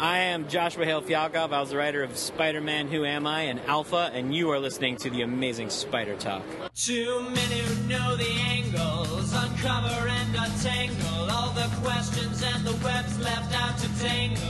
I 0.00 0.18
am 0.18 0.48
Joshua 0.48 0.84
Hale 0.84 1.02
Fialkov. 1.02 1.52
I 1.52 1.60
was 1.60 1.70
the 1.70 1.76
writer 1.76 2.04
of 2.04 2.16
Spider 2.16 2.60
Man 2.60 2.86
Who 2.86 3.04
Am 3.04 3.26
I 3.26 3.42
and 3.42 3.58
Alpha, 3.66 4.12
and 4.14 4.32
you 4.32 4.48
are 4.50 4.60
listening 4.60 4.96
to 4.98 5.10
the 5.10 5.22
amazing 5.22 5.70
Spider 5.70 6.14
Talk. 6.14 6.44
Too 6.76 7.22
many 7.22 7.58
who 7.58 7.88
know 7.88 8.14
the 8.14 8.30
angles, 8.46 9.32
uncover 9.34 10.08
and 10.08 10.36
untangle 10.36 11.30
all 11.30 11.50
the 11.50 11.68
questions 11.82 12.44
and 12.44 12.64
the 12.64 12.76
webs 12.84 13.18
left 13.18 13.52
out 13.60 13.76
to 13.78 13.88
tangle. 13.98 14.44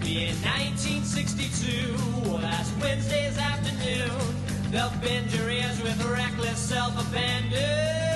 Be 0.00 0.28
in 0.28 0.36
1962, 0.40 1.94
last 2.30 2.72
Wednesday's 2.80 3.36
afternoon, 3.36 4.70
they'll 4.70 4.88
bend 5.02 5.34
your 5.34 5.50
ears 5.50 5.82
with 5.82 6.02
reckless 6.06 6.58
self-abandon. 6.58 8.13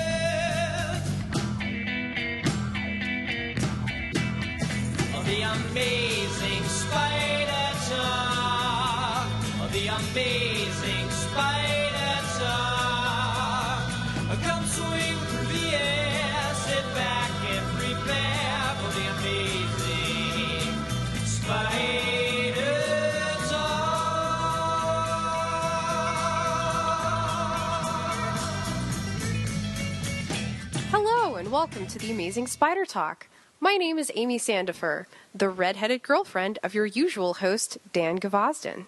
The 5.29 5.41
amazing 5.43 6.63
spider 6.63 7.69
talk. 7.87 9.29
The 9.71 9.85
amazing 9.85 11.09
spider 11.11 12.15
talk. 12.39 13.91
Come 14.41 14.65
swing 14.65 15.17
through 15.29 15.49
the 15.53 15.67
air, 15.75 16.53
sit 16.55 16.85
back 16.95 17.29
and 17.45 17.63
prepare 17.77 18.73
for 18.79 18.91
the 18.97 19.05
amazing 19.19 20.73
spider 21.27 22.73
talk. 23.49 24.09
Hello, 30.89 31.35
and 31.35 31.51
welcome 31.51 31.85
to 31.85 31.99
the 31.99 32.09
Amazing 32.09 32.47
Spider 32.47 32.85
Talk. 32.85 33.27
My 33.61 33.75
name 33.75 33.99
is 33.99 34.09
Amy 34.15 34.39
Sandifer, 34.39 35.05
the 35.35 35.49
redheaded 35.49 36.01
girlfriend 36.01 36.59
of 36.63 36.73
your 36.73 36.85
usual 36.85 37.35
host, 37.35 37.77
Dan 37.91 38.17
Gvozden. 38.17 38.85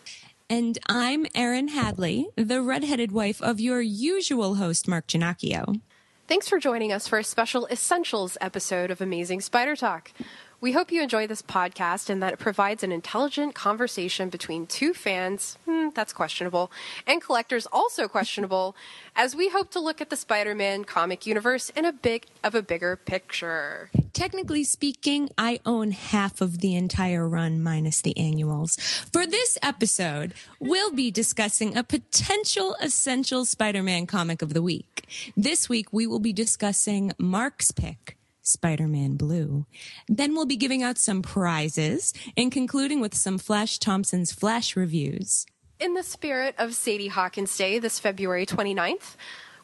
And 0.50 0.80
I'm 0.88 1.26
Erin 1.36 1.68
Hadley, 1.68 2.30
the 2.38 2.62
redheaded 2.62 3.12
wife 3.12 3.42
of 3.42 3.60
your 3.60 3.82
usual 3.82 4.56
host, 4.56 4.88
Mark 4.88 5.08
Ginocchio. 5.08 5.82
Thanks 6.30 6.48
for 6.48 6.58
joining 6.58 6.94
us 6.94 7.06
for 7.06 7.20
a 7.20 7.24
special 7.24 7.68
Essentials 7.68 8.38
episode 8.40 8.92
of 8.92 9.02
Amazing 9.02 9.42
Spider 9.42 9.76
Talk. 9.76 10.14
We 10.62 10.74
hope 10.74 10.92
you 10.92 11.02
enjoy 11.02 11.26
this 11.26 11.42
podcast 11.42 12.08
and 12.08 12.22
that 12.22 12.34
it 12.34 12.38
provides 12.38 12.84
an 12.84 12.92
intelligent 12.92 13.56
conversation 13.56 14.30
between 14.30 14.68
two 14.68 14.94
fans, 14.94 15.58
hmm, 15.66 15.88
that's 15.96 16.14
questionable, 16.14 16.72
and 17.08 17.20
collectors 17.20 17.66
also 17.72 18.08
questionable, 18.08 18.76
as 19.16 19.36
we 19.36 19.50
hope 19.50 19.72
to 19.72 19.80
look 19.80 20.02
at 20.02 20.12
the 20.12 20.16
Spider-Man 20.16 20.84
comic 20.86 21.26
universe 21.26 21.72
in 21.72 21.84
a 21.84 21.92
big 21.92 22.28
of 22.44 22.54
a 22.54 22.62
bigger 22.62 22.96
picture. 22.96 23.90
Technically 24.14 24.64
speaking, 24.64 25.32
I 25.36 25.60
own 25.66 25.90
half 25.90 26.42
of 26.42 26.60
the 26.60 26.76
entire 26.76 27.28
run 27.28 27.64
minus 27.64 28.00
the 28.02 28.16
annuals. 28.16 28.76
For 29.12 29.26
this 29.26 29.58
episode, 29.64 30.36
we'll 30.60 30.92
be 30.92 31.10
discussing 31.10 31.76
a 31.76 31.84
potential 31.84 32.76
essential 32.80 33.46
Spider-Man 33.46 34.06
comic 34.06 34.44
of 34.44 34.54
the 34.54 34.62
week. 34.62 35.08
This 35.36 35.68
week 35.68 35.92
we 35.92 36.06
will 36.06 36.20
be 36.20 36.34
discussing 36.34 37.14
Mark's 37.18 37.72
pick. 37.72 38.16
Spider 38.42 38.88
Man 38.88 39.16
Blue. 39.16 39.66
Then 40.08 40.34
we'll 40.34 40.46
be 40.46 40.56
giving 40.56 40.84
out 40.84 40.98
some 40.98 41.22
prizes 41.22 42.14
and 42.36 42.52
concluding 42.52 43.00
with 43.00 43.16
some 43.16 43.38
Flash 43.38 43.80
Thompson's 43.80 44.32
Flash 44.32 44.76
reviews. 44.76 45.46
In 45.80 45.94
the 45.94 46.04
spirit 46.04 46.56
of 46.58 46.76
Sadie 46.76 47.08
Hawkins 47.08 47.56
Day 47.58 47.80
this 47.80 48.00
February 48.00 48.46
29th, 48.46 49.16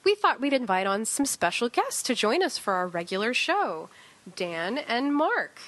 we 0.03 0.15
thought 0.15 0.41
we'd 0.41 0.53
invite 0.53 0.87
on 0.87 1.05
some 1.05 1.25
special 1.25 1.69
guests 1.69 2.01
to 2.03 2.15
join 2.15 2.41
us 2.41 2.57
for 2.57 2.73
our 2.73 2.87
regular 2.87 3.33
show 3.33 3.89
Dan 4.35 4.77
and 4.77 5.13
Mark. 5.13 5.59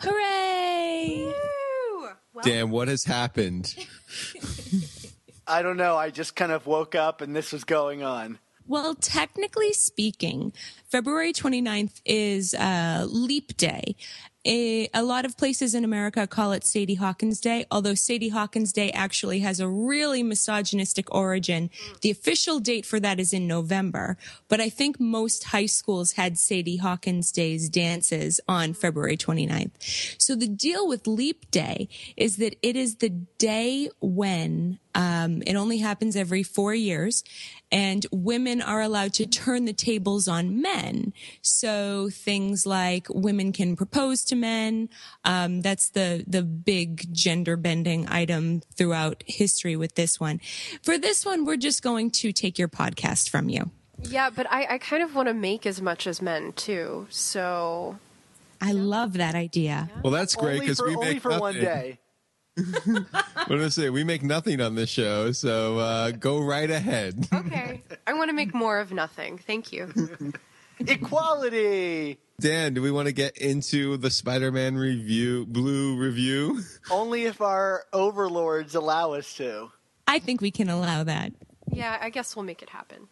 Hooray! 0.00 1.32
Well, 2.32 2.42
Dan, 2.42 2.70
what 2.70 2.88
has 2.88 3.04
happened? 3.04 3.74
I 5.46 5.62
don't 5.62 5.76
know. 5.76 5.96
I 5.96 6.10
just 6.10 6.34
kind 6.34 6.52
of 6.52 6.66
woke 6.66 6.94
up 6.94 7.20
and 7.20 7.34
this 7.34 7.52
was 7.52 7.64
going 7.64 8.02
on. 8.02 8.38
Well, 8.66 8.94
technically 8.94 9.74
speaking, 9.74 10.52
February 10.88 11.34
29th 11.34 12.00
is 12.06 12.54
uh, 12.54 13.06
Leap 13.10 13.56
Day. 13.58 13.94
A, 14.46 14.88
a, 14.92 15.02
lot 15.02 15.24
of 15.24 15.38
places 15.38 15.74
in 15.74 15.84
America 15.84 16.26
call 16.26 16.52
it 16.52 16.64
Sadie 16.64 16.96
Hawkins 16.96 17.40
Day, 17.40 17.64
although 17.70 17.94
Sadie 17.94 18.28
Hawkins 18.28 18.74
Day 18.74 18.90
actually 18.92 19.40
has 19.40 19.58
a 19.58 19.68
really 19.68 20.22
misogynistic 20.22 21.12
origin. 21.14 21.70
The 22.02 22.10
official 22.10 22.60
date 22.60 22.84
for 22.84 23.00
that 23.00 23.18
is 23.18 23.32
in 23.32 23.46
November, 23.46 24.18
but 24.48 24.60
I 24.60 24.68
think 24.68 25.00
most 25.00 25.44
high 25.44 25.64
schools 25.64 26.12
had 26.12 26.38
Sadie 26.38 26.76
Hawkins 26.76 27.32
Day's 27.32 27.70
dances 27.70 28.38
on 28.46 28.74
February 28.74 29.16
29th. 29.16 29.72
So 30.18 30.36
the 30.36 30.48
deal 30.48 30.86
with 30.86 31.06
Leap 31.06 31.50
Day 31.50 31.88
is 32.14 32.36
that 32.36 32.56
it 32.60 32.76
is 32.76 32.96
the 32.96 33.10
day 33.38 33.88
when 34.00 34.78
um, 34.94 35.42
it 35.46 35.54
only 35.54 35.78
happens 35.78 36.16
every 36.16 36.42
four 36.42 36.74
years, 36.74 37.24
and 37.72 38.06
women 38.12 38.62
are 38.62 38.80
allowed 38.80 39.12
to 39.14 39.26
turn 39.26 39.64
the 39.64 39.72
tables 39.72 40.28
on 40.28 40.60
men. 40.62 41.12
So 41.42 42.08
things 42.10 42.64
like 42.64 43.08
women 43.10 43.52
can 43.52 43.76
propose 43.76 44.24
to 44.26 44.36
men. 44.36 44.88
Um, 45.24 45.60
that's 45.60 45.88
the 45.90 46.24
the 46.26 46.42
big 46.42 47.12
gender 47.12 47.56
bending 47.56 48.08
item 48.08 48.62
throughout 48.76 49.24
history 49.26 49.76
with 49.76 49.94
this 49.94 50.20
one. 50.20 50.40
For 50.82 50.98
this 50.98 51.26
one, 51.26 51.44
we're 51.44 51.56
just 51.56 51.82
going 51.82 52.10
to 52.12 52.32
take 52.32 52.58
your 52.58 52.68
podcast 52.68 53.28
from 53.28 53.48
you. 53.48 53.70
Yeah, 54.02 54.30
but 54.30 54.46
I, 54.50 54.74
I 54.74 54.78
kind 54.78 55.02
of 55.02 55.14
want 55.14 55.28
to 55.28 55.34
make 55.34 55.66
as 55.66 55.80
much 55.80 56.06
as 56.06 56.20
men 56.20 56.52
too. 56.52 57.06
So 57.10 57.98
I 58.60 58.72
love 58.72 59.14
that 59.14 59.34
idea. 59.34 59.90
Well, 60.02 60.12
that's 60.12 60.34
great 60.34 60.60
because 60.60 60.80
we 60.80 60.94
only 60.94 61.14
make 61.14 61.22
for 61.22 61.30
nothing. 61.30 61.40
one 61.40 61.54
day. 61.54 61.98
What 62.56 63.48
did 63.48 63.62
I 63.62 63.68
say? 63.68 63.90
We 63.90 64.04
make 64.04 64.22
nothing 64.22 64.60
on 64.60 64.74
this 64.74 64.90
show, 64.90 65.32
so 65.32 65.78
uh, 65.78 66.10
go 66.12 66.40
right 66.40 66.70
ahead. 66.70 67.26
okay, 67.32 67.82
I 68.06 68.14
want 68.14 68.30
to 68.30 68.34
make 68.34 68.54
more 68.54 68.78
of 68.78 68.92
nothing. 68.92 69.38
Thank 69.38 69.72
you. 69.72 69.92
Equality. 70.78 72.18
Dan, 72.40 72.74
do 72.74 72.82
we 72.82 72.90
want 72.90 73.06
to 73.06 73.12
get 73.12 73.38
into 73.38 73.96
the 73.96 74.10
Spider-Man 74.10 74.76
review, 74.76 75.46
blue 75.46 75.96
review? 75.96 76.62
Only 76.90 77.24
if 77.24 77.40
our 77.40 77.84
overlords 77.92 78.74
allow 78.74 79.12
us 79.12 79.34
to. 79.34 79.70
I 80.08 80.18
think 80.18 80.40
we 80.40 80.50
can 80.50 80.68
allow 80.68 81.04
that. 81.04 81.32
Yeah, 81.72 81.96
I 82.00 82.10
guess 82.10 82.34
we'll 82.36 82.44
make 82.44 82.60
it 82.62 82.70
happen. 82.70 83.08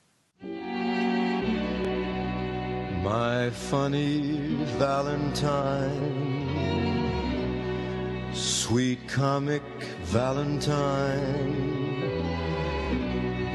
My 3.02 3.50
funny 3.50 4.38
Valentine, 4.78 6.31
sweet 8.34 9.06
comic 9.08 9.62
Valentine, 10.04 11.54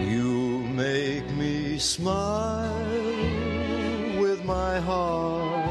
you 0.09 0.59
make 0.73 1.29
me 1.31 1.77
smile 1.77 2.85
with 4.19 4.43
my 4.45 4.79
heart. 4.79 5.67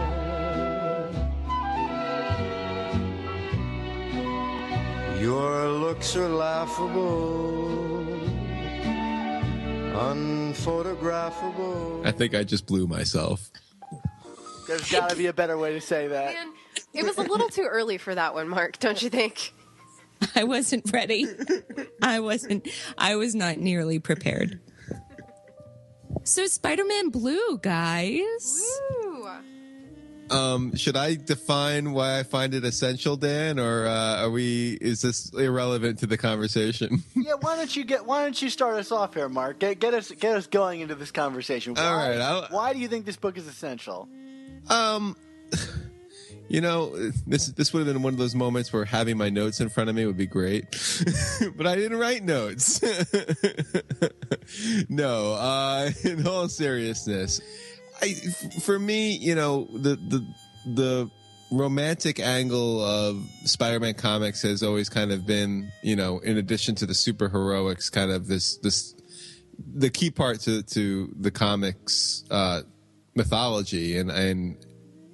Your 5.20 5.68
looks 5.68 6.14
are 6.14 6.28
laughable, 6.28 8.06
unphotographable. 9.94 12.06
I 12.06 12.12
think 12.12 12.34
I 12.34 12.44
just 12.44 12.66
blew 12.66 12.86
myself. 12.86 13.50
There's 14.68 14.88
got 14.90 15.10
to 15.10 15.16
be 15.16 15.26
a 15.26 15.32
better 15.32 15.56
way 15.58 15.72
to 15.72 15.80
say 15.80 16.06
that. 16.08 16.34
Man, 16.34 16.52
it 16.96 17.04
was 17.04 17.18
a 17.18 17.22
little 17.22 17.48
too 17.48 17.66
early 17.68 17.98
for 17.98 18.14
that 18.14 18.34
one, 18.34 18.48
Mark. 18.48 18.78
Don't 18.78 19.00
you 19.00 19.10
think? 19.10 19.52
I 20.34 20.44
wasn't 20.44 20.90
ready. 20.92 21.26
I 22.02 22.20
wasn't. 22.20 22.68
I 22.96 23.16
was 23.16 23.34
not 23.34 23.58
nearly 23.58 23.98
prepared. 23.98 24.60
So 26.24 26.46
Spider-Man 26.46 27.10
Blue, 27.10 27.58
guys. 27.58 28.60
Woo. 29.02 29.28
Um, 30.28 30.74
should 30.74 30.96
I 30.96 31.14
define 31.14 31.92
why 31.92 32.18
I 32.18 32.24
find 32.24 32.52
it 32.52 32.64
essential, 32.64 33.16
Dan, 33.16 33.60
or 33.60 33.86
uh, 33.86 34.22
are 34.24 34.30
we? 34.30 34.72
Is 34.80 35.00
this 35.02 35.32
irrelevant 35.34 36.00
to 36.00 36.06
the 36.06 36.18
conversation? 36.18 37.04
Yeah, 37.14 37.34
why 37.40 37.56
don't 37.56 37.74
you 37.76 37.84
get? 37.84 38.06
Why 38.06 38.22
don't 38.22 38.40
you 38.40 38.50
start 38.50 38.76
us 38.76 38.90
off 38.92 39.14
here, 39.14 39.28
Mark? 39.28 39.58
Get, 39.60 39.78
get 39.80 39.94
us 39.94 40.10
get 40.12 40.36
us 40.36 40.46
going 40.46 40.80
into 40.80 40.94
this 40.96 41.10
conversation. 41.12 41.74
Why, 41.74 41.84
All 41.84 41.96
right, 41.96 42.20
I'll- 42.20 42.46
why 42.50 42.72
do 42.72 42.78
you 42.80 42.88
think 42.88 43.04
this 43.04 43.16
book 43.16 43.36
is 43.36 43.46
essential? 43.46 44.08
Um, 44.68 45.16
you 46.48 46.60
know, 46.60 46.96
this 47.26 47.48
this 47.48 47.72
would 47.72 47.86
have 47.86 47.92
been 47.92 48.02
one 48.02 48.12
of 48.12 48.18
those 48.18 48.34
moments 48.34 48.72
where 48.72 48.84
having 48.84 49.16
my 49.16 49.30
notes 49.30 49.60
in 49.60 49.68
front 49.68 49.90
of 49.90 49.96
me 49.96 50.06
would 50.06 50.16
be 50.16 50.26
great, 50.26 50.64
but 51.56 51.66
I 51.66 51.74
didn't 51.74 51.98
write 51.98 52.22
notes. 52.22 52.80
no, 54.88 55.32
uh, 55.32 55.90
in 56.04 56.26
all 56.26 56.48
seriousness, 56.48 57.40
I 58.00 58.14
for 58.60 58.78
me, 58.78 59.16
you 59.16 59.34
know, 59.34 59.68
the 59.72 59.96
the 59.96 60.34
the 60.66 61.10
romantic 61.50 62.18
angle 62.18 62.82
of 62.82 63.24
Spider-Man 63.44 63.94
comics 63.94 64.42
has 64.42 64.62
always 64.62 64.88
kind 64.88 65.12
of 65.12 65.26
been, 65.26 65.70
you 65.82 65.94
know, 65.94 66.18
in 66.18 66.36
addition 66.36 66.74
to 66.76 66.86
the 66.86 66.94
super 66.94 67.28
heroics, 67.28 67.90
kind 67.90 68.10
of 68.10 68.26
this 68.26 68.56
this 68.58 68.94
the 69.58 69.90
key 69.90 70.10
part 70.10 70.40
to 70.40 70.62
to 70.62 71.14
the 71.18 71.30
comics 71.30 72.24
uh 72.30 72.60
mythology 73.14 73.96
and 73.96 74.10
and 74.10 74.65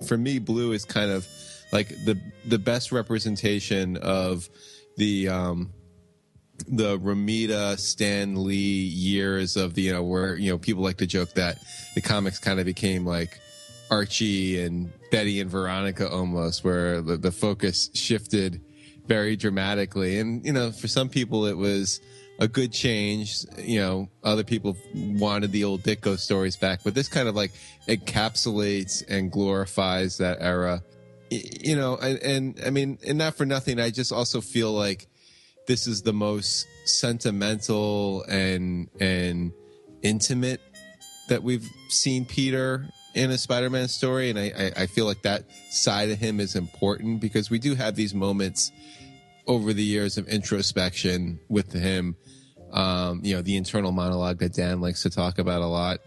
for 0.03 0.17
me 0.17 0.39
blue 0.39 0.73
is 0.73 0.85
kind 0.85 1.11
of 1.11 1.27
like 1.73 1.89
the 1.89 2.21
the 2.45 2.59
best 2.59 2.93
representation 2.93 3.97
of 3.97 4.49
the 4.97 5.29
um 5.29 5.73
the 6.69 6.99
Romita 6.99 7.79
Stan 7.79 8.45
Lee 8.45 8.55
years 8.55 9.57
of 9.57 9.75
the 9.75 9.83
you 9.83 9.93
know 9.93 10.03
where 10.03 10.37
you 10.37 10.51
know 10.51 10.59
people 10.59 10.83
like 10.83 10.99
to 10.99 11.07
joke 11.07 11.33
that 11.35 11.59
the 11.95 12.01
comics 12.01 12.39
kind 12.39 12.61
of 12.61 12.67
became 12.67 13.05
like 13.05 13.39
Archie 13.91 14.63
and 14.63 14.91
Betty 15.11 15.41
and 15.41 15.51
Veronica 15.51 16.09
almost, 16.09 16.65
where 16.65 17.03
the, 17.03 17.19
the 17.19 17.31
focus 17.31 17.91
shifted 17.93 18.63
very 19.07 19.37
dramatically. 19.37 20.19
And 20.19 20.45
you 20.45 20.53
know, 20.53 20.73
for 20.73 20.89
some 20.89 21.09
people 21.09 21.47
it 21.47 21.57
was 21.57 22.01
a 22.43 22.49
good 22.49 22.73
change. 22.73 23.47
You 23.57 23.81
know, 23.81 24.09
other 24.25 24.43
people 24.43 24.77
wanted 24.95 25.53
the 25.53 25.63
old 25.63 25.83
Ditko 25.83 26.19
stories 26.19 26.57
back, 26.57 26.81
but 26.83 26.93
this 26.93 27.09
kind 27.09 27.29
of 27.29 27.37
like 27.37 27.53
encapsulates 27.89 29.05
and 29.09 29.31
glorifies 29.31 30.19
that 30.19 30.39
era. 30.41 30.83
You 31.31 31.77
know, 31.77 31.97
and, 31.97 32.19
and 32.19 32.61
I 32.67 32.71
mean, 32.71 32.99
and 33.07 33.17
not 33.17 33.37
for 33.37 33.47
nothing, 33.47 33.79
I 33.79 33.91
just 33.91 34.13
also 34.13 34.41
feel 34.41 34.73
like 34.73 35.07
this 35.69 35.87
is 35.87 36.03
the 36.03 36.13
most 36.13 36.67
sentimental 36.85 38.25
and 38.29 38.89
and 39.01 39.53
intimate 40.03 40.61
that 41.29 41.45
we've 41.45 41.67
seen 41.89 42.25
Peter 42.25 42.89
in 43.15 43.31
a 43.31 43.39
Spider-Man 43.39 43.87
story, 43.87 44.31
and 44.31 44.39
I, 44.39 44.53
I, 44.59 44.83
I 44.83 44.87
feel 44.87 45.07
like 45.07 45.23
that 45.23 45.45
side 45.71 46.11
of 46.11 46.19
him 46.19 46.41
is 46.41 46.57
important 46.57 47.21
because 47.21 47.51
we 47.51 47.61
do 47.61 47.77
have 47.77 47.95
these 47.95 48.15
moments 48.15 48.73
over 49.47 49.73
the 49.73 49.83
years 49.83 50.19
of 50.19 50.29
introspection 50.29 51.39
with 51.49 51.73
him. 51.73 52.17
Um, 52.73 53.21
you 53.23 53.35
know, 53.35 53.43
the 53.43 53.57
internal 53.57 53.93
monologue 53.93 54.39
that 54.39 54.55
Dan 54.55 54.81
likes 54.81 55.03
to 55.03 55.11
talk 55.11 55.39
about 55.39 55.61
a 55.61 55.67
lot. 55.67 56.01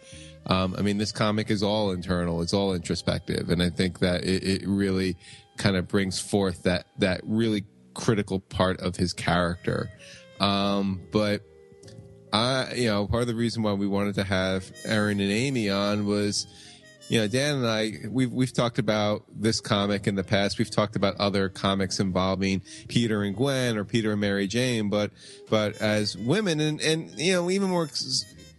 Um, 0.48 0.76
I 0.78 0.82
mean, 0.82 0.98
this 0.98 1.12
comic 1.12 1.50
is 1.50 1.64
all 1.64 1.92
internal; 1.92 2.42
it's 2.42 2.54
all 2.54 2.74
introspective, 2.74 3.50
and 3.50 3.62
I 3.62 3.70
think 3.70 4.00
that 4.00 4.24
it, 4.24 4.44
it 4.44 4.68
really 4.68 5.18
kind 5.58 5.76
of 5.76 5.88
brings 5.88 6.20
forth 6.20 6.64
that 6.64 6.88
that 7.00 7.22
really 7.24 7.66
critical 7.94 8.40
part 8.40 8.80
of 8.82 8.96
his 8.96 9.14
character. 9.14 9.90
Um, 10.40 11.02
but 11.12 11.42
I, 12.34 12.74
you 12.76 12.88
know, 12.88 13.08
part 13.08 13.22
of 13.22 13.28
the 13.28 13.36
reason 13.36 13.64
why 13.64 13.74
we 13.74 13.88
wanted 13.88 14.16
to 14.16 14.24
have 14.24 14.70
Erin 14.84 15.20
and 15.20 15.32
Amy 15.32 15.70
on 15.70 16.06
was, 16.06 16.48
you 17.08 17.20
know, 17.20 17.28
Dan 17.28 17.58
and 17.58 17.68
I, 17.68 17.94
we've, 18.10 18.32
we've 18.32 18.54
talked 18.54 18.80
about 18.80 19.26
this 19.30 19.62
comic 19.62 20.08
in 20.08 20.16
the 20.16 20.24
past. 20.24 20.58
We've 20.58 20.72
talked 20.72 20.96
about 20.96 21.16
other 21.18 21.50
comics 21.50 22.00
involving 22.00 22.62
Peter 22.88 23.22
and 23.24 23.36
Gwen 23.36 23.78
or 23.78 23.86
Peter 23.86 24.14
and 24.14 24.22
Mary 24.22 24.48
Jane, 24.48 24.90
but, 24.90 25.12
but 25.50 25.80
as 25.82 26.18
women 26.18 26.60
and, 26.60 26.82
and, 26.82 27.12
you 27.20 27.34
know, 27.34 27.52
even 27.52 27.70
more 27.70 27.90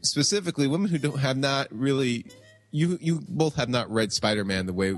specifically, 0.03 0.69
women 0.69 0.91
who 0.91 0.99
don't 0.99 1.19
have 1.19 1.37
not 1.37 1.67
really, 1.71 2.27
you, 2.71 2.99
you 3.01 3.21
both 3.29 3.57
have 3.57 3.69
not 3.69 3.91
read 3.91 4.13
Spider-Man 4.13 4.67
the 4.67 4.73
way, 4.73 4.95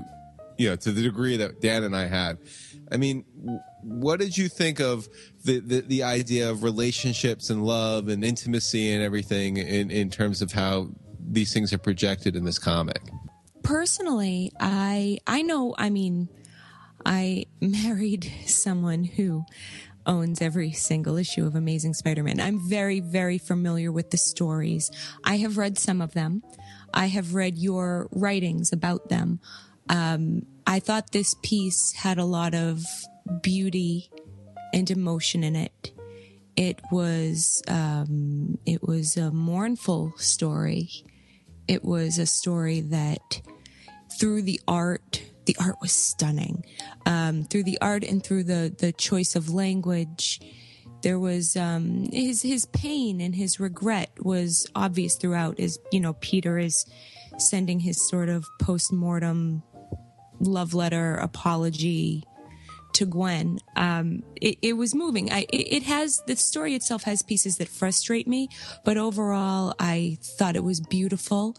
you 0.57 0.69
know, 0.69 0.75
to 0.75 0.91
the 0.91 1.01
degree 1.01 1.37
that 1.37 1.59
Dan 1.59 1.83
and 1.83 1.95
I 1.95 2.05
have. 2.05 2.37
I 2.91 2.97
mean, 2.97 3.25
what 3.81 4.19
did 4.19 4.37
you 4.37 4.47
think 4.47 4.79
of 4.79 5.07
the, 5.43 5.59
the, 5.59 5.81
the 5.81 6.03
idea 6.03 6.51
of 6.51 6.63
relationships 6.63 7.49
and 7.49 7.63
love 7.65 8.09
and 8.09 8.23
intimacy 8.23 8.91
and 8.91 9.03
everything 9.03 9.57
in, 9.57 9.89
in 9.89 10.09
terms 10.11 10.41
of 10.41 10.51
how 10.51 10.89
these 11.19 11.51
things 11.51 11.73
are 11.73 11.77
projected 11.79 12.35
in 12.35 12.45
this 12.45 12.59
comic? 12.59 13.01
Personally 13.63 14.51
i 14.59 15.17
i 15.27 15.41
know 15.41 15.75
i 15.77 15.89
mean 15.89 16.29
i 17.05 17.45
married 17.61 18.31
someone 18.45 19.03
who 19.03 19.45
owns 20.05 20.41
every 20.41 20.71
single 20.71 21.17
issue 21.17 21.45
of 21.45 21.55
amazing 21.55 21.93
spider-man. 21.93 22.39
I'm 22.39 22.59
very 22.67 22.99
very 22.99 23.37
familiar 23.37 23.91
with 23.91 24.09
the 24.09 24.17
stories. 24.17 24.89
I 25.23 25.37
have 25.37 25.57
read 25.57 25.77
some 25.77 26.01
of 26.01 26.13
them. 26.13 26.41
I 26.93 27.07
have 27.07 27.35
read 27.35 27.59
your 27.59 28.07
writings 28.11 28.73
about 28.73 29.09
them. 29.09 29.39
Um, 29.87 30.45
i 30.67 30.79
thought 30.79 31.11
this 31.11 31.35
piece 31.41 31.93
had 31.93 32.17
a 32.17 32.25
lot 32.25 32.53
of 32.53 32.83
beauty 33.41 34.11
and 34.73 34.89
emotion 34.89 35.43
in 35.43 35.55
it. 35.55 35.91
It 36.55 36.79
was 36.91 37.61
um, 37.67 38.57
it 38.65 38.83
was 38.83 39.17
a 39.17 39.31
mournful 39.31 40.13
story 40.17 41.05
it 41.69 41.85
was 41.85 42.17
a 42.17 42.25
story 42.25 42.81
that 42.81 43.41
through 44.19 44.41
the 44.41 44.59
art 44.67 45.23
the 45.45 45.55
art 45.59 45.75
was 45.81 45.91
stunning. 45.91 46.63
Um, 47.05 47.43
through 47.43 47.63
the 47.63 47.79
art 47.81 48.03
and 48.03 48.23
through 48.23 48.43
the 48.43 48.75
the 48.77 48.91
choice 48.91 49.35
of 49.35 49.49
language 49.49 50.41
there 51.01 51.19
was 51.19 51.55
um, 51.55 52.09
his 52.11 52.41
his 52.41 52.65
pain 52.67 53.21
and 53.21 53.35
his 53.35 53.59
regret 53.59 54.09
was 54.19 54.67
obvious 54.75 55.15
throughout 55.15 55.59
as 55.59 55.79
you 55.91 55.99
know 55.99 56.13
peter 56.13 56.57
is 56.57 56.85
sending 57.37 57.79
his 57.79 58.05
sort 58.09 58.27
of 58.27 58.45
post-mortem 58.59 59.63
love 60.39 60.73
letter 60.73 61.15
apology 61.15 62.23
to 62.93 63.05
Gwen. 63.05 63.59
Um, 63.75 64.23
it, 64.35 64.57
it 64.61 64.73
was 64.73 64.93
moving. 64.95 65.31
I, 65.31 65.45
it, 65.49 65.73
it 65.77 65.83
has, 65.83 66.21
the 66.27 66.35
story 66.35 66.75
itself 66.75 67.03
has 67.03 67.21
pieces 67.21 67.57
that 67.57 67.67
frustrate 67.67 68.27
me, 68.27 68.49
but 68.83 68.97
overall, 68.97 69.73
I 69.79 70.17
thought 70.21 70.55
it 70.55 70.63
was 70.63 70.79
beautiful. 70.79 71.55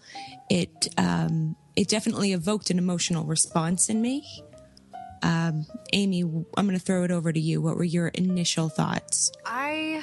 It, 0.48 0.88
um, 0.98 1.56
it 1.76 1.88
definitely 1.88 2.32
evoked 2.32 2.70
an 2.70 2.78
emotional 2.78 3.24
response 3.24 3.88
in 3.88 4.02
me. 4.02 4.26
Um, 5.22 5.66
Amy, 5.92 6.22
I'm 6.22 6.66
going 6.66 6.78
to 6.78 6.78
throw 6.78 7.04
it 7.04 7.10
over 7.10 7.32
to 7.32 7.40
you. 7.40 7.60
What 7.60 7.76
were 7.76 7.84
your 7.84 8.08
initial 8.08 8.68
thoughts? 8.68 9.30
I 9.44 10.02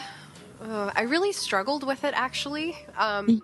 uh, 0.61 0.91
I 0.95 1.03
really 1.03 1.33
struggled 1.33 1.85
with 1.85 2.03
it 2.03 2.13
actually. 2.15 2.75
Um, 2.97 3.41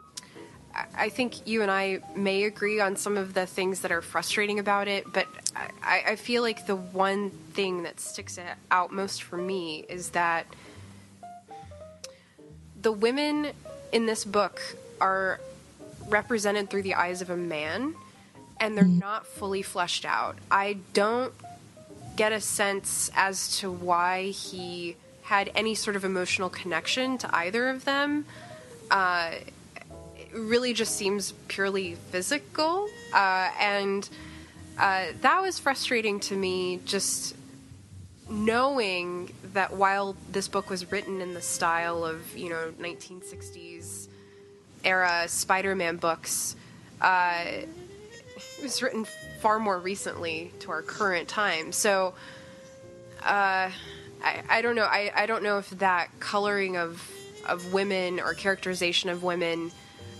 I, 0.73 0.85
I 0.95 1.09
think 1.09 1.47
you 1.47 1.61
and 1.61 1.71
I 1.71 1.99
may 2.15 2.43
agree 2.43 2.79
on 2.79 2.95
some 2.95 3.17
of 3.17 3.33
the 3.33 3.45
things 3.45 3.81
that 3.81 3.91
are 3.91 4.01
frustrating 4.01 4.59
about 4.59 4.87
it, 4.87 5.05
but 5.13 5.27
I, 5.55 6.03
I 6.09 6.15
feel 6.15 6.41
like 6.41 6.65
the 6.65 6.75
one 6.75 7.29
thing 7.29 7.83
that 7.83 7.99
sticks 7.99 8.39
out 8.71 8.91
most 8.91 9.23
for 9.23 9.37
me 9.37 9.85
is 9.87 10.09
that 10.09 10.45
the 12.81 12.91
women 12.91 13.51
in 13.91 14.05
this 14.05 14.25
book 14.25 14.61
are 14.99 15.39
represented 16.07 16.69
through 16.69 16.83
the 16.83 16.95
eyes 16.95 17.21
of 17.21 17.29
a 17.29 17.37
man 17.37 17.95
and 18.59 18.77
they're 18.77 18.85
not 18.85 19.25
fully 19.25 19.61
fleshed 19.61 20.05
out. 20.05 20.37
I 20.49 20.77
don't 20.93 21.33
get 22.15 22.31
a 22.31 22.39
sense 22.39 23.09
as 23.15 23.57
to 23.57 23.71
why 23.71 24.27
he 24.27 24.95
had 25.23 25.51
any 25.55 25.75
sort 25.75 25.95
of 25.95 26.05
emotional 26.05 26.49
connection 26.49 27.17
to 27.17 27.35
either 27.35 27.69
of 27.69 27.85
them. 27.85 28.25
Uh, 28.91 29.31
it 30.17 30.29
really 30.33 30.73
just 30.73 30.95
seems 30.95 31.33
purely 31.47 31.95
physical. 31.95 32.87
Uh, 33.13 33.49
and 33.59 34.07
uh, 34.77 35.05
that 35.21 35.41
was 35.41 35.59
frustrating 35.59 36.19
to 36.21 36.35
me, 36.35 36.79
just 36.85 37.35
knowing 38.29 39.31
that 39.53 39.73
while 39.73 40.15
this 40.31 40.47
book 40.47 40.69
was 40.69 40.91
written 40.91 41.21
in 41.21 41.33
the 41.33 41.41
style 41.41 42.03
of, 42.05 42.35
you 42.35 42.49
know, 42.49 42.71
1960s 42.79 44.07
era 44.83 45.25
Spider 45.27 45.75
Man 45.75 45.97
books, 45.97 46.55
uh, 47.01 47.43
it 47.45 47.69
was 48.61 48.81
written 48.81 49.05
far 49.41 49.59
more 49.59 49.77
recently 49.77 50.51
to 50.59 50.71
our 50.71 50.81
current 50.81 51.27
time. 51.27 51.71
So, 51.71 52.13
uh, 53.21 53.69
I, 54.23 54.43
I 54.49 54.61
don't 54.61 54.75
know. 54.75 54.85
I, 54.85 55.11
I 55.15 55.25
don't 55.25 55.43
know 55.43 55.57
if 55.57 55.69
that 55.71 56.09
coloring 56.19 56.77
of 56.77 57.09
of 57.45 57.73
women 57.73 58.21
or 58.21 58.33
characterization 58.33 59.09
of 59.09 59.21
women 59.21 59.69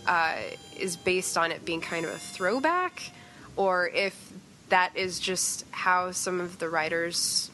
uh, 0.05 0.35
is 0.77 0.97
based 0.97 1.37
on 1.37 1.53
it 1.53 1.63
being 1.63 1.79
kind 1.79 2.05
of 2.05 2.11
a 2.11 2.17
throwback, 2.17 3.11
or 3.55 3.87
if 3.87 4.33
that 4.73 4.97
is 4.97 5.19
just 5.19 5.65
how 5.69 6.09
some 6.09 6.41
of 6.41 6.57
the 6.57 6.67
writers 6.67 7.51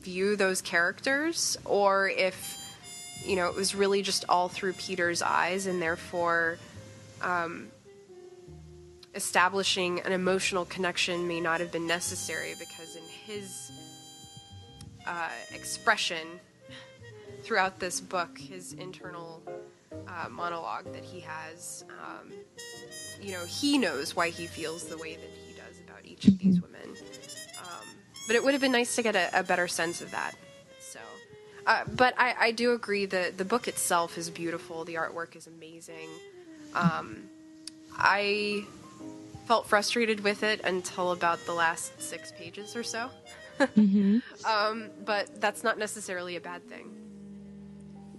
view 0.00 0.34
those 0.34 0.60
characters, 0.60 1.56
or 1.64 2.08
if 2.08 2.58
you 3.24 3.36
know 3.36 3.46
it 3.46 3.54
was 3.54 3.76
really 3.76 4.02
just 4.02 4.24
all 4.28 4.48
through 4.48 4.72
Peter's 4.72 5.22
eyes, 5.22 5.66
and 5.66 5.80
therefore 5.80 6.58
um, 7.20 7.68
establishing 9.14 10.00
an 10.00 10.10
emotional 10.10 10.64
connection 10.64 11.28
may 11.28 11.40
not 11.40 11.60
have 11.60 11.70
been 11.70 11.86
necessary 11.86 12.54
because 12.58 12.96
in 12.96 13.04
his 13.24 13.70
uh, 15.06 15.28
expression 15.54 16.26
throughout 17.44 17.78
this 17.78 18.00
book, 18.00 18.36
his 18.36 18.72
internal 18.72 19.40
uh, 20.08 20.28
monologue 20.28 20.92
that 20.92 21.04
he 21.04 21.20
has, 21.20 21.84
um, 22.04 22.32
you 23.20 23.30
know, 23.30 23.44
he 23.44 23.78
knows 23.78 24.16
why 24.16 24.30
he 24.30 24.48
feels 24.48 24.86
the 24.86 24.98
way 24.98 25.14
that 25.14 25.30
he 25.30 25.41
of 26.26 26.38
these 26.38 26.60
women. 26.60 26.96
Um, 27.58 27.86
but 28.26 28.36
it 28.36 28.44
would 28.44 28.54
have 28.54 28.60
been 28.60 28.72
nice 28.72 28.94
to 28.96 29.02
get 29.02 29.16
a, 29.16 29.40
a 29.40 29.42
better 29.42 29.68
sense 29.68 30.00
of 30.00 30.10
that. 30.10 30.34
So, 30.80 31.00
uh, 31.66 31.84
but 31.96 32.14
I, 32.18 32.34
I 32.38 32.50
do 32.52 32.72
agree 32.72 33.06
that 33.06 33.38
the 33.38 33.44
book 33.44 33.68
itself 33.68 34.18
is 34.18 34.30
beautiful. 34.30 34.84
The 34.84 34.94
artwork 34.94 35.36
is 35.36 35.46
amazing. 35.46 36.08
Um, 36.74 37.28
I 37.96 38.64
felt 39.46 39.66
frustrated 39.66 40.20
with 40.20 40.42
it 40.42 40.60
until 40.64 41.12
about 41.12 41.44
the 41.46 41.52
last 41.52 42.00
six 42.00 42.32
pages 42.32 42.76
or 42.76 42.82
so. 42.82 43.10
um, 44.44 44.90
but 45.04 45.40
that's 45.40 45.62
not 45.62 45.78
necessarily 45.78 46.36
a 46.36 46.40
bad 46.40 46.66
thing. 46.68 46.90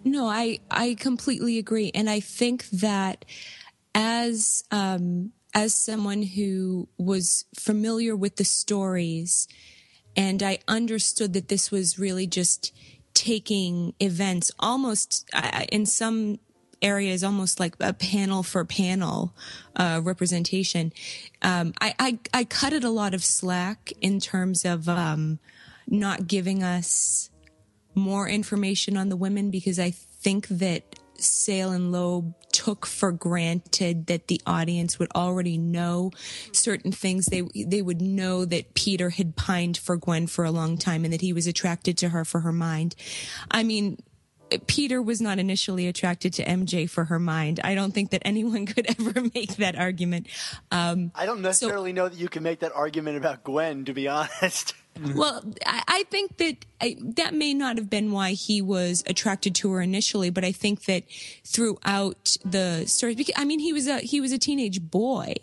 No, 0.06 0.28
I 0.28 0.60
I 0.70 0.96
completely 1.00 1.58
agree, 1.58 1.92
and 1.96 2.10
I 2.10 2.20
think 2.20 2.70
that 2.72 3.24
as 3.96 4.64
um, 4.70 5.32
as 5.54 5.74
someone 5.74 6.24
who 6.24 6.88
was 6.98 7.46
familiar 7.56 8.16
with 8.16 8.38
the 8.38 8.46
stories 8.46 9.48
and 10.16 10.44
I 10.44 10.60
understood 10.68 11.34
that 11.34 11.48
this 11.48 11.72
was 11.72 11.98
really 11.98 12.28
just 12.28 12.74
taking 13.14 13.94
events 14.00 14.52
almost 14.60 15.30
uh, 15.34 15.66
in 15.72 15.86
some 15.86 16.40
areas 16.82 17.24
almost 17.24 17.60
like 17.60 17.76
a 17.80 17.94
panel 17.94 18.44
for 18.44 18.66
panel 18.66 19.34
uh, 19.76 20.02
representation. 20.04 20.92
Um, 21.42 21.74
I, 21.80 21.96
I, 21.98 22.20
I 22.34 22.44
cut 22.44 22.74
it 22.74 22.84
a 22.84 22.90
lot 22.90 23.14
of 23.14 23.24
slack 23.24 23.94
in 24.02 24.20
terms 24.20 24.66
of 24.66 24.90
um, 24.90 25.40
not 25.88 26.28
giving 26.28 26.62
us 26.62 27.30
more 27.96 28.28
information 28.28 28.98
on 28.98 29.10
the 29.10 29.16
women 29.16 29.50
because 29.50 29.80
I 29.80 29.92
think 29.92 30.48
that 30.50 31.00
Sale 31.16 31.72
and 31.72 31.92
Loeb 31.92 32.34
took 32.64 32.86
for 32.86 33.12
granted 33.12 34.08
that 34.08 34.28
the 34.28 34.40
audience 34.46 34.98
would 34.98 35.12
already 35.16 35.58
know 35.58 36.12
certain 36.54 36.92
things. 36.92 37.26
They 37.26 37.42
they 37.56 37.82
would 37.82 38.02
know 38.02 38.46
that 38.46 38.74
Peter 38.74 39.10
had 39.10 39.36
pined 39.36 39.78
for 39.78 39.98
Gwen 39.98 40.28
for 40.28 40.46
a 40.46 40.52
long 40.52 40.78
time 40.78 41.04
and 41.04 41.14
that 41.14 41.22
he 41.22 41.34
was 41.34 41.46
attracted 41.46 41.98
to 41.98 42.10
her 42.10 42.24
for 42.24 42.40
her 42.40 42.54
mind. 42.54 42.96
I 43.52 43.64
mean, 43.64 44.02
Peter 44.68 45.02
was 45.02 45.20
not 45.20 45.40
initially 45.40 45.88
attracted 45.88 46.34
to 46.34 46.46
MJ 46.46 46.90
for 46.90 47.06
her 47.06 47.20
mind. 47.20 47.60
I 47.64 47.76
don't 47.76 47.94
think 47.94 48.12
that 48.12 48.22
anyone 48.24 48.66
could 48.74 48.86
ever 48.88 49.22
make 49.34 49.58
that 49.58 49.78
argument. 49.78 50.28
Um, 50.72 51.12
I 51.16 51.26
don't 51.26 51.42
necessarily 51.42 51.92
know 51.92 52.08
that 52.08 52.18
you 52.18 52.30
can 52.30 52.44
make 52.44 52.60
that 52.60 52.72
argument 52.74 53.18
about 53.18 53.44
Gwen, 53.44 53.86
to 53.86 53.94
be 53.94 54.08
honest. 54.08 54.74
Mm. 54.96 55.16
well, 55.16 55.44
I, 55.66 55.84
I 55.88 56.04
think 56.12 56.38
that 56.38 56.66
I, 56.80 56.98
that 57.02 57.34
may 57.34 57.54
not 57.54 57.78
have 57.78 57.90
been 57.90 58.12
why 58.12 58.32
he 58.32 58.62
was 58.62 59.04
attracted 59.08 59.56
to 59.56 59.72
her 59.72 59.82
initially, 59.82 60.30
but 60.30 60.44
I 60.44 60.52
think 60.52 60.86
that 60.86 61.04
throughout 61.44 62.38
the 62.46 62.86
story, 62.86 63.16
because, 63.16 63.34
I 63.36 63.46
mean, 63.46 63.60
he 63.60 63.74
was 63.74 63.88
a 63.88 64.00
he 64.00 64.22
was 64.22 64.32
a 64.32 64.38
teenage 64.38 64.82
boy, 64.82 65.36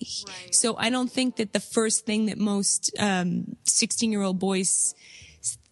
so 0.53 0.77
I 0.77 0.91
don't 0.91 1.11
think 1.11 1.37
that 1.37 1.53
the 1.53 1.61
first 1.61 2.07
thing 2.07 2.27
that 2.27 2.39
most 2.39 2.93
um, 2.99 3.57
sixteen 3.65 4.13
year 4.13 4.23
old 4.23 4.39
boys 4.39 4.95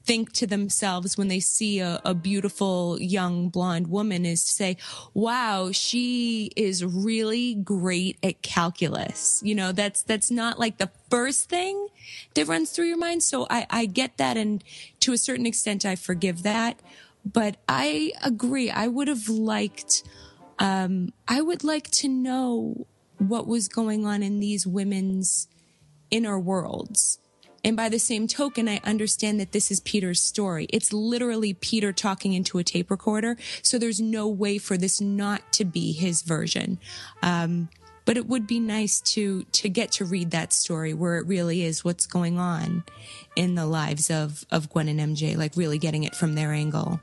think 0.09 0.33
to 0.33 0.47
themselves 0.47 1.19
when 1.19 1.29
they 1.29 1.39
see 1.39 1.81
a, 1.81 2.01
a 2.03 2.15
beautiful 2.15 2.99
young 2.99 3.51
blonde 3.51 3.89
woman 3.89 4.25
is 4.25 4.43
to 4.43 4.51
say, 4.51 4.79
wow, 5.13 5.71
she 5.71 6.51
is 6.57 6.83
really 6.83 7.55
great 7.55 8.17
at 8.23 8.41
calculus. 8.41 9.43
You 9.45 9.55
know, 9.55 9.71
that's, 9.71 10.03
that's 10.03 10.31
not 10.31 10.59
like 10.59 10.79
the 10.79 10.91
first 11.11 11.51
thing 11.51 11.89
that 12.33 12.49
runs 12.49 12.71
through 12.71 12.87
your 12.87 12.97
mind. 12.97 13.23
So 13.23 13.47
I, 13.51 13.67
I 13.69 13.85
get 13.85 14.17
that. 14.17 14.39
And 14.39 14.65
to 15.01 15.13
a 15.13 15.19
certain 15.19 15.45
extent, 15.45 15.85
I 15.85 15.95
forgive 15.95 16.43
that. 16.43 16.81
But 17.23 17.59
I 17.69 18.13
agree. 18.23 18.71
I 18.71 18.87
would 18.87 19.09
have 19.09 19.29
liked, 19.29 20.05
um, 20.59 21.13
I 21.29 21.43
would 21.43 21.65
like 21.65 21.91
to 21.91 22.09
know 22.09 22.87
what 23.19 23.47
was 23.47 23.69
going 23.69 24.07
on 24.07 24.23
in 24.23 24.41
these 24.41 24.67
women's 24.67 25.49
inner 26.11 26.41
worlds. 26.41 27.19
And 27.65 27.77
by 27.77 27.89
the 27.89 27.99
same 27.99 28.27
token, 28.27 28.69
I 28.69 28.81
understand 28.85 29.41
that 29.41 29.53
this 29.53 29.71
is 29.71 29.81
Peter's 29.81 30.21
story. 30.21 30.67
It's 30.71 30.93
literally 30.93 31.55
Peter 31.55 31.93
talking 31.93 32.33
into 32.33 32.59
a 32.59 32.65
tape 32.65 32.91
recorder. 32.91 33.37
So 33.63 33.79
there's 33.79 34.01
no 34.01 34.29
way 34.29 34.59
for 34.59 34.77
this 34.77 35.01
not 35.01 35.53
to 35.55 35.65
be 35.65 35.93
his 35.93 36.23
version. 36.23 36.79
Um, 37.23 37.69
but 38.05 38.17
it 38.17 38.27
would 38.27 38.47
be 38.47 38.59
nice 38.59 39.01
to 39.01 39.43
to 39.53 39.69
get 39.69 39.93
to 39.93 40.05
read 40.07 40.31
that 40.31 40.51
story 40.55 40.95
where 40.95 41.19
it 41.19 41.27
really 41.27 41.63
is 41.63 41.85
what's 41.85 42.07
going 42.07 42.39
on 42.39 42.85
in 43.37 43.55
the 43.55 43.67
lives 43.67 44.11
of 44.11 44.47
of 44.51 44.71
Gwen 44.71 44.89
and 44.89 45.15
MJ, 45.15 45.37
like 45.37 45.53
really 45.57 45.77
getting 45.77 46.05
it 46.05 46.15
from 46.15 46.35
their 46.35 46.55
angle. 46.55 47.03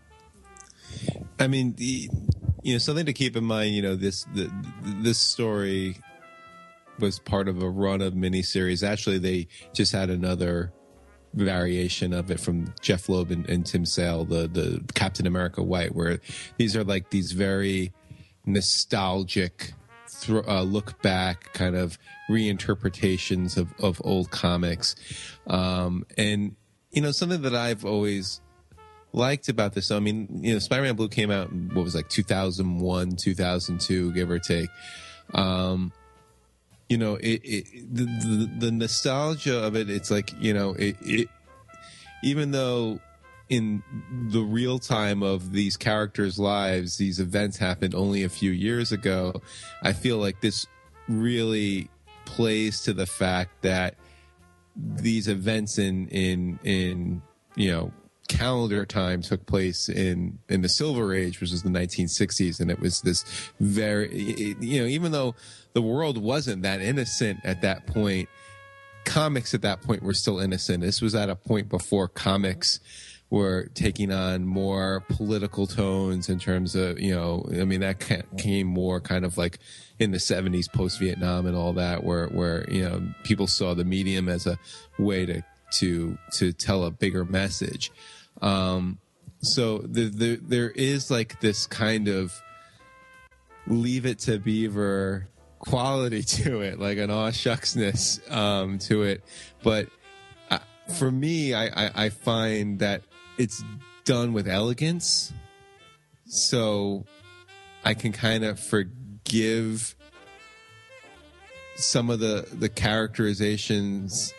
I 1.40 1.46
mean, 1.46 1.74
the, 1.74 2.10
you 2.64 2.74
know, 2.74 2.80
something 2.80 3.06
to 3.06 3.14
keep 3.14 3.36
in 3.36 3.44
mind. 3.44 3.76
You 3.76 3.84
know, 3.84 3.96
this 3.96 4.24
the, 4.34 4.52
this 4.82 5.20
story 5.20 5.98
was 7.00 7.20
part 7.20 7.48
of 7.48 7.62
a 7.62 7.70
run 7.70 8.02
of 8.02 8.14
miniseries. 8.14 8.88
Actually, 8.88 9.20
they 9.20 9.48
just 9.74 9.92
had 9.92 10.10
another 10.10 10.72
variation 11.34 12.14
of 12.14 12.32
it 12.32 12.40
from 12.40 12.74
Jeph 12.82 13.10
Loeb 13.10 13.32
and, 13.32 13.48
and 13.50 13.66
Tim 13.66 13.86
Sale, 13.86 14.26
the 14.26 14.48
the 14.48 14.84
Captain 14.94 15.28
America 15.28 15.62
White, 15.62 15.94
where 15.94 16.20
these 16.58 16.76
are 16.76 16.84
like 16.84 17.10
these 17.10 17.34
very 17.34 17.94
nostalgic 18.46 19.74
uh, 20.30 20.62
look 20.62 21.02
back 21.02 21.52
kind 21.54 21.76
of 21.76 21.98
reinterpretations 22.30 23.58
of 23.58 23.74
of 23.80 24.02
old 24.04 24.32
comics, 24.32 24.96
um, 25.48 26.06
and 26.18 26.56
you 26.92 27.02
know 27.02 27.12
something 27.12 27.42
that 27.42 27.56
I've 27.56 27.86
always 27.86 28.42
liked 29.16 29.50
about 29.50 29.74
this. 29.74 29.92
I 29.92 30.00
mean, 30.00 30.42
you 30.44 30.54
know, 30.54 30.60
Spider-Man 30.60 30.96
Blue 30.96 31.08
came 31.08 31.32
out 31.32 31.50
in 31.50 31.74
what 31.74 31.84
was 31.84 31.96
like 31.96 32.10
2001, 32.10 33.16
2002, 33.16 34.12
give 34.12 34.30
or 34.30 34.40
take. 34.40 34.70
Um, 35.34 35.94
you 36.90 36.98
know, 36.98 37.16
it, 37.16 37.42
it 37.44 37.66
the, 37.94 38.06
the, 38.06 38.52
the 38.60 38.72
nostalgia 38.72 39.64
of 39.64 39.76
it. 39.76 39.90
It's 39.90 40.12
like 40.12 40.34
you 40.40 40.54
know, 40.54 40.72
it, 40.72 40.96
it 41.02 41.30
even 42.24 42.52
though 42.52 43.00
in 43.50 43.84
the 44.32 44.42
real 44.42 44.80
time 44.80 45.22
of 45.22 45.52
these 45.52 45.78
characters' 45.78 46.40
lives, 46.40 46.98
these 46.98 47.20
events 47.20 47.58
happened 47.58 47.94
only 47.94 48.24
a 48.24 48.30
few 48.30 48.52
years 48.52 48.92
ago. 48.92 49.42
I 49.84 49.94
feel 49.94 50.18
like 50.18 50.42
this 50.42 50.66
really 51.08 51.90
plays 52.26 52.82
to 52.82 52.94
the 52.94 53.06
fact 53.06 53.62
that 53.62 53.96
these 54.76 55.28
events 55.28 55.78
in 55.78 56.08
in 56.10 56.60
in 56.64 57.22
you 57.56 57.72
know 57.72 57.92
calendar 58.28 58.86
time 58.86 59.22
took 59.22 59.46
place 59.46 59.88
in 59.88 60.40
in 60.50 60.62
the 60.62 60.70
silver 60.70 61.14
age 61.14 61.40
which 61.40 61.52
was 61.52 61.62
the 61.62 61.70
1960s 61.70 62.60
and 62.60 62.72
it 62.72 62.80
was 62.80 63.02
this 63.02 63.24
very 63.60 64.56
you 64.60 64.82
know 64.82 64.88
even 64.88 65.12
though 65.12 65.36
the 65.74 65.82
world 65.82 66.18
wasn't 66.18 66.64
that 66.64 66.82
innocent 66.82 67.40
at 67.44 67.62
that 67.62 67.86
point 67.86 68.28
comics 69.06 69.54
at 69.54 69.62
that 69.62 69.82
point 69.82 70.04
were 70.04 70.14
still 70.14 70.40
innocent. 70.40 70.82
This 70.82 71.02
was 71.02 71.16
at 71.16 71.30
a 71.30 71.36
point 71.36 71.70
before 71.70 72.08
comics 72.08 72.80
were 73.30 73.70
taking 73.74 74.12
on 74.12 74.46
more 74.46 75.04
political 75.10 75.66
tones 75.66 76.30
in 76.30 76.38
terms 76.38 76.76
of 76.76 77.00
you 77.00 77.14
know 77.14 77.44
i 77.60 77.66
mean 77.66 77.80
that 77.80 78.00
came 78.38 78.68
more 78.68 79.02
kind 79.02 79.26
of 79.26 79.36
like 79.36 79.58
in 79.98 80.12
the 80.12 80.20
70s 80.20 80.72
post 80.72 81.00
vietnam 81.00 81.48
and 81.48 81.56
all 81.56 81.74
that 81.74 82.04
where 82.04 82.28
where 82.28 82.70
you 82.70 82.84
know 82.84 83.02
people 83.24 83.48
saw 83.48 83.74
the 83.74 83.84
medium 83.84 84.30
as 84.30 84.46
a 84.46 84.60
way 85.00 85.26
to 85.26 85.42
to 85.74 86.16
to 86.34 86.54
tell 86.54 86.86
a 86.86 86.92
bigger 86.92 87.26
message 87.26 87.92
um, 88.42 89.00
so 89.42 89.80
the, 89.80 90.10
the, 90.10 90.36
there 90.42 90.72
is 90.72 91.12
like 91.12 91.40
this 91.40 91.68
kind 91.68 92.08
of 92.08 92.34
leave 93.68 94.06
it 94.06 94.20
to 94.20 94.40
Beaver 94.40 95.28
quality 95.60 96.24
to 96.44 96.62
it, 96.62 96.80
like 96.80 96.98
an 96.98 97.10
aw 97.12 97.30
shucksness 97.30 98.32
um, 98.32 98.80
to 98.80 99.04
it. 99.04 99.24
But 99.64 99.88
uh, 100.50 100.60
for 100.98 101.12
me, 101.12 101.54
I, 101.54 101.66
I, 101.66 102.06
I 102.06 102.10
find 102.10 102.80
that 102.80 103.02
it's 103.38 103.64
done 104.04 104.34
with 104.34 104.48
elegance. 104.48 105.34
So 106.28 107.06
I 107.84 107.94
can 107.94 108.12
kind 108.12 108.44
of 108.44 108.60
forgive 108.60 109.96
some 111.76 112.10
of 112.10 112.20
the, 112.20 112.48
the 112.52 112.70
characterizations 112.70 114.34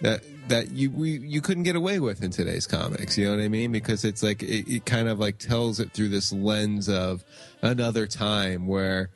that 0.00 0.24
that 0.48 0.72
you 0.72 0.90
we, 0.90 1.18
you 1.18 1.40
couldn't 1.40 1.62
get 1.62 1.76
away 1.76 2.00
with 2.00 2.22
in 2.22 2.30
today's 2.30 2.66
comics. 2.66 3.16
You 3.16 3.26
know 3.26 3.36
what 3.36 3.42
I 3.42 3.48
mean? 3.48 3.72
Because 3.72 4.04
it's 4.04 4.22
like 4.22 4.42
it, 4.42 4.68
it, 4.68 4.84
kind 4.84 5.08
of 5.08 5.18
like 5.18 5.38
tells 5.38 5.80
it 5.80 5.92
through 5.92 6.08
this 6.08 6.32
lens 6.32 6.88
of 6.88 7.24
another 7.62 8.06
time 8.06 8.66
where 8.66 9.10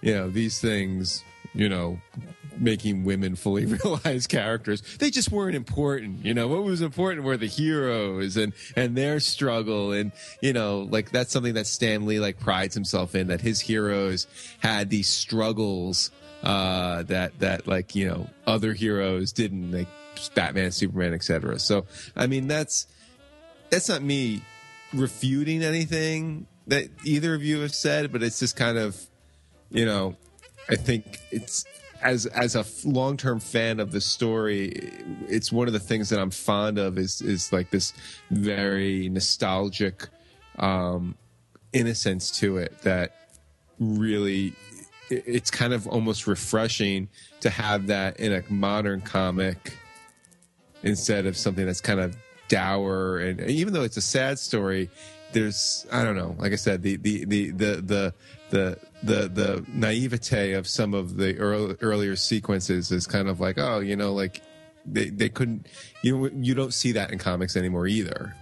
you 0.00 0.14
know 0.14 0.30
these 0.30 0.60
things, 0.60 1.24
you 1.54 1.68
know, 1.68 2.00
making 2.58 3.04
women 3.04 3.36
fully 3.36 3.66
realized 3.84 4.28
characters. 4.28 4.82
They 4.98 5.10
just 5.10 5.30
weren't 5.30 5.56
important. 5.56 6.24
You 6.24 6.34
know, 6.34 6.48
what 6.48 6.64
was 6.64 6.82
important 6.82 7.24
were 7.24 7.36
the 7.36 7.46
heroes 7.46 8.36
and 8.36 8.52
and 8.76 8.96
their 8.96 9.20
struggle 9.20 9.92
and 9.92 10.12
you 10.42 10.52
know, 10.52 10.86
like 10.90 11.10
that's 11.10 11.32
something 11.32 11.54
that 11.54 11.66
Stan 11.66 12.06
Lee 12.06 12.20
like 12.20 12.38
prides 12.38 12.74
himself 12.74 13.14
in 13.14 13.28
that 13.28 13.40
his 13.40 13.60
heroes 13.60 14.26
had 14.60 14.90
these 14.90 15.08
struggles 15.08 16.10
uh 16.44 17.02
that 17.02 17.36
that 17.40 17.66
like 17.66 17.96
you 17.96 18.06
know 18.06 18.28
other 18.46 18.72
heroes 18.72 19.32
didn't 19.32 19.72
like 19.72 19.88
Batman, 20.34 20.72
Superman, 20.72 21.14
etc. 21.14 21.58
So, 21.58 21.86
I 22.16 22.26
mean, 22.26 22.48
that's 22.48 22.86
that's 23.70 23.88
not 23.88 24.02
me 24.02 24.42
refuting 24.92 25.62
anything 25.62 26.46
that 26.66 26.88
either 27.04 27.34
of 27.34 27.42
you 27.42 27.60
have 27.60 27.74
said, 27.74 28.12
but 28.12 28.22
it's 28.22 28.38
just 28.38 28.56
kind 28.56 28.78
of, 28.78 28.98
you 29.70 29.84
know, 29.84 30.16
I 30.68 30.76
think 30.76 31.20
it's 31.30 31.64
as 32.02 32.26
as 32.26 32.54
a 32.54 32.64
long 32.86 33.16
term 33.16 33.40
fan 33.40 33.80
of 33.80 33.92
the 33.92 34.00
story, 34.00 34.92
it's 35.28 35.50
one 35.50 35.66
of 35.66 35.72
the 35.72 35.80
things 35.80 36.10
that 36.10 36.20
I'm 36.20 36.30
fond 36.30 36.78
of 36.78 36.98
is 36.98 37.20
is 37.20 37.52
like 37.52 37.70
this 37.70 37.92
very 38.30 39.08
nostalgic 39.08 40.08
um, 40.58 41.16
innocence 41.72 42.30
to 42.38 42.58
it 42.58 42.78
that 42.82 43.14
really 43.78 44.52
it's 45.10 45.50
kind 45.50 45.72
of 45.72 45.86
almost 45.86 46.26
refreshing 46.26 47.08
to 47.40 47.50
have 47.50 47.86
that 47.86 48.20
in 48.20 48.32
a 48.32 48.42
modern 48.52 49.00
comic 49.00 49.76
instead 50.82 51.26
of 51.26 51.36
something 51.36 51.66
that's 51.66 51.80
kind 51.80 52.00
of 52.00 52.16
dour 52.48 53.18
and 53.18 53.40
even 53.42 53.72
though 53.72 53.82
it's 53.82 53.96
a 53.96 54.02
sad 54.02 54.38
story 54.38 54.88
there's 55.32 55.86
i 55.92 56.02
don't 56.02 56.16
know 56.16 56.34
like 56.38 56.52
i 56.52 56.56
said 56.56 56.82
the 56.82 56.96
the 56.96 57.24
the 57.26 57.50
the 57.50 57.74
the 57.82 58.14
the 58.50 58.78
the, 59.02 59.28
the 59.28 59.64
naivete 59.68 60.54
of 60.54 60.66
some 60.66 60.94
of 60.94 61.18
the 61.18 61.36
early, 61.38 61.76
earlier 61.82 62.16
sequences 62.16 62.90
is 62.90 63.06
kind 63.06 63.28
of 63.28 63.38
like 63.38 63.58
oh 63.58 63.80
you 63.80 63.94
know 63.94 64.14
like 64.14 64.40
they 64.92 65.10
they 65.10 65.28
couldn't. 65.28 65.66
You 66.02 66.30
you 66.34 66.54
don't 66.54 66.74
see 66.74 66.92
that 66.92 67.12
in 67.12 67.18
comics 67.18 67.56
anymore 67.56 67.86
either. 67.86 68.34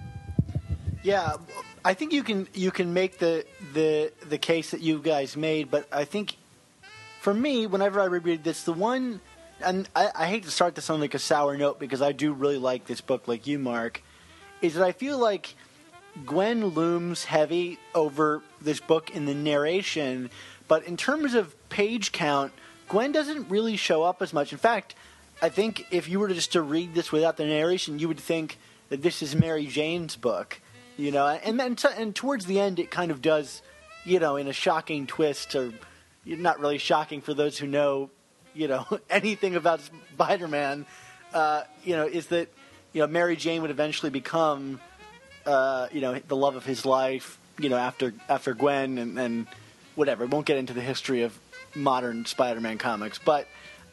Yeah, 1.02 1.36
I 1.84 1.94
think 1.94 2.12
you 2.12 2.22
can 2.22 2.48
you 2.54 2.70
can 2.70 2.92
make 2.92 3.18
the 3.18 3.44
the 3.72 4.12
the 4.28 4.38
case 4.38 4.70
that 4.70 4.80
you 4.80 4.98
guys 4.98 5.36
made, 5.36 5.70
but 5.70 5.86
I 5.92 6.04
think 6.04 6.36
for 7.20 7.34
me, 7.34 7.66
whenever 7.66 8.00
I 8.00 8.04
reread 8.04 8.44
this, 8.44 8.62
the 8.62 8.72
one, 8.72 9.20
and 9.64 9.88
I, 9.94 10.10
I 10.14 10.26
hate 10.26 10.44
to 10.44 10.50
start 10.50 10.74
this 10.74 10.90
on 10.90 11.00
like 11.00 11.14
a 11.14 11.18
sour 11.18 11.56
note 11.56 11.78
because 11.78 12.02
I 12.02 12.12
do 12.12 12.32
really 12.32 12.58
like 12.58 12.86
this 12.86 13.00
book, 13.00 13.26
like 13.28 13.46
you, 13.46 13.58
Mark, 13.58 14.02
is 14.62 14.74
that 14.74 14.84
I 14.84 14.92
feel 14.92 15.18
like 15.18 15.54
Gwen 16.24 16.66
looms 16.66 17.24
heavy 17.24 17.78
over 17.94 18.42
this 18.60 18.80
book 18.80 19.10
in 19.10 19.26
the 19.26 19.34
narration, 19.34 20.30
but 20.68 20.84
in 20.84 20.96
terms 20.96 21.34
of 21.34 21.54
page 21.68 22.12
count, 22.12 22.52
Gwen 22.88 23.12
doesn't 23.12 23.50
really 23.50 23.76
show 23.76 24.02
up 24.02 24.22
as 24.22 24.32
much. 24.32 24.52
In 24.52 24.58
fact, 24.58 24.94
I 25.42 25.48
think 25.48 25.86
if 25.90 26.08
you 26.08 26.20
were 26.20 26.28
just 26.28 26.52
to 26.52 26.62
read 26.62 26.94
this 26.94 27.12
without 27.12 27.36
the 27.36 27.44
narration, 27.44 27.98
you 27.98 28.08
would 28.08 28.20
think 28.20 28.58
that 28.88 29.02
this 29.02 29.22
is 29.22 29.34
Mary 29.34 29.66
Jane's 29.66 30.16
book, 30.16 30.60
you 30.96 31.10
know. 31.10 31.26
And 31.26 31.60
then 31.60 31.76
and 31.96 32.14
towards 32.14 32.46
the 32.46 32.60
end, 32.60 32.78
it 32.78 32.90
kind 32.90 33.10
of 33.10 33.20
does, 33.20 33.62
you 34.04 34.18
know, 34.18 34.36
in 34.36 34.46
a 34.46 34.52
shocking 34.52 35.06
twist, 35.06 35.54
or 35.54 35.72
not 36.24 36.60
really 36.60 36.78
shocking 36.78 37.20
for 37.20 37.34
those 37.34 37.58
who 37.58 37.66
know, 37.66 38.10
you 38.56 38.68
know, 38.68 38.86
anything 39.10 39.54
about 39.56 39.80
Spider-Man. 40.14 40.86
Uh, 41.32 41.62
you 41.84 41.96
know, 41.96 42.06
is 42.06 42.28
that 42.28 42.48
you 42.92 43.00
know 43.02 43.06
Mary 43.06 43.36
Jane 43.36 43.62
would 43.62 43.70
eventually 43.70 44.10
become, 44.10 44.80
uh, 45.44 45.88
you 45.92 46.00
know, 46.00 46.18
the 46.26 46.36
love 46.36 46.56
of 46.56 46.64
his 46.64 46.86
life. 46.86 47.38
You 47.58 47.68
know, 47.68 47.76
after 47.76 48.14
after 48.28 48.54
Gwen 48.54 48.98
and, 48.98 49.18
and 49.18 49.46
whatever. 49.94 50.26
Won't 50.26 50.46
get 50.46 50.58
into 50.58 50.72
the 50.72 50.80
history 50.80 51.22
of 51.22 51.38
modern 51.74 52.24
Spider-Man 52.24 52.78
comics, 52.78 53.18
but 53.18 53.46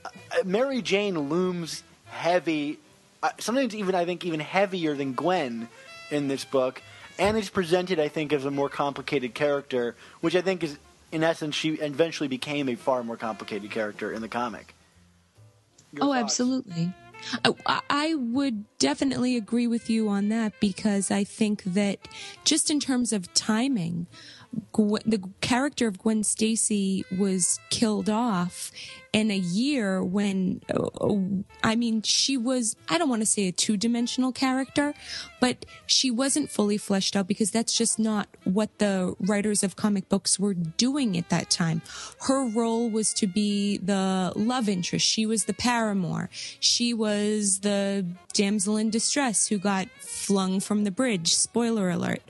uh, 0.05 0.09
Mary 0.45 0.81
Jane 0.81 1.17
looms 1.17 1.83
heavy, 2.05 2.79
uh, 3.21 3.29
sometimes 3.39 3.75
even 3.75 3.95
I 3.95 4.05
think 4.05 4.25
even 4.25 4.39
heavier 4.39 4.95
than 4.95 5.13
Gwen 5.13 5.67
in 6.11 6.27
this 6.27 6.45
book, 6.45 6.81
and 7.17 7.37
is 7.37 7.49
presented 7.49 7.99
I 7.99 8.09
think 8.09 8.31
as 8.31 8.45
a 8.45 8.51
more 8.51 8.69
complicated 8.69 9.33
character, 9.33 9.95
which 10.21 10.35
I 10.35 10.41
think 10.41 10.63
is 10.63 10.77
in 11.13 11.23
essence 11.23 11.55
she 11.55 11.75
eventually 11.75 12.27
became 12.27 12.67
a 12.67 12.75
far 12.75 13.03
more 13.03 13.15
complicated 13.15 13.71
character 13.71 14.11
in 14.11 14.21
the 14.21 14.27
comic. 14.27 14.73
Your 15.93 16.05
oh, 16.05 16.07
thoughts? 16.07 16.23
absolutely. 16.23 16.91
Oh, 17.45 17.55
I, 17.65 17.81
I 17.89 18.15
would 18.15 18.65
definitely 18.79 19.37
agree 19.37 19.67
with 19.67 19.89
you 19.89 20.09
on 20.09 20.29
that 20.29 20.59
because 20.59 21.11
I 21.11 21.23
think 21.23 21.63
that 21.63 21.99
just 22.43 22.69
in 22.69 22.79
terms 22.79 23.13
of 23.13 23.31
timing, 23.33 24.07
the 24.73 25.23
character 25.39 25.87
of 25.87 25.99
Gwen 25.99 26.23
Stacy 26.23 27.05
was 27.17 27.59
killed 27.69 28.09
off 28.09 28.71
in 29.13 29.29
a 29.29 29.37
year 29.37 30.03
when, 30.03 30.59
uh, 30.73 31.15
I 31.63 31.75
mean, 31.75 32.01
she 32.01 32.35
was, 32.35 32.75
I 32.89 32.97
don't 32.97 33.09
want 33.09 33.21
to 33.21 33.27
say 33.27 33.47
a 33.47 33.51
two 33.51 33.77
dimensional 33.77 34.31
character, 34.31 34.95
but 35.39 35.65
she 35.85 36.09
wasn't 36.09 36.49
fully 36.49 36.77
fleshed 36.77 37.15
out 37.15 37.27
because 37.27 37.51
that's 37.51 37.77
just 37.77 37.99
not 37.99 38.27
what 38.43 38.79
the 38.79 39.15
writers 39.19 39.63
of 39.63 39.75
comic 39.75 40.09
books 40.09 40.39
were 40.39 40.55
doing 40.55 41.15
at 41.15 41.29
that 41.29 41.51
time. 41.51 41.83
Her 42.21 42.49
role 42.49 42.89
was 42.89 43.13
to 43.13 43.27
be 43.27 43.77
the 43.77 44.33
love 44.35 44.67
interest. 44.67 45.05
She 45.05 45.27
was 45.27 45.45
the 45.45 45.53
paramour. 45.53 46.29
She 46.59 46.93
was 46.93 47.59
the 47.59 48.05
damsel 48.33 48.77
in 48.77 48.89
distress 48.89 49.47
who 49.47 49.59
got 49.59 49.87
flung 49.99 50.59
from 50.59 50.85
the 50.85 50.91
bridge. 50.91 51.35
Spoiler 51.35 51.91
alert. 51.91 52.23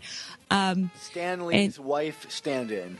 Um, 0.52 0.92
Stan 1.00 1.46
Lee's 1.46 1.80
wife 1.80 2.30
stand-in. 2.30 3.00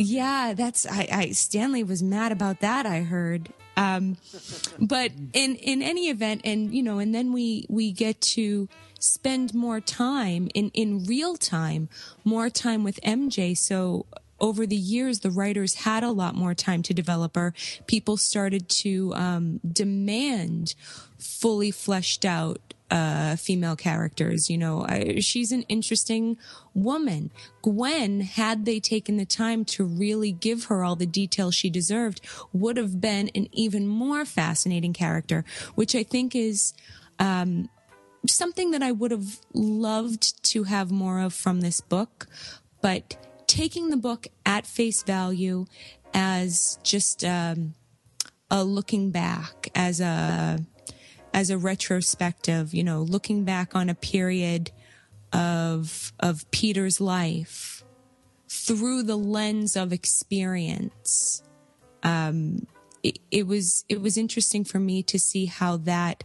Yeah, 0.00 0.54
that's 0.54 0.86
I, 0.86 1.08
I 1.10 1.30
Stan 1.32 1.72
Lee 1.72 1.82
was 1.82 2.04
mad 2.04 2.30
about 2.30 2.60
that. 2.60 2.86
I 2.86 3.00
heard. 3.00 3.52
Um, 3.76 4.16
but 4.80 5.10
in 5.32 5.56
in 5.56 5.82
any 5.82 6.08
event, 6.08 6.42
and 6.44 6.72
you 6.72 6.84
know, 6.84 7.00
and 7.00 7.12
then 7.12 7.32
we 7.32 7.66
we 7.68 7.90
get 7.90 8.20
to 8.20 8.68
spend 9.00 9.54
more 9.54 9.80
time 9.80 10.48
in 10.54 10.70
in 10.72 11.04
real 11.04 11.36
time, 11.36 11.88
more 12.24 12.48
time 12.48 12.84
with 12.84 13.00
MJ. 13.02 13.58
So 13.58 14.06
over 14.40 14.66
the 14.66 14.76
years, 14.76 15.20
the 15.20 15.30
writers 15.30 15.74
had 15.74 16.02
a 16.02 16.10
lot 16.10 16.34
more 16.34 16.54
time 16.54 16.82
to 16.82 16.94
develop 16.94 17.36
her. 17.36 17.54
People 17.86 18.16
started 18.16 18.68
to 18.68 19.12
um, 19.14 19.60
demand 19.70 20.74
fully 21.18 21.70
fleshed 21.70 22.24
out 22.24 22.74
uh, 22.90 23.36
female 23.36 23.76
characters. 23.76 24.48
You 24.48 24.58
know, 24.58 24.84
I, 24.86 25.20
she's 25.20 25.52
an 25.52 25.62
interesting 25.62 26.38
woman. 26.74 27.30
Gwen, 27.62 28.20
had 28.20 28.64
they 28.64 28.80
taken 28.80 29.16
the 29.16 29.26
time 29.26 29.64
to 29.66 29.84
really 29.84 30.32
give 30.32 30.64
her 30.64 30.82
all 30.82 30.96
the 30.96 31.06
detail 31.06 31.50
she 31.50 31.68
deserved, 31.68 32.20
would 32.52 32.76
have 32.76 33.00
been 33.00 33.30
an 33.34 33.48
even 33.52 33.86
more 33.86 34.24
fascinating 34.24 34.92
character, 34.92 35.44
which 35.74 35.94
I 35.94 36.02
think 36.02 36.34
is, 36.34 36.72
um, 37.18 37.68
something 38.26 38.72
that 38.72 38.82
I 38.82 38.92
would 38.92 39.10
have 39.10 39.40
loved 39.52 40.42
to 40.44 40.64
have 40.64 40.90
more 40.90 41.20
of 41.20 41.32
from 41.32 41.60
this 41.60 41.80
book, 41.80 42.26
but 42.80 43.16
taking 43.48 43.90
the 43.90 43.96
book 43.96 44.28
at 44.46 44.64
face 44.64 45.02
value 45.02 45.66
as 46.14 46.78
just, 46.84 47.24
um, 47.24 47.74
a 48.50 48.62
looking 48.62 49.10
back 49.10 49.68
as 49.74 50.00
a, 50.00 50.60
as 51.34 51.50
a 51.50 51.58
retrospective, 51.58 52.72
you 52.72 52.84
know, 52.84 53.02
looking 53.02 53.44
back 53.44 53.74
on 53.74 53.88
a 53.88 53.94
period 53.94 54.70
of 55.32 56.12
of 56.20 56.50
Peter's 56.50 57.00
life 57.00 57.84
through 58.48 59.02
the 59.02 59.16
lens 59.16 59.76
of 59.76 59.92
experience. 59.92 61.42
Um, 62.02 62.66
it, 63.02 63.18
it 63.30 63.46
was 63.46 63.84
it 63.88 64.00
was 64.00 64.16
interesting 64.16 64.64
for 64.64 64.78
me 64.78 65.02
to 65.04 65.18
see 65.18 65.46
how 65.46 65.76
that 65.78 66.24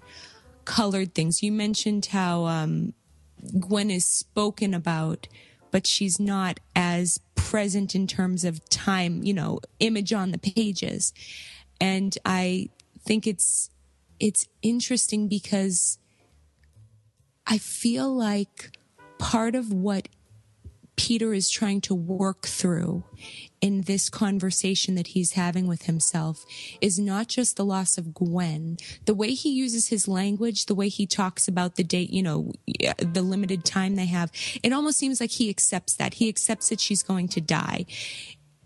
colored 0.66 1.14
things. 1.14 1.44
You 1.44 1.52
mentioned 1.52 2.08
how 2.08 2.46
um, 2.46 2.94
Gwen 3.60 3.92
is 3.92 4.06
spoken 4.06 4.74
about, 4.74 5.28
but 5.74 5.88
she's 5.88 6.20
not 6.20 6.60
as 6.76 7.20
present 7.34 7.96
in 7.96 8.06
terms 8.06 8.46
of 8.46 8.64
time, 8.70 9.24
you 9.24 9.34
know, 9.34 9.60
image 9.80 10.14
on 10.14 10.30
the 10.30 10.38
pages. 10.38 11.14
And 11.82 12.16
I 12.24 12.70
think 13.00 13.26
it's 13.26 13.72
it's 14.20 14.48
interesting 14.62 15.28
because 15.28 15.98
I 17.48 17.58
feel 17.58 18.16
like 18.16 18.78
part 19.18 19.56
of 19.56 19.74
what 19.74 20.10
Peter 20.96 21.34
is 21.34 21.50
trying 21.50 21.82
to 21.82 21.96
work 21.96 22.46
through 22.46 23.04
in 23.62 23.82
this 23.82 24.10
conversation 24.10 24.96
that 24.96 25.08
he's 25.08 25.34
having 25.34 25.68
with 25.68 25.84
himself 25.84 26.46
is 26.82 27.00
not 27.00 27.28
just 27.28 27.56
the 27.56 27.66
loss 27.66 27.98
of 27.98 28.14
Gwen. 28.14 28.78
The 29.06 29.14
way 29.14 29.34
he 29.34 29.52
uses 29.52 29.88
his 29.88 30.08
language, 30.08 30.66
the 30.66 30.76
way 30.76 30.90
he 30.90 31.06
talks 31.06 31.48
about 31.48 31.76
the 31.76 31.84
date, 31.84 32.12
you 32.12 32.22
know, 32.22 32.52
the 33.00 33.22
limited 33.22 33.66
time 33.66 33.96
they 33.96 34.06
have, 34.06 34.32
it 34.62 34.74
almost 34.74 35.00
seems 35.00 35.20
like 35.20 35.32
he 35.32 35.50
accepts 35.50 35.94
that. 35.96 36.16
He 36.16 36.30
accepts 36.30 36.70
that 36.70 36.80
she's 36.80 37.04
going 37.04 37.28
to 37.30 37.42
die. 37.42 37.86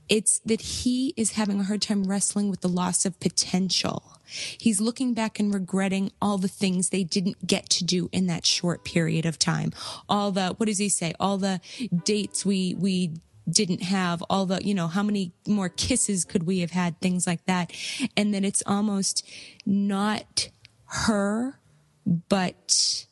It's 0.10 0.40
that 0.40 0.62
he 0.62 1.14
is 1.18 1.32
having 1.32 1.60
a 1.60 1.64
hard 1.64 1.82
time 1.82 2.04
wrestling 2.06 2.50
with 2.50 2.62
the 2.62 2.70
loss 2.70 3.06
of 3.06 3.20
potential. 3.20 4.04
He's 4.26 4.82
looking 4.82 5.14
back 5.14 5.40
and 5.40 5.54
regretting 5.54 6.12
all 6.22 6.38
the 6.38 6.48
things 6.48 6.90
they 6.90 7.04
didn't 7.04 7.48
get 7.48 7.70
to 7.72 7.84
do 7.84 8.10
in 8.12 8.28
that 8.28 8.46
short 8.46 8.84
period 8.84 9.26
of 9.26 9.40
time. 9.40 9.72
All 10.10 10.32
the, 10.32 10.50
what 10.58 10.66
does 10.68 10.78
he 10.78 10.90
say? 10.90 11.14
All 11.20 11.38
the 11.38 11.62
dates 12.04 12.46
we, 12.46 12.74
we 12.74 13.14
didn't 13.50 13.84
have 13.84 14.22
all 14.30 14.46
the, 14.46 14.62
you 14.64 14.74
know, 14.74 14.88
how 14.88 15.04
many 15.04 15.32
more 15.48 15.70
kisses 15.70 16.26
could 16.26 16.44
we 16.44 16.60
have 16.60 16.72
had? 16.72 17.00
Things 17.00 17.26
like 17.26 17.46
that. 17.46 17.72
And 18.18 18.34
then 18.34 18.44
it's 18.44 18.62
almost 18.66 19.26
not 19.66 20.50
her, 20.86 21.60
but, 22.06 23.06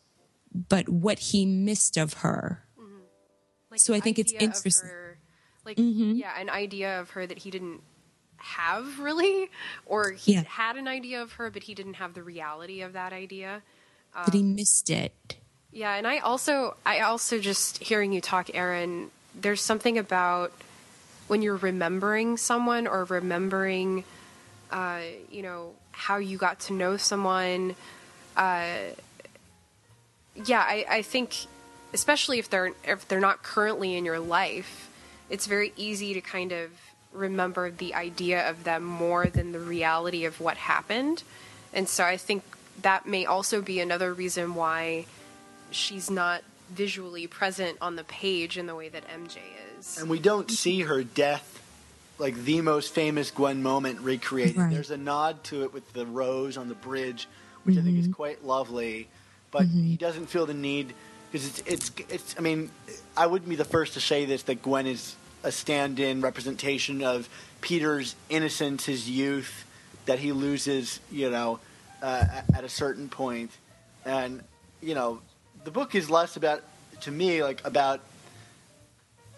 but 0.54 0.90
what 0.90 1.20
he 1.20 1.46
missed 1.46 1.96
of 1.96 2.16
her. 2.16 2.66
Like 3.72 3.80
So 3.80 3.94
I 3.94 4.00
think 4.00 4.20
it's 4.20 4.34
interesting. 4.34 4.90
Like 5.66 5.78
yeah, 5.78 6.40
an 6.40 6.50
idea 6.50 7.00
of 7.00 7.12
her 7.12 7.26
that 7.26 7.40
he 7.40 7.52
didn't 7.52 7.82
have 8.38 9.00
really, 9.00 9.50
or 9.86 10.12
he 10.12 10.34
Yeah. 10.34 10.44
had 10.44 10.76
an 10.78 10.88
idea 10.88 11.22
of 11.22 11.34
her, 11.34 11.50
but 11.50 11.64
he 11.64 11.74
didn't 11.74 11.96
have 11.96 12.14
the 12.14 12.24
reality 12.24 12.82
of 12.82 12.94
that 12.94 13.14
idea. 13.14 13.62
that 14.14 14.34
he 14.34 14.44
missed 14.44 14.90
it. 14.90 15.38
Yeah, 15.72 15.96
and 15.96 16.08
I 16.08 16.20
also 16.20 16.78
I 16.86 17.02
also 17.02 17.40
just 17.40 17.80
hearing 17.80 18.14
you 18.14 18.22
talk, 18.22 18.50
Erin, 18.54 19.12
there's 19.34 19.62
something 19.62 19.98
about 19.98 20.54
when 21.28 21.42
you're 21.42 21.58
remembering 21.58 22.38
someone 22.38 22.88
or 22.88 23.04
remembering 23.06 24.06
uh, 24.72 25.02
you 25.30 25.42
know, 25.42 25.74
how 25.92 26.18
you 26.18 26.38
got 26.38 26.60
to 26.60 26.74
know 26.74 26.98
someone. 26.98 27.76
Uh, 28.36 28.68
yeah, 30.46 30.60
I, 30.60 30.86
I 30.90 31.02
think 31.02 31.34
especially 31.94 32.40
if 32.40 32.50
they're 32.50 32.74
if 32.84 33.08
they're 33.08 33.20
not 33.20 33.44
currently 33.44 33.96
in 33.96 34.06
your 34.06 34.20
life, 34.20 34.90
it's 35.30 35.48
very 35.48 35.74
easy 35.76 36.14
to 36.14 36.22
kind 36.22 36.52
of 36.52 36.72
remember 37.12 37.72
the 37.72 37.94
idea 37.94 38.50
of 38.50 38.64
them 38.64 38.84
more 38.84 39.28
than 39.28 39.52
the 39.52 39.60
reality 39.60 40.26
of 40.26 40.40
what 40.40 40.58
happened. 40.58 41.24
And 41.74 41.88
so 41.88 42.04
I 42.04 42.18
think 42.18 42.44
that 42.82 43.08
may 43.08 43.26
also 43.26 43.62
be 43.62 43.80
another 43.80 44.14
reason 44.14 44.56
why 44.56 45.06
she's 45.72 46.10
not 46.10 46.44
visually 46.70 47.28
present 47.28 47.78
on 47.82 47.96
the 47.96 48.04
page 48.04 48.58
in 48.58 48.66
the 48.66 48.76
way 48.76 48.90
that 48.90 49.08
MJ 49.08 49.38
is. 49.78 49.98
And 49.98 50.10
we 50.10 50.20
don't 50.20 50.52
see 50.52 50.82
her 50.82 51.04
death, 51.04 51.62
like 52.18 52.36
the 52.36 52.62
most 52.62 52.94
famous 52.94 53.32
Gwen 53.32 53.64
moment, 53.64 54.02
recreated. 54.02 54.58
Right. 54.58 54.72
There's 54.72 54.92
a 54.92 54.98
nod 54.98 55.44
to 55.46 55.64
it 55.64 55.74
with 55.74 55.94
the 55.94 56.06
rose 56.06 56.58
on 56.58 56.68
the 56.68 56.76
bridge 56.76 57.28
which 57.66 57.78
I 57.78 57.82
think 57.82 57.98
is 57.98 58.06
mm-hmm. 58.06 58.14
quite 58.14 58.46
lovely. 58.46 59.08
But 59.52 59.66
he 59.66 59.80
mm-hmm. 59.80 59.96
doesn't 59.96 60.28
feel 60.28 60.46
the 60.46 60.54
need 60.54 60.94
because 61.36 61.60
it's, 61.60 61.68
it's 61.68 61.92
it's. 62.10 62.36
I 62.38 62.42
mean, 62.42 62.72
I 63.18 63.28
wouldn't 63.28 63.50
be 63.50 63.58
the 63.58 63.66
first 63.66 63.96
to 63.96 64.00
say 64.00 64.24
this 64.24 64.44
that 64.44 64.62
Gwen 64.62 64.88
is 64.88 65.18
a 65.44 65.52
stand-in 65.52 66.22
representation 66.22 67.04
of 67.04 67.28
Peter's 67.60 68.16
innocence, 68.30 68.86
his 68.86 69.10
youth, 69.10 69.66
that 70.06 70.18
he 70.18 70.32
loses, 70.32 71.02
you 71.12 71.30
know, 71.30 71.60
uh, 72.02 72.42
at- 72.54 72.64
a 72.64 72.70
certain 72.70 73.10
point, 73.10 73.52
and 74.06 74.42
you 74.82 74.96
know, 74.96 75.20
the 75.66 75.72
book 75.72 75.94
is 75.94 76.10
less 76.10 76.38
about, 76.38 76.64
to 77.02 77.12
me, 77.12 77.44
like 77.44 77.62
about 77.66 78.00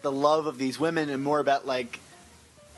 the 0.04 0.12
love 0.12 0.46
of 0.46 0.60
these 0.60 0.80
women 0.80 1.10
and 1.10 1.24
more 1.24 1.40
about 1.40 1.66
like 1.66 2.00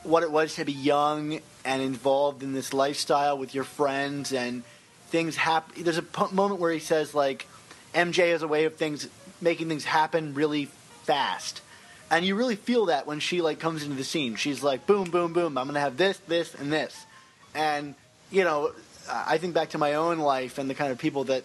what 0.02 0.22
it 0.22 0.30
was 0.32 0.54
to 0.54 0.64
be 0.64 0.72
young 0.72 1.40
and 1.66 1.82
involved 1.82 2.42
in 2.42 2.54
this 2.54 2.72
lifestyle 2.72 3.36
with 3.36 3.54
your 3.54 3.64
friends 3.64 4.32
and 4.32 4.62
things 5.08 5.36
happen. 5.36 5.84
There's 5.84 5.98
a 5.98 6.32
moment 6.32 6.58
where 6.58 6.72
he 6.72 6.78
says 6.78 7.14
like 7.14 7.46
MJ 7.94 8.32
has 8.32 8.42
a 8.42 8.48
way 8.48 8.64
of 8.64 8.76
things 8.76 9.08
making 9.40 9.68
things 9.68 9.84
happen 9.84 10.34
really 10.34 10.66
fast. 11.04 11.62
And 12.10 12.24
you 12.24 12.34
really 12.34 12.56
feel 12.56 12.86
that 12.86 13.06
when 13.06 13.20
she 13.20 13.40
like 13.40 13.60
comes 13.60 13.82
into 13.82 13.96
the 13.96 14.04
scene. 14.04 14.36
She's 14.36 14.62
like 14.62 14.86
boom 14.86 15.10
boom 15.10 15.32
boom, 15.32 15.56
I'm 15.56 15.72
to 15.72 15.80
have 15.80 15.96
this 15.96 16.18
this 16.28 16.54
and 16.54 16.72
this. 16.72 17.06
And 17.54 17.94
you 18.30 18.44
know, 18.44 18.72
I 19.08 19.38
think 19.38 19.54
back 19.54 19.70
to 19.70 19.78
my 19.78 19.94
own 19.94 20.18
life 20.18 20.58
and 20.58 20.68
the 20.68 20.74
kind 20.74 20.92
of 20.92 20.98
people 20.98 21.24
that 21.24 21.44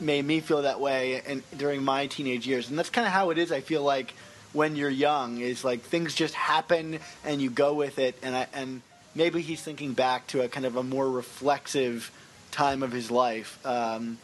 made 0.00 0.24
me 0.24 0.40
feel 0.40 0.62
that 0.62 0.80
way 0.80 1.22
and 1.26 1.42
during 1.56 1.82
my 1.82 2.06
teenage 2.06 2.46
years. 2.46 2.68
And 2.68 2.78
that's 2.78 2.90
kind 2.90 3.06
of 3.06 3.12
how 3.12 3.30
it 3.30 3.38
is 3.38 3.52
I 3.52 3.60
feel 3.60 3.82
like 3.82 4.14
when 4.52 4.76
you're 4.76 4.90
young 4.90 5.38
is 5.38 5.64
like 5.64 5.80
things 5.80 6.14
just 6.14 6.34
happen 6.34 6.98
and 7.24 7.40
you 7.40 7.50
go 7.50 7.74
with 7.74 7.98
it 7.98 8.16
and 8.22 8.34
I, 8.34 8.46
and 8.52 8.82
maybe 9.14 9.40
he's 9.40 9.62
thinking 9.62 9.92
back 9.92 10.26
to 10.28 10.42
a 10.42 10.48
kind 10.48 10.66
of 10.66 10.76
a 10.76 10.82
more 10.82 11.08
reflexive 11.08 12.10
time 12.50 12.82
of 12.82 12.92
his 12.92 13.10
life. 13.10 13.58
Um, 13.64 14.18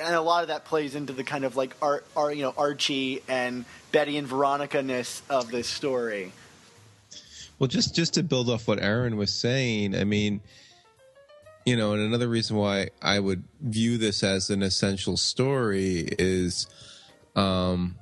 and 0.00 0.14
a 0.14 0.20
lot 0.20 0.42
of 0.42 0.48
that 0.48 0.64
plays 0.64 0.94
into 0.94 1.12
the 1.12 1.24
kind 1.24 1.44
of 1.44 1.56
like 1.56 1.74
Ar, 1.82 2.02
Ar, 2.16 2.32
you 2.32 2.42
know 2.42 2.54
Archie 2.56 3.22
and 3.28 3.64
Betty 3.92 4.16
and 4.16 4.26
Veronica 4.26 4.82
ness 4.82 5.22
of 5.28 5.50
this 5.50 5.68
story. 5.68 6.32
Well, 7.58 7.68
just 7.68 7.94
just 7.94 8.14
to 8.14 8.22
build 8.22 8.48
off 8.48 8.68
what 8.68 8.80
Erin 8.80 9.16
was 9.16 9.32
saying, 9.32 9.96
I 9.96 10.04
mean, 10.04 10.40
you 11.66 11.76
know, 11.76 11.92
and 11.92 12.02
another 12.02 12.28
reason 12.28 12.56
why 12.56 12.90
I 13.02 13.18
would 13.18 13.44
view 13.60 13.98
this 13.98 14.22
as 14.22 14.50
an 14.50 14.62
essential 14.62 15.16
story 15.16 16.08
is, 16.18 16.66
um, 17.34 17.96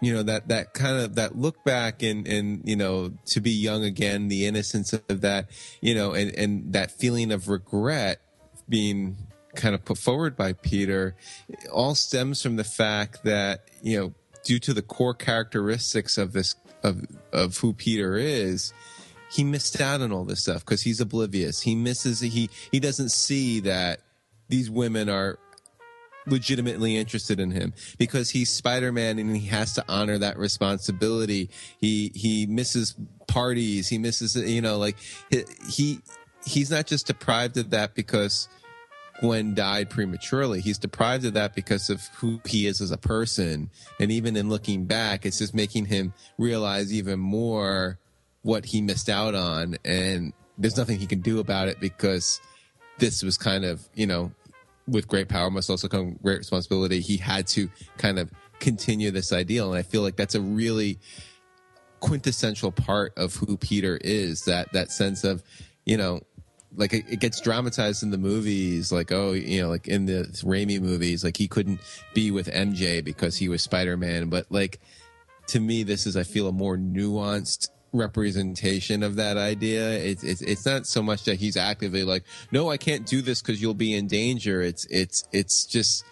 you 0.00 0.12
know, 0.12 0.22
that 0.22 0.48
that 0.48 0.74
kind 0.74 0.98
of 0.98 1.14
that 1.14 1.38
look 1.38 1.64
back 1.64 2.02
and 2.02 2.26
and 2.28 2.62
you 2.64 2.76
know 2.76 3.12
to 3.26 3.40
be 3.40 3.50
young 3.50 3.84
again, 3.84 4.28
the 4.28 4.46
innocence 4.46 4.92
of 4.92 5.22
that, 5.22 5.48
you 5.80 5.94
know, 5.94 6.12
and 6.12 6.34
and 6.36 6.72
that 6.74 6.90
feeling 6.90 7.32
of 7.32 7.48
regret 7.48 8.20
being 8.68 9.16
kind 9.54 9.74
of 9.74 9.84
put 9.84 9.98
forward 9.98 10.36
by 10.36 10.52
Peter, 10.52 11.14
all 11.70 11.94
stems 11.94 12.42
from 12.42 12.56
the 12.56 12.64
fact 12.64 13.24
that 13.24 13.68
you 13.82 13.98
know 13.98 14.14
due 14.44 14.58
to 14.58 14.74
the 14.74 14.82
core 14.82 15.14
characteristics 15.14 16.18
of 16.18 16.32
this 16.32 16.54
of 16.82 17.04
of 17.32 17.58
who 17.58 17.72
Peter 17.72 18.16
is, 18.16 18.72
he 19.30 19.44
missed 19.44 19.80
out 19.80 20.00
on 20.00 20.12
all 20.12 20.24
this 20.24 20.40
stuff 20.40 20.64
because 20.64 20.82
he's 20.82 21.00
oblivious. 21.00 21.60
He 21.60 21.74
misses 21.74 22.20
he 22.20 22.50
he 22.70 22.80
doesn't 22.80 23.10
see 23.10 23.60
that 23.60 24.00
these 24.48 24.70
women 24.70 25.08
are 25.08 25.38
legitimately 26.26 26.96
interested 26.96 27.40
in 27.40 27.50
him 27.50 27.74
because 27.98 28.30
he's 28.30 28.48
Spider-Man 28.48 29.18
and 29.18 29.36
he 29.36 29.48
has 29.48 29.72
to 29.74 29.84
honor 29.88 30.18
that 30.18 30.38
responsibility. 30.38 31.50
He 31.78 32.12
he 32.14 32.46
misses 32.46 32.94
parties. 33.26 33.88
He 33.88 33.98
misses 33.98 34.36
you 34.36 34.60
know 34.60 34.78
like 34.78 34.96
he, 35.30 35.44
he 35.68 36.00
he's 36.44 36.70
not 36.70 36.86
just 36.86 37.06
deprived 37.06 37.56
of 37.56 37.70
that 37.70 37.94
because 37.94 38.48
Gwen 39.22 39.54
died 39.54 39.88
prematurely. 39.88 40.60
He's 40.60 40.78
deprived 40.78 41.24
of 41.24 41.34
that 41.34 41.54
because 41.54 41.90
of 41.90 42.04
who 42.16 42.40
he 42.44 42.66
is 42.66 42.80
as 42.80 42.90
a 42.90 42.98
person. 42.98 43.70
And 44.00 44.10
even 44.10 44.36
in 44.36 44.48
looking 44.48 44.84
back, 44.84 45.24
it's 45.24 45.38
just 45.38 45.54
making 45.54 45.86
him 45.86 46.12
realize 46.38 46.92
even 46.92 47.20
more 47.20 48.00
what 48.42 48.64
he 48.64 48.82
missed 48.82 49.08
out 49.08 49.36
on. 49.36 49.76
And 49.84 50.32
there's 50.58 50.76
nothing 50.76 50.98
he 50.98 51.06
can 51.06 51.20
do 51.20 51.38
about 51.38 51.68
it 51.68 51.78
because 51.78 52.40
this 52.98 53.22
was 53.22 53.38
kind 53.38 53.64
of, 53.64 53.88
you 53.94 54.08
know, 54.08 54.32
with 54.88 55.06
great 55.06 55.28
power 55.28 55.52
must 55.52 55.70
also 55.70 55.86
come 55.86 56.18
great 56.20 56.38
responsibility. 56.38 56.98
He 56.98 57.16
had 57.16 57.46
to 57.48 57.70
kind 57.98 58.18
of 58.18 58.28
continue 58.58 59.12
this 59.12 59.32
ideal. 59.32 59.72
And 59.72 59.78
I 59.78 59.82
feel 59.82 60.02
like 60.02 60.16
that's 60.16 60.34
a 60.34 60.40
really 60.40 60.98
quintessential 62.00 62.72
part 62.72 63.16
of 63.16 63.36
who 63.36 63.56
Peter 63.56 64.00
is 64.02 64.46
that, 64.46 64.72
that 64.72 64.90
sense 64.90 65.22
of, 65.22 65.44
you 65.86 65.96
know, 65.96 66.22
like 66.76 66.92
it, 66.92 67.04
it 67.08 67.20
gets 67.20 67.40
dramatized 67.40 68.02
in 68.02 68.10
the 68.10 68.18
movies, 68.18 68.92
like 68.92 69.12
oh, 69.12 69.32
you 69.32 69.62
know, 69.62 69.68
like 69.68 69.88
in 69.88 70.06
the 70.06 70.24
Raimi 70.44 70.80
movies, 70.80 71.24
like 71.24 71.36
he 71.36 71.48
couldn't 71.48 71.80
be 72.14 72.30
with 72.30 72.48
MJ 72.48 73.04
because 73.04 73.36
he 73.36 73.48
was 73.48 73.62
Spider 73.62 73.96
Man. 73.96 74.28
But 74.28 74.46
like 74.50 74.80
to 75.48 75.60
me, 75.60 75.82
this 75.82 76.06
is 76.06 76.16
I 76.16 76.22
feel 76.22 76.48
a 76.48 76.52
more 76.52 76.76
nuanced 76.76 77.68
representation 77.92 79.02
of 79.02 79.16
that 79.16 79.36
idea. 79.36 79.90
It's 79.90 80.24
it's 80.24 80.42
it's 80.42 80.66
not 80.66 80.86
so 80.86 81.02
much 81.02 81.24
that 81.24 81.36
he's 81.36 81.56
actively 81.56 82.04
like, 82.04 82.24
no, 82.50 82.70
I 82.70 82.76
can't 82.76 83.06
do 83.06 83.22
this 83.22 83.42
because 83.42 83.60
you'll 83.60 83.74
be 83.74 83.94
in 83.94 84.06
danger. 84.06 84.62
It's 84.62 84.86
it's 84.86 85.24
it's 85.32 85.66
just 85.66 86.04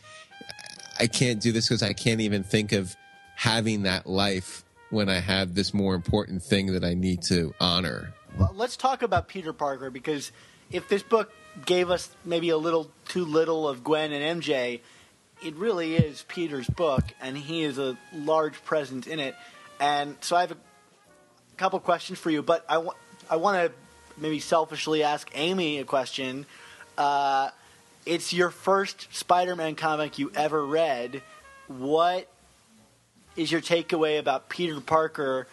I 0.98 1.06
can't 1.06 1.40
do 1.40 1.52
this 1.52 1.68
because 1.68 1.82
I 1.82 1.92
can't 1.92 2.20
even 2.20 2.42
think 2.42 2.72
of 2.72 2.94
having 3.36 3.84
that 3.84 4.06
life 4.06 4.64
when 4.90 5.08
I 5.08 5.20
have 5.20 5.54
this 5.54 5.72
more 5.72 5.94
important 5.94 6.42
thing 6.42 6.72
that 6.74 6.84
I 6.84 6.94
need 6.94 7.22
to 7.22 7.54
honor. 7.60 8.12
Well, 8.38 8.52
let's 8.54 8.76
talk 8.76 9.02
about 9.02 9.28
Peter 9.28 9.52
Parker 9.52 9.90
because 9.90 10.32
if 10.70 10.88
this 10.88 11.02
book 11.02 11.32
gave 11.66 11.90
us 11.90 12.10
maybe 12.24 12.50
a 12.50 12.56
little 12.56 12.90
too 13.08 13.24
little 13.24 13.68
of 13.68 13.82
Gwen 13.82 14.12
and 14.12 14.42
MJ, 14.42 14.80
it 15.42 15.54
really 15.54 15.96
is 15.96 16.24
Peter's 16.28 16.68
book, 16.68 17.04
and 17.20 17.36
he 17.36 17.62
is 17.62 17.78
a 17.78 17.96
large 18.12 18.62
presence 18.64 19.06
in 19.06 19.18
it. 19.18 19.34
And 19.80 20.16
so 20.20 20.36
I 20.36 20.42
have 20.42 20.52
a 20.52 20.56
couple 21.56 21.80
questions 21.80 22.18
for 22.18 22.30
you, 22.30 22.42
but 22.42 22.64
I 22.68 22.78
want 22.78 22.98
I 23.28 23.36
want 23.36 23.56
to 23.56 23.72
maybe 24.20 24.40
selfishly 24.40 25.02
ask 25.02 25.30
Amy 25.34 25.78
a 25.78 25.84
question. 25.84 26.46
Uh, 26.98 27.50
it's 28.04 28.32
your 28.32 28.50
first 28.50 29.08
Spider-Man 29.14 29.76
comic 29.76 30.18
you 30.18 30.30
ever 30.34 30.64
read. 30.64 31.22
What 31.68 32.28
is 33.36 33.50
your 33.50 33.60
takeaway 33.60 34.18
about 34.18 34.48
Peter 34.48 34.80
Parker 34.80 35.46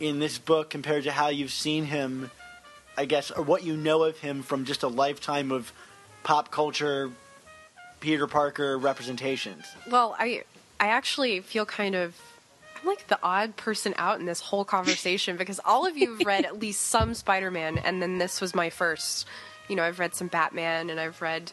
in 0.00 0.18
this 0.18 0.38
book 0.38 0.70
compared 0.70 1.04
to 1.04 1.12
how 1.12 1.28
you've 1.28 1.52
seen 1.52 1.84
him, 1.84 2.30
I 2.96 3.04
guess, 3.04 3.30
or 3.30 3.42
what 3.42 3.64
you 3.64 3.76
know 3.76 4.04
of 4.04 4.18
him 4.18 4.42
from 4.42 4.64
just 4.64 4.82
a 4.82 4.88
lifetime 4.88 5.52
of 5.52 5.72
pop 6.22 6.50
culture 6.50 7.10
Peter 8.00 8.26
Parker 8.26 8.78
representations? 8.78 9.64
Well, 9.90 10.14
I 10.18 10.44
I 10.80 10.88
actually 10.88 11.40
feel 11.40 11.64
kind 11.64 11.94
of 11.94 12.14
I'm 12.80 12.88
like 12.88 13.06
the 13.06 13.18
odd 13.22 13.56
person 13.56 13.94
out 13.96 14.20
in 14.20 14.26
this 14.26 14.40
whole 14.40 14.64
conversation 14.64 15.36
because 15.36 15.58
all 15.64 15.86
of 15.86 15.96
you 15.96 16.16
have 16.16 16.26
read 16.26 16.44
at 16.44 16.58
least 16.58 16.82
some 16.82 17.14
Spider-Man, 17.14 17.78
and 17.78 18.02
then 18.02 18.18
this 18.18 18.40
was 18.40 18.54
my 18.54 18.68
first. 18.68 19.26
You 19.68 19.76
know, 19.76 19.82
I've 19.82 19.98
read 19.98 20.14
some 20.14 20.26
Batman, 20.28 20.90
and 20.90 21.00
I've 21.00 21.22
read 21.22 21.52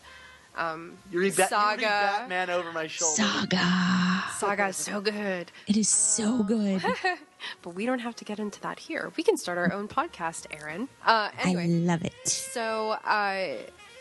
You 0.58 0.64
read, 0.64 0.96
Bat- 1.12 1.12
you 1.12 1.20
read 1.20 1.36
Saga. 1.50 1.82
Batman 1.82 2.50
over 2.50 2.72
my 2.72 2.88
shoulder. 2.88 3.22
Saga. 3.22 4.24
Saga. 4.38 4.68
Is 4.68 4.78
so 4.78 5.02
good, 5.02 5.52
It 5.68 5.78
is 5.78 5.90
so 5.90 6.44
good. 6.44 6.84
but 7.62 7.70
we 7.72 7.86
don't 7.86 8.00
have 8.00 8.16
to 8.18 8.26
get 8.26 8.40
into 8.40 8.60
that 8.62 8.80
here. 8.80 9.12
We 9.18 9.24
can 9.24 9.38
start 9.38 9.58
our 9.58 9.72
own 9.74 9.88
podcast, 9.88 10.46
Erin. 10.52 10.90
Uh, 11.06 11.30
anyway, 11.42 11.64
I 11.64 11.68
love 11.68 12.04
it. 12.04 12.28
So, 12.28 12.92
uh, 12.92 13.48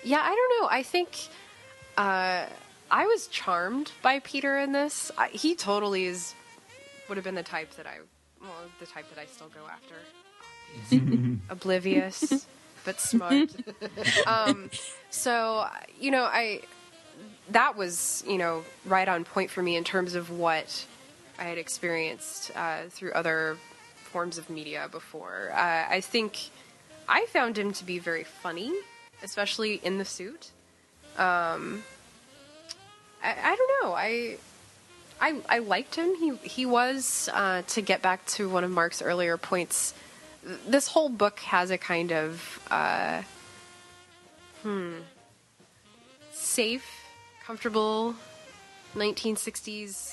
yeah, 0.02 0.20
I 0.22 0.34
don't 0.34 0.62
know. 0.62 0.68
I 0.70 0.82
think 0.82 1.28
uh, 1.96 2.46
I 2.90 3.06
was 3.06 3.26
charmed 3.28 3.92
by 4.02 4.18
Peter 4.20 4.58
in 4.58 4.72
this. 4.72 5.10
I, 5.16 5.28
he 5.28 5.54
totally 5.54 6.04
is 6.04 6.34
would 7.08 7.16
have 7.16 7.24
been 7.24 7.34
the 7.34 7.42
type 7.42 7.74
that 7.76 7.86
I, 7.86 7.98
well, 8.40 8.50
the 8.78 8.86
type 8.86 9.06
that 9.14 9.20
I 9.20 9.26
still 9.26 9.48
go 9.48 9.60
after. 9.68 11.36
Oblivious, 11.50 12.46
but 12.84 13.00
smart. 13.00 13.50
um, 14.26 14.70
so, 15.10 15.66
you 15.98 16.10
know, 16.10 16.24
I 16.24 16.62
that 17.50 17.76
was 17.76 18.24
you 18.26 18.38
know 18.38 18.64
right 18.84 19.08
on 19.08 19.24
point 19.24 19.50
for 19.50 19.62
me 19.62 19.76
in 19.76 19.84
terms 19.84 20.14
of 20.14 20.30
what 20.30 20.86
I 21.38 21.44
had 21.44 21.58
experienced 21.58 22.50
uh, 22.54 22.82
through 22.90 23.12
other 23.12 23.56
forms 24.12 24.38
of 24.38 24.50
media 24.50 24.88
before. 24.90 25.50
Uh, 25.52 25.86
I 25.88 26.00
think 26.00 26.50
I 27.08 27.26
found 27.26 27.58
him 27.58 27.72
to 27.72 27.84
be 27.84 27.98
very 27.98 28.24
funny, 28.24 28.72
especially 29.22 29.80
in 29.82 29.98
the 29.98 30.04
suit. 30.04 30.50
Um, 31.16 31.82
I, 33.22 33.34
I 33.42 33.56
don't 33.56 33.82
know. 33.82 33.94
I, 33.94 34.36
I 35.20 35.40
I 35.48 35.58
liked 35.58 35.94
him. 35.94 36.14
He 36.16 36.36
he 36.36 36.66
was 36.66 37.28
uh, 37.32 37.62
to 37.68 37.80
get 37.80 38.02
back 38.02 38.24
to 38.26 38.48
one 38.48 38.64
of 38.64 38.70
Mark's 38.70 39.02
earlier 39.02 39.36
points. 39.36 39.94
Th- 40.44 40.58
This 40.66 40.88
whole 40.88 41.08
book 41.08 41.40
has 41.40 41.70
a 41.70 41.78
kind 41.78 42.12
of 42.12 42.60
uh, 42.70 43.22
hmm 44.62 44.98
safe, 46.32 46.84
comfortable 47.44 48.14
1960s 48.94 50.12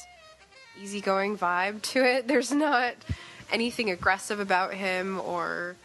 easygoing 0.81 1.37
vibe 1.37 1.81
to 1.81 2.03
it. 2.05 2.27
There's 2.27 2.51
not 2.51 2.93
anything 3.51 3.89
aggressive 3.89 4.39
about 4.39 4.73
him 4.73 5.19
or 5.21 5.75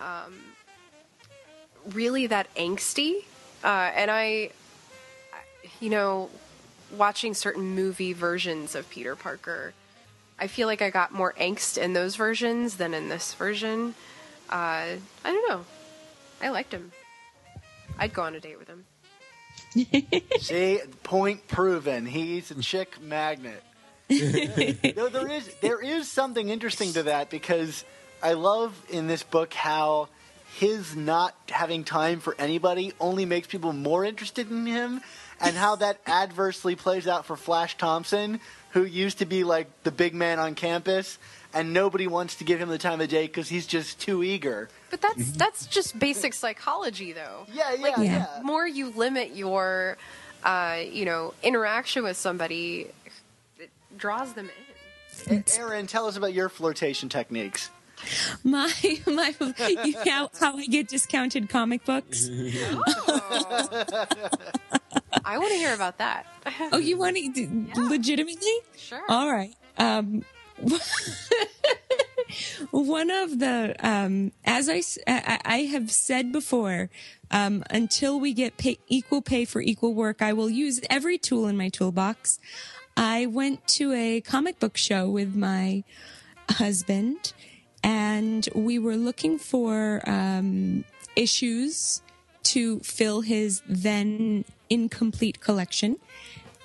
um, 0.00 0.34
really 1.92 2.26
that 2.26 2.52
angsty. 2.54 3.24
Uh, 3.64 3.90
and 3.94 4.10
I, 4.10 4.50
you 5.80 5.90
know, 5.90 6.30
watching 6.96 7.34
certain 7.34 7.74
movie 7.74 8.12
versions 8.12 8.74
of 8.74 8.88
Peter 8.90 9.16
Parker, 9.16 9.72
I 10.38 10.46
feel 10.48 10.66
like 10.66 10.82
I 10.82 10.90
got 10.90 11.12
more 11.12 11.34
angst 11.40 11.78
in 11.78 11.92
those 11.92 12.16
versions 12.16 12.76
than 12.76 12.94
in 12.94 13.08
this 13.08 13.32
version. 13.34 13.94
Uh, 14.50 14.52
I 14.54 14.98
don't 15.24 15.48
know. 15.48 15.64
I 16.42 16.50
liked 16.50 16.72
him. 16.72 16.92
I'd 17.98 18.12
go 18.12 18.22
on 18.22 18.34
a 18.34 18.40
date 18.40 18.58
with 18.58 18.68
him. 18.68 18.84
See, 20.40 20.80
point 21.02 21.48
proven. 21.48 22.06
He's 22.06 22.50
a 22.50 22.60
chick 22.60 23.00
magnet. 23.00 23.62
Though 24.08 25.08
there 25.08 25.30
is 25.30 25.52
there 25.60 25.80
is 25.82 26.10
something 26.10 26.48
interesting 26.48 26.92
to 26.92 27.04
that 27.04 27.28
because 27.28 27.84
I 28.22 28.34
love 28.34 28.80
in 28.88 29.08
this 29.08 29.22
book 29.22 29.52
how 29.52 30.08
his 30.58 30.94
not 30.94 31.34
having 31.48 31.82
time 31.84 32.20
for 32.20 32.36
anybody 32.38 32.92
only 33.00 33.24
makes 33.24 33.48
people 33.48 33.72
more 33.72 34.04
interested 34.04 34.50
in 34.50 34.64
him, 34.66 35.00
and 35.40 35.56
how 35.56 35.76
that 35.76 36.00
adversely 36.06 36.76
plays 36.76 37.06
out 37.06 37.26
for 37.26 37.36
Flash 37.36 37.76
Thompson, 37.76 38.40
who 38.70 38.84
used 38.84 39.18
to 39.18 39.26
be 39.26 39.44
like 39.44 39.68
the 39.82 39.90
big 39.90 40.14
man 40.14 40.38
on 40.38 40.54
campus, 40.54 41.18
and 41.54 41.72
nobody 41.72 42.06
wants 42.06 42.36
to 42.36 42.44
give 42.44 42.60
him 42.60 42.68
the 42.68 42.78
time 42.78 43.00
of 43.00 43.08
day 43.08 43.26
because 43.26 43.48
he's 43.48 43.66
just 43.66 43.98
too 44.00 44.22
eager. 44.22 44.68
But 44.90 45.00
that's 45.00 45.32
that's 45.32 45.66
just 45.66 45.98
basic 45.98 46.34
psychology, 46.34 47.12
though. 47.12 47.46
Yeah, 47.52 47.72
yeah, 47.72 47.82
Like, 47.82 47.96
yeah. 47.98 48.26
the 48.38 48.44
more 48.44 48.66
you 48.66 48.90
limit 48.90 49.34
your, 49.34 49.96
uh, 50.44 50.80
you 50.90 51.04
know, 51.04 51.34
interaction 51.42 52.02
with 52.02 52.16
somebody, 52.16 52.88
it 53.58 53.70
draws 53.96 54.32
them 54.34 54.50
in. 55.28 55.44
Erin, 55.56 55.86
tell 55.86 56.06
us 56.06 56.16
about 56.18 56.34
your 56.34 56.48
flirtation 56.50 57.08
techniques. 57.08 57.70
My 58.44 58.70
my 59.06 59.34
you 59.40 59.92
know 59.92 60.02
how, 60.04 60.30
how 60.38 60.58
I 60.58 60.66
get 60.66 60.88
discounted 60.88 61.48
comic 61.48 61.82
books. 61.86 62.28
I 65.24 65.38
want 65.38 65.50
to 65.50 65.56
hear 65.56 65.74
about 65.74 65.98
that. 65.98 66.26
Oh, 66.72 66.78
you 66.78 66.96
want 66.96 67.16
to 67.16 67.66
legitimately? 67.76 68.58
Sure. 68.76 69.02
All 69.08 69.30
right. 69.30 69.52
Um, 69.78 70.24
one 72.70 73.10
of 73.10 73.38
the 73.40 73.74
um, 73.80 74.32
as 74.44 74.68
I 74.68 75.58
have 75.72 75.90
said 75.90 76.30
before, 76.32 76.88
um, 77.30 77.64
until 77.70 78.20
we 78.20 78.32
get 78.32 78.56
pay, 78.58 78.78
equal 78.88 79.22
pay 79.22 79.44
for 79.44 79.60
equal 79.60 79.92
work, 79.94 80.22
I 80.22 80.32
will 80.32 80.50
use 80.50 80.80
every 80.88 81.18
tool 81.18 81.46
in 81.48 81.56
my 81.56 81.68
toolbox. 81.68 82.38
I 82.96 83.26
went 83.26 83.66
to 83.68 83.92
a 83.92 84.20
comic 84.20 84.58
book 84.58 84.76
show 84.76 85.08
with 85.08 85.34
my 85.34 85.84
husband, 86.50 87.32
and 87.82 88.48
we 88.54 88.78
were 88.78 88.96
looking 88.96 89.38
for 89.38 90.00
um, 90.06 90.84
issues 91.16 92.02
to 92.56 92.78
fill 92.80 93.20
his 93.20 93.60
then 93.68 94.44
incomplete 94.70 95.40
collection. 95.40 95.96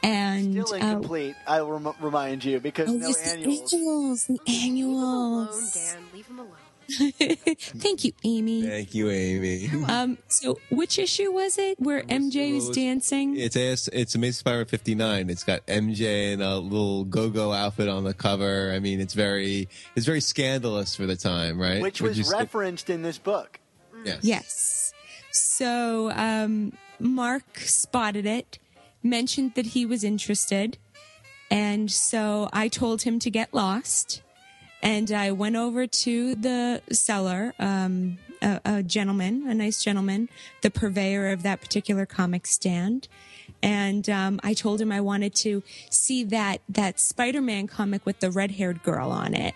And 0.04 0.54
Still 0.66 0.74
uh, 0.74 0.78
incomplete, 0.78 1.36
I 1.48 1.62
will 1.62 1.78
rem- 1.80 1.96
remind 2.02 2.44
you, 2.44 2.60
because 2.60 2.90
Oh, 2.90 2.94
no 2.94 3.08
yes, 3.10 3.22
the 3.34 3.38
annuals. 3.40 3.74
annuals, 3.74 4.30
Leave 4.30 4.66
him 4.66 4.80
alone. 4.96 5.48
Dan. 5.74 5.98
Leave 6.14 6.28
him 6.28 6.40
alone. 6.40 6.56
Thank 7.86 8.04
you, 8.04 8.12
Amy. 8.24 8.64
Thank 8.64 8.96
you, 8.96 9.10
Amy. 9.12 9.70
Um, 9.88 10.18
so 10.28 10.60
which 10.72 10.98
issue 10.98 11.32
was 11.32 11.58
it 11.60 11.80
where 11.80 12.02
MJ 12.04 12.54
was 12.56 12.68
was- 12.68 12.76
dancing? 12.76 13.38
It's 13.38 13.56
AS, 13.56 13.90
it's 13.94 14.16
Amazing 14.16 14.40
Spider-Man 14.40 14.66
59. 14.66 15.30
It's 15.30 15.44
got 15.44 15.66
MJ 15.68 16.34
in 16.34 16.42
a 16.42 16.58
little 16.58 17.04
go-go 17.06 17.52
outfit 17.54 17.88
on 17.88 18.04
the 18.04 18.14
cover. 18.16 18.72
I 18.76 18.80
mean, 18.80 19.00
it's 19.00 19.14
very 19.14 19.70
it's 19.96 20.06
very 20.06 20.20
scandalous 20.22 20.96
for 20.96 21.06
the 21.06 21.16
time, 21.16 21.62
right? 21.62 21.82
Which 21.82 22.02
Would 22.02 22.10
was 22.10 22.18
you 22.18 22.24
say- 22.24 22.38
referenced 22.40 22.90
in 22.90 23.04
this 23.04 23.18
book. 23.20 23.60
Yes. 24.04 24.20
Yes. 24.24 24.81
So 25.62 26.10
um, 26.16 26.74
Mark 27.00 27.60
spotted 27.60 28.26
it, 28.26 28.58
mentioned 29.04 29.54
that 29.54 29.68
he 29.68 29.86
was 29.86 30.04
interested, 30.04 30.80
and 31.52 31.92
so 31.92 32.50
I 32.52 32.68
told 32.68 33.04
him 33.04 33.20
to 33.20 33.30
get 33.30 33.54
lost. 33.54 34.24
And 34.82 35.12
I 35.12 35.32
went 35.32 35.56
over 35.58 35.86
to 35.86 36.34
the 36.34 36.82
seller, 36.92 37.54
um, 37.60 38.18
a, 38.42 38.60
a 38.66 38.82
gentleman, 38.82 39.48
a 39.48 39.54
nice 39.54 39.84
gentleman, 39.84 40.30
the 40.64 40.72
purveyor 40.72 41.30
of 41.30 41.44
that 41.44 41.62
particular 41.62 42.08
comic 42.08 42.48
stand. 42.48 43.08
And 43.62 44.10
um, 44.10 44.40
I 44.44 44.56
told 44.56 44.82
him 44.82 44.92
I 44.92 45.02
wanted 45.02 45.36
to 45.36 45.62
see 45.92 46.24
that 46.24 46.62
that 46.70 47.00
Spider-Man 47.00 47.68
comic 47.68 48.04
with 48.04 48.20
the 48.20 48.32
red-haired 48.32 48.82
girl 48.82 49.12
on 49.12 49.36
it 49.36 49.54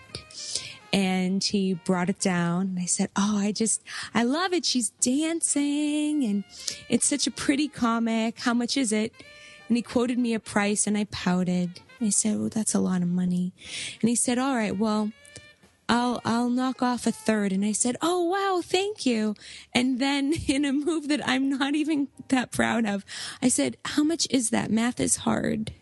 and 0.96 1.44
he 1.44 1.74
brought 1.74 2.08
it 2.08 2.18
down 2.18 2.62
and 2.62 2.78
I 2.78 2.86
said, 2.86 3.10
"Oh, 3.14 3.36
I 3.36 3.52
just 3.52 3.82
I 4.14 4.22
love 4.22 4.54
it. 4.54 4.64
She's 4.64 4.90
dancing 4.98 6.24
and 6.24 6.42
it's 6.88 7.06
such 7.06 7.26
a 7.26 7.30
pretty 7.30 7.68
comic. 7.68 8.40
How 8.40 8.54
much 8.54 8.78
is 8.78 8.92
it?" 8.92 9.12
And 9.68 9.76
he 9.76 9.82
quoted 9.82 10.18
me 10.18 10.32
a 10.32 10.40
price 10.40 10.86
and 10.86 10.96
I 10.96 11.04
pouted. 11.04 11.80
I 12.00 12.08
said, 12.08 12.38
"Well, 12.38 12.48
that's 12.48 12.72
a 12.72 12.78
lot 12.78 13.02
of 13.02 13.08
money." 13.08 13.52
And 14.00 14.08
he 14.08 14.16
said, 14.16 14.38
"All 14.38 14.56
right, 14.56 14.74
well, 14.74 15.12
I'll 15.86 16.22
I'll 16.24 16.48
knock 16.48 16.82
off 16.82 17.06
a 17.06 17.12
third. 17.12 17.52
And 17.52 17.62
I 17.62 17.72
said, 17.72 17.98
"Oh, 18.00 18.24
wow, 18.24 18.62
thank 18.64 19.04
you." 19.04 19.34
And 19.74 19.98
then 19.98 20.32
in 20.48 20.64
a 20.64 20.72
move 20.72 21.08
that 21.08 21.20
I'm 21.28 21.50
not 21.50 21.74
even 21.74 22.08
that 22.28 22.52
proud 22.52 22.86
of, 22.86 23.04
I 23.42 23.48
said, 23.48 23.76
"How 23.84 24.02
much 24.02 24.26
is 24.30 24.48
that? 24.48 24.70
Math 24.70 24.98
is 24.98 25.16
hard." 25.16 25.72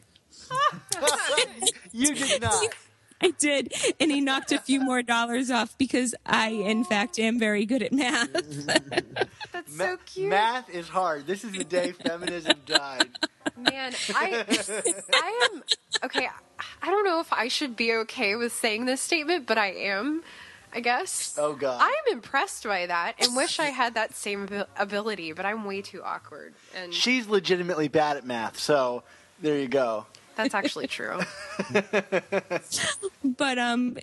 You 1.93 2.13
did 2.13 2.43
not. 2.43 2.75
I 3.25 3.31
did. 3.39 3.73
And 4.01 4.11
he 4.11 4.21
knocked 4.21 4.53
a 4.53 4.59
few 4.59 4.81
more 4.81 5.03
dollars 5.03 5.51
off 5.51 5.77
because 5.79 6.15
I, 6.27 6.51
in 6.51 6.85
fact, 6.85 7.19
am 7.19 7.39
very 7.39 7.65
good 7.65 7.83
at 7.83 7.93
math. 7.93 8.33
That's 9.53 9.77
Ma- 9.77 9.85
so 9.85 9.97
cute. 10.05 10.29
Math 10.29 10.69
is 10.71 10.89
hard. 10.89 11.27
This 11.27 11.45
is 11.45 11.53
the 11.53 11.65
day 11.65 11.93
feminism 11.93 12.55
died. 12.67 13.09
Man, 13.57 13.93
I 14.15 14.45
I 15.13 15.49
am 15.53 15.63
okay. 16.05 16.29
I 16.83 16.87
don't 16.91 17.05
know 17.05 17.21
if 17.21 17.33
I 17.33 17.49
should 17.49 17.77
be 17.77 17.93
okay 17.95 18.37
with 18.37 18.53
saying 18.53 18.87
this 18.87 19.01
statement, 19.01 19.47
but 19.47 19.59
I 19.59 19.69
am. 19.73 20.23
I 20.77 20.81
guess. 20.81 21.37
Oh, 21.39 21.55
God. 21.55 21.81
I 21.81 21.87
am 21.87 22.17
impressed 22.17 22.65
by 22.65 22.87
that 22.87 23.15
and 23.21 23.37
wish 23.37 23.61
I 23.61 23.67
had 23.67 23.95
that 23.95 24.13
same 24.15 24.49
ability, 24.77 25.33
but 25.33 25.47
I'm 25.47 25.65
way 25.65 25.83
too 25.83 26.03
awkward, 26.03 26.55
and 26.75 26.93
She's 26.93 27.29
legitimately 27.29 27.87
bad 27.87 28.17
at 28.17 28.27
math, 28.27 28.59
so 28.59 29.05
there 29.41 29.57
you 29.57 29.69
go. 29.69 30.07
That's 30.37 30.55
actually 30.55 30.87
true. 30.87 31.21
but 33.25 33.59
um, 33.59 33.97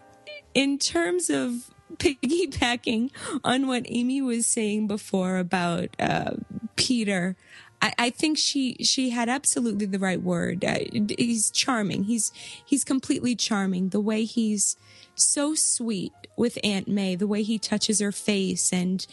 in 0.53 0.77
terms 0.77 1.29
of 1.29 1.69
piggybacking 1.97 3.11
on 3.43 3.67
what 3.67 3.83
Amy 3.87 4.21
was 4.21 4.45
saying 4.45 4.87
before 4.87 5.37
about 5.37 5.89
uh, 5.99 6.31
Peter, 6.75 7.35
I, 7.81 7.93
I 7.97 8.09
think 8.09 8.37
she 8.37 8.75
she 8.81 9.09
had 9.09 9.29
absolutely 9.29 9.85
the 9.85 9.99
right 9.99 10.21
word. 10.21 10.63
Uh, 10.63 10.79
he's 11.17 11.51
charming. 11.51 12.03
He's 12.03 12.31
he's 12.65 12.83
completely 12.83 13.35
charming. 13.35 13.89
The 13.89 13.99
way 13.99 14.23
he's 14.23 14.77
so 15.15 15.55
sweet 15.55 16.13
with 16.37 16.57
Aunt 16.63 16.87
May, 16.87 17.15
the 17.15 17.27
way 17.27 17.43
he 17.43 17.59
touches 17.59 17.99
her 17.99 18.11
face, 18.11 18.71
and 18.71 19.05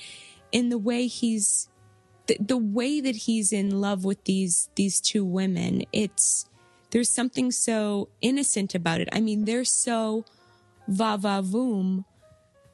in 0.53 0.69
the 0.69 0.79
way 0.79 1.07
he's 1.07 1.69
the, 2.27 2.37
the 2.41 2.59
way 2.59 3.01
that 3.01 3.17
he's 3.17 3.53
in 3.53 3.81
love 3.81 4.05
with 4.05 4.25
these 4.25 4.69
these 4.77 5.01
two 5.01 5.25
women. 5.25 5.85
It's 5.93 6.47
there's 6.91 7.09
something 7.09 7.51
so 7.51 8.09
innocent 8.21 8.75
about 8.75 9.01
it. 9.01 9.09
I 9.13 9.21
mean, 9.21 9.45
they're 9.45 9.65
so 9.65 10.25
va 10.87 11.17
va 11.19 11.43
voom 11.45 12.05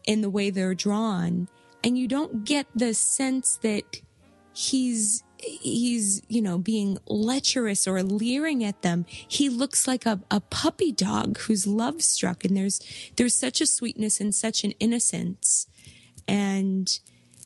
in 0.07 0.21
the 0.21 0.31
way 0.31 0.51
they're 0.51 0.75
drawn, 0.75 1.49
and 1.83 1.99
you 1.99 2.09
don't 2.09 2.45
get 2.45 2.67
the 2.75 2.95
sense 2.95 3.59
that 3.63 4.01
he's 4.55 5.23
he's 5.39 6.23
you 6.29 6.41
know 6.41 6.59
being 6.59 6.99
lecherous 7.07 7.87
or 7.87 8.03
leering 8.03 8.65
at 8.65 8.83
them. 8.83 9.05
He 9.09 9.49
looks 9.49 9.87
like 9.87 10.07
a, 10.07 10.21
a 10.31 10.41
puppy 10.41 10.93
dog 10.93 11.39
who's 11.39 11.67
love 11.67 12.03
struck. 12.03 12.45
And 12.45 12.57
there's 12.57 12.81
there's 13.17 13.35
such 13.35 13.61
a 13.61 13.67
sweetness 13.67 14.21
and 14.21 14.35
such 14.35 14.65
an 14.65 14.73
innocence. 14.81 15.67
And 16.27 16.99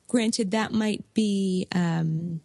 granted 0.06 0.50
that 0.52 0.72
might 0.72 1.04
be 1.14 1.66
um 1.74 2.40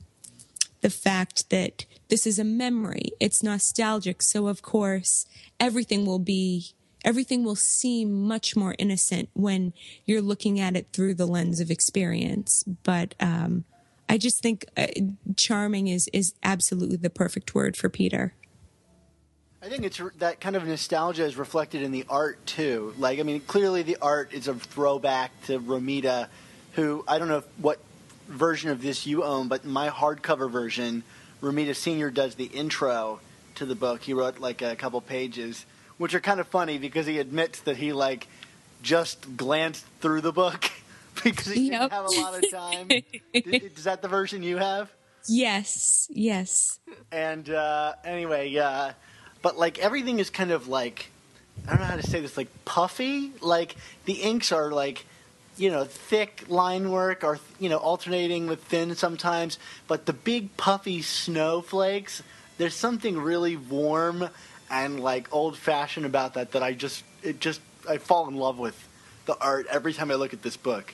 the 0.82 0.90
fact 0.90 1.50
that 1.50 1.86
this 2.14 2.28
is 2.28 2.38
a 2.38 2.44
memory. 2.44 3.10
It's 3.20 3.42
nostalgic. 3.42 4.22
So 4.22 4.46
of 4.46 4.62
course 4.62 5.26
everything 5.60 6.06
will 6.06 6.20
be 6.20 6.76
everything 7.04 7.44
will 7.44 7.56
seem 7.56 8.28
much 8.28 8.56
more 8.56 8.76
innocent 8.78 9.30
when 9.34 9.74
you're 10.06 10.22
looking 10.22 10.60
at 10.60 10.76
it 10.76 10.86
through 10.94 11.16
the 11.16 11.26
lens 11.26 11.60
of 11.60 11.72
experience. 11.72 12.64
But 12.84 13.16
um 13.20 13.66
i 14.08 14.20
just 14.20 14.44
think 14.44 14.66
uh, 14.78 14.86
charming 15.36 15.88
is 15.88 16.08
is 16.14 16.36
absolutely 16.44 16.98
the 16.98 17.10
perfect 17.10 17.56
word 17.56 17.76
for 17.76 17.90
peter. 17.90 18.36
I 19.64 19.68
think 19.70 19.84
it's 19.84 20.00
that 20.20 20.40
kind 20.40 20.56
of 20.56 20.68
nostalgia 20.68 21.24
is 21.24 21.36
reflected 21.36 21.82
in 21.82 21.92
the 21.92 22.06
art 22.10 22.46
too. 22.46 22.94
Like, 23.00 23.20
I 23.20 23.24
mean, 23.24 23.40
clearly 23.40 23.82
the 23.82 23.98
art 24.02 24.34
is 24.34 24.48
a 24.48 24.54
throwback 24.54 25.32
to 25.46 25.60
Romita, 25.60 26.28
who 26.74 27.04
I 27.08 27.18
don't 27.18 27.30
know 27.30 27.44
what 27.58 27.80
version 28.28 28.70
of 28.70 28.84
this 28.84 29.08
you 29.08 29.24
own, 29.24 29.48
but 29.48 29.66
my 29.66 29.90
hardcover 29.90 30.52
version, 30.52 31.04
Romita 31.44 31.76
Senior 31.76 32.10
does 32.10 32.36
the 32.36 32.46
intro 32.46 33.20
to 33.56 33.66
the 33.66 33.76
book. 33.76 34.02
He 34.02 34.14
wrote 34.14 34.40
like 34.40 34.62
a 34.62 34.76
couple 34.76 35.02
pages, 35.02 35.66
which 35.98 36.16
are 36.16 36.22
kind 36.22 36.40
of 36.40 36.48
funny 36.48 36.78
because 36.78 37.06
he 37.06 37.20
admits 37.20 37.60
that 37.62 37.78
he 37.78 37.92
like 37.94 38.28
just 38.82 39.36
glanced 39.38 39.86
through 40.00 40.22
the 40.22 40.32
book 40.32 40.72
because 41.24 41.48
he 41.48 41.70
Yep. 41.70 41.82
didn't 41.82 41.92
have 41.92 42.06
a 42.06 42.10
lot 42.12 42.34
of 42.42 42.50
time. 42.50 42.90
Is 43.34 43.62
is 43.78 43.84
that 43.84 44.02
the 44.02 44.08
version 44.08 44.42
you 44.42 44.58
have? 44.58 44.90
Yes, 45.28 46.08
yes. 46.12 46.80
And 47.12 47.50
uh, 47.50 47.94
anyway, 48.06 48.56
uh, 48.56 48.94
but 49.42 49.58
like 49.58 49.80
everything 49.80 50.20
is 50.20 50.30
kind 50.30 50.52
of 50.52 50.68
like 50.70 51.10
I 51.68 51.72
don't 51.72 51.80
know 51.82 51.86
how 51.88 51.96
to 51.98 52.04
say 52.08 52.22
this, 52.22 52.38
like 52.38 52.48
puffy. 52.66 53.32
Like 53.42 53.76
the 54.06 54.14
inks 54.14 54.52
are 54.52 54.72
like 54.72 55.06
you 55.58 55.72
know 55.72 55.84
thick 55.84 56.46
line 56.48 56.92
work 56.92 57.24
or 57.24 57.40
you 57.60 57.70
know 57.70 57.78
alternating 57.78 58.48
with 58.48 58.64
thin 58.64 58.96
sometimes, 58.96 59.60
but 59.88 60.06
the 60.06 60.14
big 60.14 60.56
puffy 60.58 61.02
snowflakes. 61.02 62.24
There's 62.58 62.76
something 62.76 63.18
really 63.18 63.58
warm 63.58 64.30
and 64.70 65.00
like 65.00 65.34
old 65.34 65.58
fashioned 65.58 66.06
about 66.06 66.36
that 66.36 66.52
that 66.52 66.64
I 66.64 66.74
just 66.74 67.04
it 67.22 67.40
just 67.40 67.62
I 67.90 67.98
fall 67.98 68.28
in 68.28 68.36
love 68.36 68.60
with 68.60 68.88
the 69.26 69.38
art 69.40 69.66
every 69.70 69.94
time 69.94 70.12
I 70.12 70.16
look 70.16 70.34
at 70.34 70.42
this 70.42 70.58
book. 70.58 70.94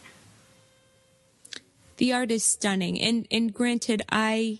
the 2.00 2.14
art 2.14 2.32
is 2.32 2.44
stunning 2.44 3.00
and 3.00 3.28
and 3.30 3.54
granted 3.54 4.02
i 4.10 4.58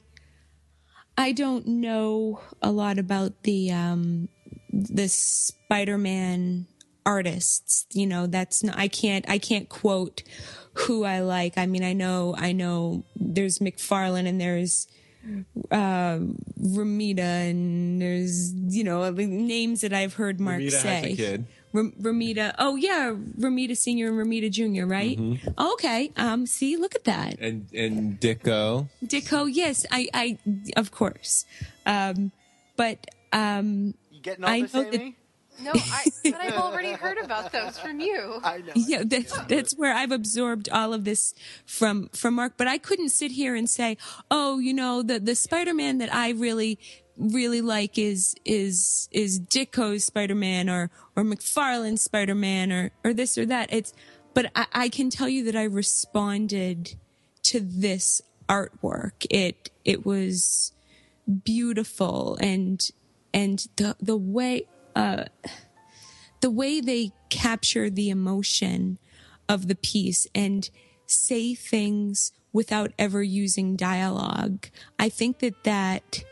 i 1.18 1.32
don't 1.32 1.66
know 1.66 2.42
a 2.62 2.70
lot 2.70 3.00
about 3.00 3.44
the 3.44 3.72
um 3.72 4.28
the 4.72 5.08
spider-man 5.08 6.68
artists 7.06 7.86
you 7.94 8.06
know 8.06 8.28
that's 8.28 8.64
not 8.64 8.78
i 8.78 8.88
can't 8.88 9.28
i 9.30 9.38
can't 9.38 9.70
quote 9.70 10.22
who 10.74 11.04
i 11.04 11.20
like 11.20 11.58
i 11.58 11.66
mean 11.66 11.84
i 11.84 11.94
know 11.94 12.36
i 12.38 12.52
know 12.52 13.04
there's 13.16 13.60
mcfarlane 13.60 14.28
and 14.28 14.40
there's 14.40 14.88
uh, 15.72 16.18
Romita 16.58 17.50
and 17.50 18.02
there's 18.02 18.54
you 18.54 18.86
know 18.86 19.10
names 19.12 19.82
that 19.82 19.92
I've 19.94 20.14
heard 20.14 20.40
Mark 20.40 20.62
Romita 20.62 20.72
has 20.72 20.82
say. 20.82 21.12
a 21.12 21.16
kid. 21.16 21.46
Ram- 21.74 21.94
Romita. 22.02 22.56
Oh 22.58 22.78
yeah, 22.78 23.14
Romita 23.38 23.76
Senior 23.76 24.08
and 24.10 24.18
Romita 24.18 24.50
Junior, 24.50 24.88
right? 24.88 25.20
Okay. 25.58 26.12
Um. 26.16 26.46
See, 26.48 26.78
look 26.78 26.96
at 26.96 27.04
that. 27.04 27.38
And 27.40 27.68
and 27.74 28.20
Ditko. 28.20 28.88
Ditko. 29.06 29.50
Yes, 29.52 29.86
I. 29.92 30.08
I. 30.14 30.38
Of 30.78 30.92
course. 30.92 31.46
Um. 31.86 32.32
But 32.78 33.06
um. 33.34 33.94
You 34.12 34.22
getting 34.22 34.46
all 34.46 34.50
I 34.50 34.62
this, 34.62 34.74
know 34.74 34.84
that- 34.84 34.96
Amy? 34.96 35.16
No, 35.62 35.72
I, 35.76 36.06
but 36.24 36.36
I've 36.36 36.54
already 36.54 36.94
heard 36.94 37.18
about 37.18 37.52
those 37.52 37.78
from 37.78 38.00
you. 38.00 38.40
I 38.44 38.60
know. 38.60 38.74
Yeah, 38.76 39.04
that's 39.06 39.38
that's 39.48 39.78
where 39.78 39.94
I've 39.94 40.12
absorbed 40.12 40.70
all 40.70 40.94
of 40.94 41.04
this 41.04 41.34
from 41.66 42.10
from 42.10 42.36
Mark. 42.36 42.54
But 42.58 42.68
I 42.68 42.78
couldn't 42.78 43.10
sit 43.10 43.32
here 43.32 43.56
and 43.56 43.70
say, 43.70 43.98
oh, 44.32 44.60
you 44.60 44.74
know, 44.74 45.02
the 45.02 45.20
the 45.20 45.36
Spider 45.36 45.74
Man 45.74 45.98
that 45.98 46.14
I 46.14 46.32
really 46.32 46.80
really 47.18 47.62
like 47.62 47.98
is 47.98 48.36
is 48.46 49.10
is 49.12 49.40
Ditko's 49.40 50.06
Spider 50.06 50.36
Man 50.36 50.70
or 50.70 50.90
or 51.16 51.24
McFarlane's 51.24 52.02
Spider 52.02 52.36
Man 52.36 52.72
or 52.72 52.92
or 53.04 53.14
this 53.14 53.38
or 53.38 53.46
that. 53.46 53.72
It's 53.72 53.94
but 54.34 54.52
I, 54.56 54.66
I 54.74 54.90
can 54.90 55.10
tell 55.10 55.30
you 55.30 55.44
that 55.46 55.56
I 55.56 55.64
responded 55.64 56.96
to 57.44 57.60
this 57.60 58.22
artwork. 58.48 59.26
It 59.30 59.70
it 59.84 60.06
was 60.06 60.74
beautiful 61.44 62.38
and 62.42 62.90
and 63.34 63.68
the 63.76 63.96
the 64.02 64.18
way 64.18 64.66
uh 65.00 65.26
the 66.42 66.50
way 66.50 66.80
they 66.80 67.12
capture 67.30 67.90
the 67.90 68.10
emotion 68.10 68.98
of 69.48 69.68
the 69.68 69.76
piece 69.76 70.28
and 70.34 70.70
say 71.06 71.54
things 71.54 72.32
without 72.54 72.92
ever 72.98 73.22
using 73.22 73.76
dialogue. 73.76 74.68
I 74.98 75.10
think 75.10 75.40
that 75.40 75.64
that 75.64 76.24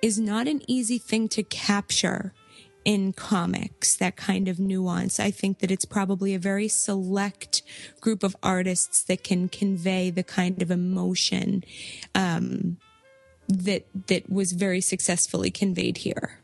is 0.00 0.18
not 0.18 0.48
an 0.48 0.62
easy 0.68 0.98
thing 0.98 1.28
to 1.30 1.42
capture 1.42 2.32
in 2.84 3.12
comics, 3.12 3.96
that 3.96 4.16
kind 4.16 4.48
of 4.48 4.58
nuance. 4.58 5.20
I 5.20 5.30
think 5.30 5.60
that 5.60 5.70
it's 5.70 5.84
probably 5.84 6.34
a 6.34 6.38
very 6.38 6.68
select 6.68 7.62
group 8.00 8.22
of 8.22 8.36
artists 8.42 9.04
that 9.04 9.22
can 9.22 9.48
convey 9.48 10.10
the 10.10 10.24
kind 10.24 10.60
of 10.60 10.70
emotion 10.70 11.62
um, 12.14 12.78
that 13.48 13.86
that 14.08 14.28
was 14.30 14.52
very 14.52 14.80
successfully 14.80 15.50
conveyed 15.50 15.98
here. 15.98 16.41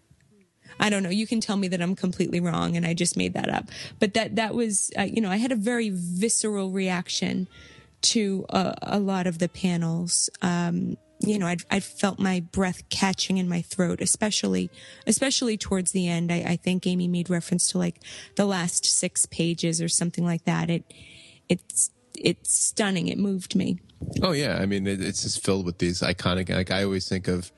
I 0.80 0.90
don't 0.90 1.02
know. 1.02 1.10
You 1.10 1.26
can 1.26 1.40
tell 1.40 1.56
me 1.56 1.68
that 1.68 1.80
I'm 1.80 1.96
completely 1.96 2.40
wrong 2.40 2.76
and 2.76 2.86
I 2.86 2.94
just 2.94 3.16
made 3.16 3.34
that 3.34 3.48
up. 3.48 3.66
But 3.98 4.14
that 4.14 4.36
that 4.36 4.54
was, 4.54 4.90
uh, 4.98 5.02
you 5.02 5.20
know, 5.20 5.30
I 5.30 5.36
had 5.36 5.52
a 5.52 5.56
very 5.56 5.90
visceral 5.92 6.70
reaction 6.70 7.48
to 8.00 8.46
uh, 8.50 8.74
a 8.82 8.98
lot 8.98 9.26
of 9.26 9.38
the 9.38 9.48
panels. 9.48 10.30
Um, 10.42 10.96
you 11.20 11.38
know, 11.38 11.52
I 11.70 11.80
felt 11.80 12.20
my 12.20 12.40
breath 12.40 12.88
catching 12.90 13.38
in 13.38 13.48
my 13.48 13.60
throat, 13.60 14.00
especially 14.00 14.70
especially 15.06 15.56
towards 15.56 15.90
the 15.90 16.06
end. 16.06 16.30
I, 16.30 16.44
I 16.46 16.56
think 16.56 16.86
Amy 16.86 17.08
made 17.08 17.28
reference 17.28 17.70
to 17.72 17.78
like 17.78 18.00
the 18.36 18.44
last 18.44 18.86
six 18.86 19.26
pages 19.26 19.82
or 19.82 19.88
something 19.88 20.24
like 20.24 20.44
that. 20.44 20.70
It 20.70 20.84
it's 21.48 21.90
it's 22.14 22.56
stunning. 22.56 23.08
It 23.08 23.18
moved 23.18 23.56
me. 23.56 23.80
Oh 24.22 24.30
yeah, 24.30 24.58
I 24.60 24.66
mean 24.66 24.86
it, 24.86 25.00
it's 25.00 25.22
just 25.22 25.44
filled 25.44 25.66
with 25.66 25.78
these 25.78 26.02
iconic. 26.02 26.50
Like 26.50 26.70
I 26.70 26.84
always 26.84 27.08
think 27.08 27.26
of 27.26 27.50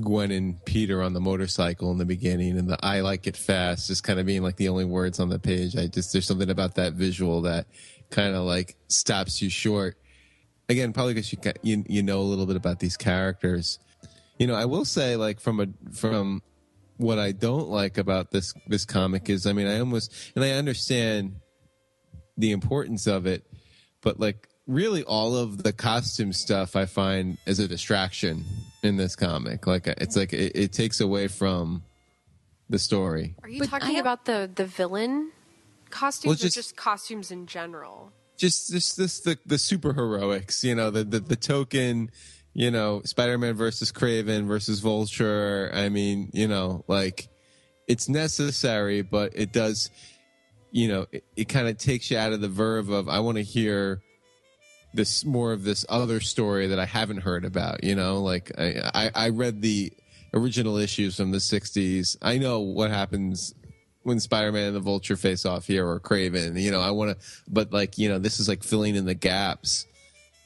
Gwen 0.00 0.30
and 0.30 0.64
Peter 0.64 1.02
on 1.02 1.12
the 1.12 1.20
motorcycle 1.20 1.90
in 1.90 1.98
the 1.98 2.04
beginning, 2.04 2.58
and 2.58 2.68
the 2.68 2.78
"I 2.84 3.00
like 3.00 3.26
it 3.26 3.36
fast" 3.36 3.88
just 3.88 4.04
kind 4.04 4.18
of 4.18 4.26
being 4.26 4.42
like 4.42 4.56
the 4.56 4.68
only 4.68 4.84
words 4.84 5.20
on 5.20 5.28
the 5.28 5.38
page. 5.38 5.76
I 5.76 5.86
just 5.86 6.12
there's 6.12 6.26
something 6.26 6.50
about 6.50 6.76
that 6.76 6.94
visual 6.94 7.42
that 7.42 7.66
kind 8.10 8.34
of 8.34 8.44
like 8.44 8.76
stops 8.88 9.42
you 9.42 9.50
short. 9.50 9.96
Again, 10.68 10.92
probably 10.92 11.14
because 11.14 11.32
you, 11.32 11.38
you 11.62 11.84
you 11.88 12.02
know 12.02 12.20
a 12.20 12.22
little 12.22 12.46
bit 12.46 12.56
about 12.56 12.78
these 12.78 12.96
characters. 12.96 13.78
You 14.38 14.46
know, 14.46 14.54
I 14.54 14.64
will 14.64 14.86
say 14.86 15.16
like 15.16 15.40
from 15.40 15.60
a 15.60 15.66
from 15.92 16.42
what 16.96 17.18
I 17.18 17.32
don't 17.32 17.68
like 17.68 17.98
about 17.98 18.30
this 18.30 18.54
this 18.66 18.86
comic 18.86 19.28
is, 19.28 19.46
I 19.46 19.52
mean, 19.52 19.66
I 19.66 19.78
almost 19.78 20.12
and 20.34 20.42
I 20.42 20.52
understand 20.52 21.36
the 22.38 22.52
importance 22.52 23.06
of 23.06 23.26
it, 23.26 23.44
but 24.00 24.18
like 24.18 24.48
really 24.66 25.04
all 25.04 25.36
of 25.36 25.62
the 25.62 25.72
costume 25.72 26.32
stuff 26.32 26.76
I 26.76 26.86
find 26.86 27.36
is 27.46 27.58
a 27.58 27.68
distraction 27.68 28.44
in 28.82 28.96
this 28.96 29.16
comic. 29.16 29.66
Like 29.66 29.88
uh, 29.88 29.94
it's 29.98 30.16
like 30.16 30.32
it, 30.32 30.52
it 30.54 30.72
takes 30.72 31.00
away 31.00 31.28
from 31.28 31.82
the 32.68 32.78
story. 32.78 33.34
Are 33.42 33.48
you 33.48 33.60
But 33.60 33.68
talking 33.68 33.98
about 33.98 34.24
the 34.24 34.50
the 34.54 34.64
villain 34.66 35.30
costumes 35.90 36.26
Well, 36.26 36.34
or 36.34 36.36
just- 36.38 36.54
just 36.56 36.76
costumes 36.76 37.30
in 37.30 37.46
general? 37.46 38.12
Just 38.36 38.72
this 38.72 38.94
this 38.94 39.20
the 39.20 39.38
the 39.46 39.58
super 39.58 39.92
heroics, 39.92 40.64
you 40.64 40.74
know, 40.74 40.90
the 40.90 41.04
the, 41.04 41.20
the 41.20 41.36
token, 41.36 42.10
you 42.54 42.70
know, 42.70 43.02
Spider-Man 43.04 43.54
versus 43.54 43.92
Kraven 43.92 44.46
versus 44.46 44.80
Vulture. 44.80 45.70
I 45.72 45.88
mean, 45.90 46.30
you 46.32 46.48
know, 46.48 46.84
like 46.88 47.28
it's 47.86 48.08
necessary, 48.08 49.02
but 49.02 49.32
it 49.36 49.52
does 49.52 49.90
you 50.74 50.88
know, 50.88 51.06
it, 51.12 51.22
it 51.36 51.44
kind 51.50 51.68
of 51.68 51.76
takes 51.76 52.10
you 52.10 52.16
out 52.16 52.32
of 52.32 52.40
the 52.40 52.48
verve 52.48 52.88
of 52.88 53.08
I 53.08 53.20
want 53.20 53.36
to 53.36 53.42
hear 53.44 54.00
this 54.94 55.24
more 55.24 55.52
of 55.52 55.64
this 55.64 55.84
other 55.88 56.20
story 56.20 56.68
that 56.68 56.78
I 56.78 56.84
haven't 56.84 57.18
heard 57.18 57.44
about. 57.44 57.84
You 57.84 57.94
know, 57.94 58.20
like 58.20 58.52
I, 58.58 58.90
I, 58.94 59.10
I 59.14 59.28
read 59.30 59.62
the 59.62 59.92
original 60.34 60.76
issues 60.76 61.16
from 61.16 61.30
the 61.30 61.38
'60s. 61.38 62.16
I 62.22 62.38
know 62.38 62.60
what 62.60 62.90
happens 62.90 63.54
when 64.02 64.20
Spider-Man 64.20 64.68
and 64.68 64.76
the 64.76 64.80
Vulture 64.80 65.16
face 65.16 65.46
off 65.46 65.66
here, 65.66 65.86
or 65.86 66.00
Kraven. 66.00 66.60
You 66.60 66.70
know, 66.70 66.80
I 66.80 66.90
want 66.90 67.18
to, 67.18 67.26
but 67.48 67.72
like 67.72 67.98
you 67.98 68.08
know, 68.08 68.18
this 68.18 68.40
is 68.40 68.48
like 68.48 68.62
filling 68.62 68.96
in 68.96 69.04
the 69.04 69.14
gaps 69.14 69.86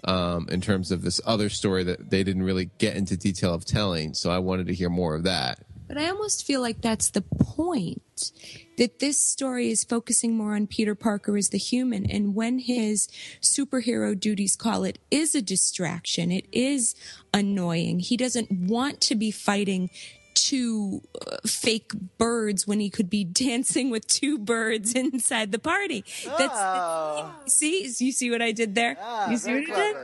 um, 0.04 0.46
in 0.50 0.61
terms 0.61 0.92
of 0.92 1.02
this 1.02 1.20
other 1.26 1.48
story 1.48 1.85
that 1.85 2.11
they 2.11 2.22
didn't 2.22 2.44
really 2.44 2.70
get 2.78 2.96
into 2.96 3.16
detail 3.16 3.54
of 3.54 3.64
telling. 3.64 4.14
So 4.14 4.30
I 4.30 4.38
wanted 4.38 4.68
to 4.68 4.74
hear 4.74 4.88
more 4.88 5.14
of 5.14 5.24
that. 5.24 5.65
But 5.88 5.99
I 5.99 6.09
almost 6.09 6.44
feel 6.44 6.61
like 6.61 6.81
that's 6.81 7.11
the 7.11 7.22
point. 7.22 8.33
That 8.79 8.99
this 8.99 9.18
story 9.20 9.70
is 9.70 9.85
focusing 9.85 10.37
more 10.37 10.55
on 10.55 10.66
Peter 10.66 10.94
Parker 10.94 11.37
as 11.37 11.49
the 11.51 11.59
human. 11.59 12.11
And 12.11 12.35
when 12.35 12.59
his 12.59 13.09
superhero 13.40 14.18
duties 14.18 14.57
call, 14.57 14.85
it 14.85 14.99
is 15.11 15.35
a 15.35 15.40
distraction. 15.42 16.31
It 16.31 16.46
is 16.53 16.94
annoying. 17.33 18.01
He 18.01 18.16
doesn't 18.16 18.51
want 18.51 19.01
to 19.03 19.14
be 19.14 19.31
fighting 19.31 19.90
two 20.35 21.01
uh, 21.27 21.37
fake 21.46 21.92
birds 22.18 22.66
when 22.66 22.81
he 22.81 22.90
could 22.90 23.09
be 23.09 23.25
dancing 23.46 23.88
with 23.90 24.07
two 24.07 24.38
birds 24.38 24.92
inside 24.94 25.53
the 25.53 25.59
party. 25.59 26.05
That's, 26.38 26.53
Oh, 26.55 27.33
see, 27.46 27.85
you 27.99 28.12
see 28.12 28.31
what 28.31 28.42
I 28.42 28.53
did 28.53 28.75
there? 28.75 28.96
ah, 29.01 29.31
you 29.31 29.37
see 29.38 29.55
what 29.55 29.70
I 29.72 29.92
did? 29.92 29.96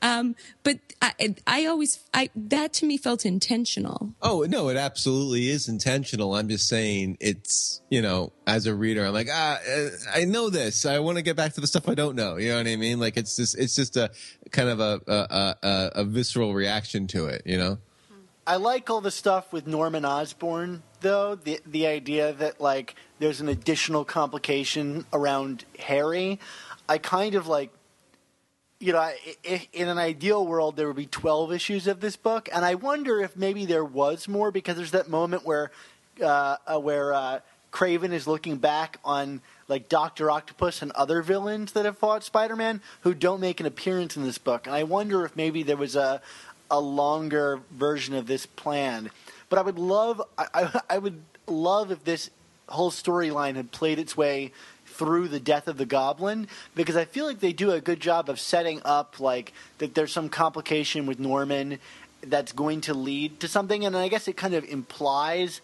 Clever. 0.00 0.18
Um, 0.20 0.36
but 0.62 0.78
I, 1.02 1.34
I 1.46 1.66
always, 1.66 2.04
I, 2.14 2.30
that 2.34 2.72
to 2.74 2.86
me 2.86 2.96
felt 2.96 3.26
intentional. 3.26 4.14
Oh 4.22 4.46
no, 4.48 4.68
it 4.68 4.76
absolutely 4.76 5.48
is 5.48 5.68
intentional. 5.68 6.34
I'm 6.34 6.48
just 6.48 6.68
saying 6.68 7.18
it's 7.20 7.82
you 7.90 8.02
know 8.02 8.32
as 8.46 8.66
a 8.66 8.74
reader, 8.74 9.04
I'm 9.04 9.12
like 9.12 9.28
ah, 9.30 9.58
uh, 9.68 9.88
I 10.14 10.24
know 10.24 10.50
this. 10.50 10.86
I 10.86 10.98
want 11.00 11.18
to 11.18 11.22
get 11.22 11.36
back 11.36 11.54
to 11.54 11.60
the 11.60 11.66
stuff 11.66 11.88
I 11.88 11.94
don't 11.94 12.16
know. 12.16 12.36
You 12.36 12.50
know 12.50 12.58
what 12.58 12.66
I 12.66 12.76
mean? 12.76 12.98
Like 12.98 13.16
it's 13.16 13.36
just 13.36 13.58
it's 13.58 13.74
just 13.74 13.96
a 13.96 14.10
kind 14.50 14.68
of 14.68 14.80
a 14.80 15.00
a, 15.06 15.56
a, 15.62 15.90
a 15.96 16.04
visceral 16.04 16.54
reaction 16.54 17.06
to 17.08 17.26
it. 17.26 17.42
You 17.44 17.58
know? 17.58 17.78
I 18.46 18.56
like 18.56 18.88
all 18.90 19.00
the 19.00 19.10
stuff 19.10 19.52
with 19.52 19.66
Norman 19.66 20.04
Osborn, 20.04 20.84
though. 21.00 21.34
The 21.34 21.60
the 21.66 21.86
idea 21.86 22.32
that 22.34 22.60
like 22.60 22.94
there's 23.18 23.40
an 23.40 23.48
additional 23.48 24.04
complication 24.04 25.04
around 25.12 25.64
Harry. 25.80 26.38
I 26.88 26.98
kind 26.98 27.34
of 27.34 27.48
like, 27.48 27.72
you 28.78 28.92
know, 28.92 29.10
in 29.72 29.88
an 29.88 29.98
ideal 29.98 30.46
world 30.46 30.76
there 30.76 30.86
would 30.86 30.96
be 30.96 31.06
twelve 31.06 31.52
issues 31.52 31.86
of 31.86 32.00
this 32.00 32.16
book, 32.16 32.48
and 32.52 32.64
I 32.64 32.74
wonder 32.74 33.20
if 33.20 33.36
maybe 33.36 33.64
there 33.64 33.84
was 33.84 34.28
more 34.28 34.50
because 34.50 34.76
there's 34.76 34.90
that 34.90 35.08
moment 35.08 35.46
where 35.46 35.70
uh, 36.22 36.56
uh, 36.66 36.78
where 36.78 37.14
uh, 37.14 37.40
Kraven 37.72 38.12
is 38.12 38.26
looking 38.26 38.56
back 38.56 38.98
on 39.04 39.40
like 39.68 39.88
Doctor 39.88 40.30
Octopus 40.30 40.82
and 40.82 40.92
other 40.92 41.22
villains 41.22 41.72
that 41.72 41.84
have 41.84 41.98
fought 41.98 42.22
Spider-Man 42.22 42.80
who 43.00 43.14
don't 43.14 43.40
make 43.40 43.60
an 43.60 43.66
appearance 43.66 44.16
in 44.16 44.22
this 44.22 44.38
book, 44.38 44.66
and 44.66 44.74
I 44.74 44.84
wonder 44.84 45.24
if 45.24 45.34
maybe 45.36 45.62
there 45.62 45.76
was 45.76 45.96
a 45.96 46.20
a 46.70 46.80
longer 46.80 47.60
version 47.70 48.14
of 48.14 48.26
this 48.26 48.46
plan. 48.46 49.10
But 49.48 49.58
I 49.60 49.62
would 49.62 49.78
love, 49.78 50.20
I, 50.36 50.80
I 50.90 50.98
would 50.98 51.22
love 51.46 51.92
if 51.92 52.04
this 52.04 52.30
whole 52.68 52.90
storyline 52.90 53.54
had 53.54 53.70
played 53.70 53.98
its 54.00 54.16
way 54.16 54.52
through 54.96 55.28
the 55.28 55.40
death 55.40 55.68
of 55.68 55.76
the 55.76 55.86
goblin 55.86 56.48
because 56.74 56.96
I 56.96 57.04
feel 57.04 57.26
like 57.26 57.40
they 57.40 57.52
do 57.52 57.70
a 57.70 57.80
good 57.80 58.00
job 58.00 58.28
of 58.28 58.40
setting 58.40 58.80
up 58.84 59.20
like 59.20 59.52
that 59.78 59.94
there's 59.94 60.12
some 60.12 60.28
complication 60.28 61.06
with 61.06 61.20
Norman 61.20 61.78
that's 62.22 62.52
going 62.52 62.80
to 62.82 62.94
lead 62.94 63.40
to 63.40 63.48
something 63.48 63.84
and 63.84 63.96
I 63.96 64.08
guess 64.08 64.26
it 64.26 64.36
kind 64.36 64.54
of 64.54 64.64
implies 64.64 65.60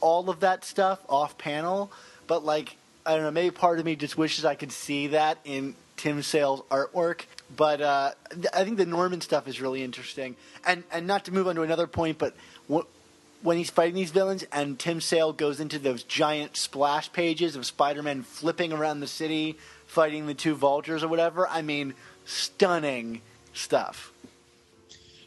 all 0.00 0.28
of 0.28 0.40
that 0.40 0.64
stuff 0.64 1.00
off 1.08 1.38
panel 1.38 1.92
but 2.26 2.44
like 2.44 2.76
I 3.04 3.14
don't 3.14 3.22
know 3.22 3.30
maybe 3.30 3.52
part 3.52 3.78
of 3.78 3.84
me 3.84 3.96
just 3.96 4.18
wishes 4.18 4.44
I 4.44 4.56
could 4.56 4.72
see 4.72 5.08
that 5.08 5.38
in 5.44 5.74
Tim 5.96 6.22
Sale's 6.22 6.62
artwork 6.70 7.22
but 7.56 7.80
uh, 7.80 8.10
I 8.52 8.64
think 8.64 8.76
the 8.76 8.86
Norman 8.86 9.20
stuff 9.20 9.46
is 9.46 9.60
really 9.60 9.84
interesting. 9.84 10.34
And 10.66 10.82
and 10.90 11.06
not 11.06 11.26
to 11.26 11.32
move 11.32 11.46
on 11.46 11.54
to 11.54 11.62
another 11.62 11.86
point 11.86 12.18
but 12.18 12.34
what 12.66 12.86
when 13.46 13.56
he's 13.56 13.70
fighting 13.70 13.94
these 13.94 14.10
villains 14.10 14.44
and 14.50 14.76
Tim 14.76 15.00
Sale 15.00 15.32
goes 15.32 15.60
into 15.60 15.78
those 15.78 16.02
giant 16.02 16.56
splash 16.56 17.12
pages 17.12 17.54
of 17.54 17.64
Spider-Man 17.64 18.24
flipping 18.24 18.72
around 18.72 18.98
the 18.98 19.06
city 19.06 19.56
fighting 19.86 20.26
the 20.26 20.34
two 20.34 20.56
vultures 20.56 21.04
or 21.04 21.08
whatever, 21.08 21.46
I 21.46 21.62
mean, 21.62 21.94
stunning 22.24 23.22
stuff. 23.52 24.12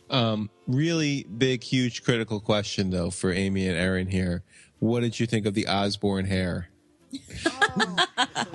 Um, 0.09 0.49
really 0.67 1.24
big, 1.38 1.63
huge, 1.63 2.03
critical 2.03 2.41
question 2.41 2.89
though 2.89 3.09
for 3.09 3.32
Amy 3.32 3.65
and 3.67 3.78
Erin 3.78 4.07
here. 4.07 4.43
What 4.80 4.99
did 4.99 5.17
you 5.17 5.26
think 5.26 5.45
of 5.45 5.53
the 5.53 5.67
Osborn 5.67 6.26
hair? 6.26 6.68
Oh. 7.45 8.05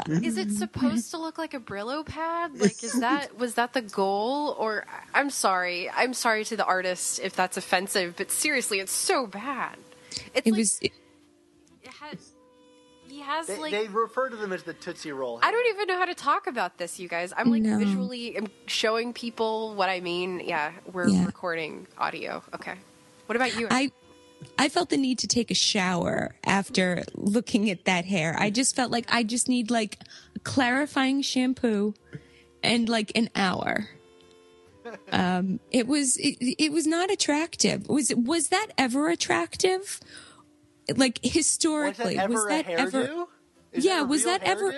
Is 0.09 0.37
it 0.39 0.51
supposed 0.53 1.11
to 1.13 1.19
look 1.19 1.39
like 1.39 1.55
a 1.55 1.61
Brillo 1.61 2.05
pad? 2.05 2.53
Like, 2.59 2.83
is 2.85 3.01
that 3.01 3.39
was 3.39 3.55
that 3.55 3.73
the 3.73 3.83
goal? 3.83 4.55
Or 4.59 4.87
I'm 5.13 5.31
sorry, 5.31 5.91
I'm 5.91 6.15
sorry 6.15 6.45
to 6.47 6.57
the 6.57 6.65
artist 6.65 7.21
if 7.23 7.35
that's 7.35 7.57
offensive, 7.57 8.15
but 8.17 8.31
seriously, 8.31 8.81
it's 8.81 8.93
so 8.93 9.27
bad. 9.27 9.77
It's 10.35 10.47
It 10.47 10.51
like, 10.53 10.59
was. 10.59 10.79
it 10.83 10.93
has, 12.01 12.33
he 13.09 13.21
has 13.21 13.47
They, 13.47 13.59
like 13.59 13.73
they 13.73 13.89
refer 13.89 14.29
to 14.29 14.37
them 14.37 14.53
as 14.53 14.63
the 14.63 14.75
Tootsie 14.75 15.13
Roll. 15.13 15.41
I 15.43 15.51
don't 15.51 15.67
even 15.75 15.87
know 15.89 15.99
how 15.99 16.07
to 16.07 16.15
talk 16.15 16.47
about 16.47 16.79
this, 16.79 16.99
you 17.01 17.09
guys. 17.09 17.33
I'm 17.37 17.51
like 17.51 17.63
No. 17.63 17.79
visually 17.79 18.37
I'm 18.37 18.49
showing 18.67 19.13
people 19.13 19.75
what 19.75 19.89
I 19.89 20.01
mean. 20.01 20.41
Yeah, 20.45 20.73
we're 20.93 21.09
Yeah. 21.09 21.25
recording 21.27 21.87
audio. 21.99 22.43
Okay. 22.55 22.75
What 23.27 23.37
about 23.37 23.59
you? 23.59 23.69
I 23.71 23.91
I 24.59 24.69
felt 24.69 24.91
the 24.91 24.97
need 24.97 25.19
to 25.21 25.27
take 25.27 25.51
a 25.51 25.55
shower 25.55 26.35
after 26.45 27.05
looking 27.15 27.71
at 27.71 27.85
that 27.85 28.05
hair. 28.05 28.37
I 28.39 28.51
just 28.51 28.77
felt 28.77 28.91
like 28.91 29.07
I 29.09 29.23
just 29.23 29.49
need 29.49 29.71
like 29.71 29.99
clarifying 30.43 31.23
shampoo 31.23 31.95
and 32.63 32.89
like 32.89 33.13
an 33.15 33.31
hour. 33.35 33.89
Um, 35.11 35.61
it 35.71 35.87
was 35.87 36.17
it, 36.19 36.37
it 36.41 36.73
was 36.73 36.87
not 36.87 37.11
attractive. 37.11 37.89
Was 37.89 38.13
was 38.15 38.49
that 38.49 38.69
ever 38.77 39.09
attractive? 39.09 40.01
Like 40.95 41.21
was 41.23 41.33
historically, 41.33 42.17
that 42.17 42.25
ever 42.25 42.33
was 42.35 42.47
that 42.47 42.69
ever? 42.69 43.27
Yeah, 43.73 44.03
a 44.03 44.05
was 44.05 44.25
that 44.25 44.43
ever-? 44.45 44.73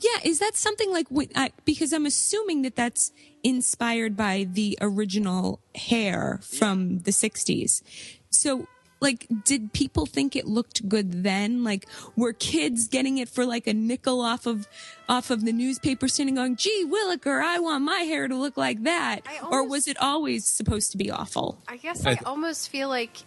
Yeah, 0.00 0.20
is 0.22 0.38
that 0.38 0.54
something 0.54 0.92
like 0.92 1.06
I, 1.34 1.50
because 1.64 1.92
I'm 1.92 2.06
assuming 2.06 2.62
that 2.62 2.76
that's 2.76 3.10
inspired 3.42 4.16
by 4.16 4.46
the 4.48 4.78
original 4.80 5.60
hair 5.74 6.38
from 6.42 7.00
the 7.00 7.10
60s. 7.10 7.82
So 8.30 8.68
like 9.00 9.26
did 9.44 9.72
people 9.72 10.06
think 10.06 10.34
it 10.34 10.46
looked 10.46 10.88
good 10.88 11.22
then? 11.22 11.64
Like 11.64 11.86
were 12.16 12.32
kids 12.32 12.88
getting 12.88 13.18
it 13.18 13.28
for 13.28 13.46
like 13.46 13.66
a 13.66 13.74
nickel 13.74 14.20
off 14.20 14.46
of 14.46 14.68
off 15.08 15.30
of 15.30 15.44
the 15.44 15.52
newspaper 15.52 16.08
sitting 16.08 16.34
going, 16.34 16.56
"Gee, 16.56 16.84
Williker, 16.86 17.42
I 17.42 17.58
want 17.58 17.84
my 17.84 18.00
hair 18.00 18.28
to 18.28 18.34
look 18.34 18.56
like 18.56 18.82
that." 18.82 19.22
I 19.26 19.46
or 19.46 19.66
was 19.66 19.86
it 19.88 19.96
always 20.00 20.44
supposed 20.44 20.92
to 20.92 20.98
be 20.98 21.10
awful? 21.10 21.58
I 21.68 21.76
guess 21.76 22.04
I 22.04 22.12
I, 22.12 22.18
almost 22.26 22.68
feel 22.70 22.88
like 22.88 23.18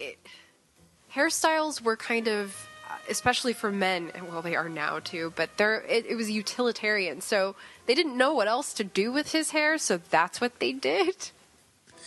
it, 0.00 0.18
hairstyles 1.14 1.80
were 1.80 1.96
kind 1.96 2.28
of, 2.28 2.68
uh, 2.90 2.96
especially 3.08 3.52
for 3.52 3.70
men. 3.70 4.10
and 4.14 4.28
Well, 4.28 4.42
they 4.42 4.56
are 4.56 4.68
now 4.68 4.98
too, 4.98 5.32
but 5.36 5.50
they're 5.56 5.82
it, 5.88 6.06
it 6.06 6.16
was 6.16 6.30
utilitarian. 6.30 7.20
So 7.20 7.54
they 7.86 7.94
didn't 7.94 8.16
know 8.16 8.34
what 8.34 8.48
else 8.48 8.72
to 8.74 8.84
do 8.84 9.12
with 9.12 9.32
his 9.32 9.50
hair, 9.50 9.78
so 9.78 9.98
that's 10.10 10.40
what 10.40 10.58
they 10.58 10.72
did. 10.72 11.30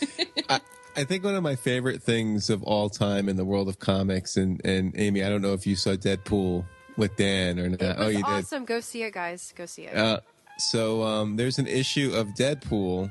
I 0.48 0.60
think 1.04 1.24
one 1.24 1.34
of 1.34 1.42
my 1.42 1.56
favorite 1.56 2.02
things 2.02 2.50
of 2.50 2.62
all 2.62 2.90
time 2.90 3.28
in 3.28 3.36
the 3.36 3.44
world 3.44 3.68
of 3.68 3.78
comics, 3.78 4.36
and, 4.36 4.60
and 4.64 4.92
Amy, 4.96 5.22
I 5.22 5.28
don't 5.28 5.42
know 5.42 5.52
if 5.52 5.66
you 5.66 5.76
saw 5.76 5.90
Deadpool 5.90 6.64
with 6.96 7.16
Dan 7.16 7.58
or 7.58 7.68
not. 7.68 7.80
Was 7.80 7.96
oh, 7.98 8.08
you 8.08 8.16
did. 8.16 8.24
awesome. 8.24 8.64
Go 8.64 8.80
see 8.80 9.02
it, 9.02 9.14
guys. 9.14 9.52
Go 9.56 9.66
see 9.66 9.82
it. 9.84 9.96
Uh, 9.96 10.20
so 10.58 11.02
um, 11.02 11.36
there's 11.36 11.58
an 11.58 11.66
issue 11.66 12.12
of 12.14 12.28
Deadpool 12.28 13.10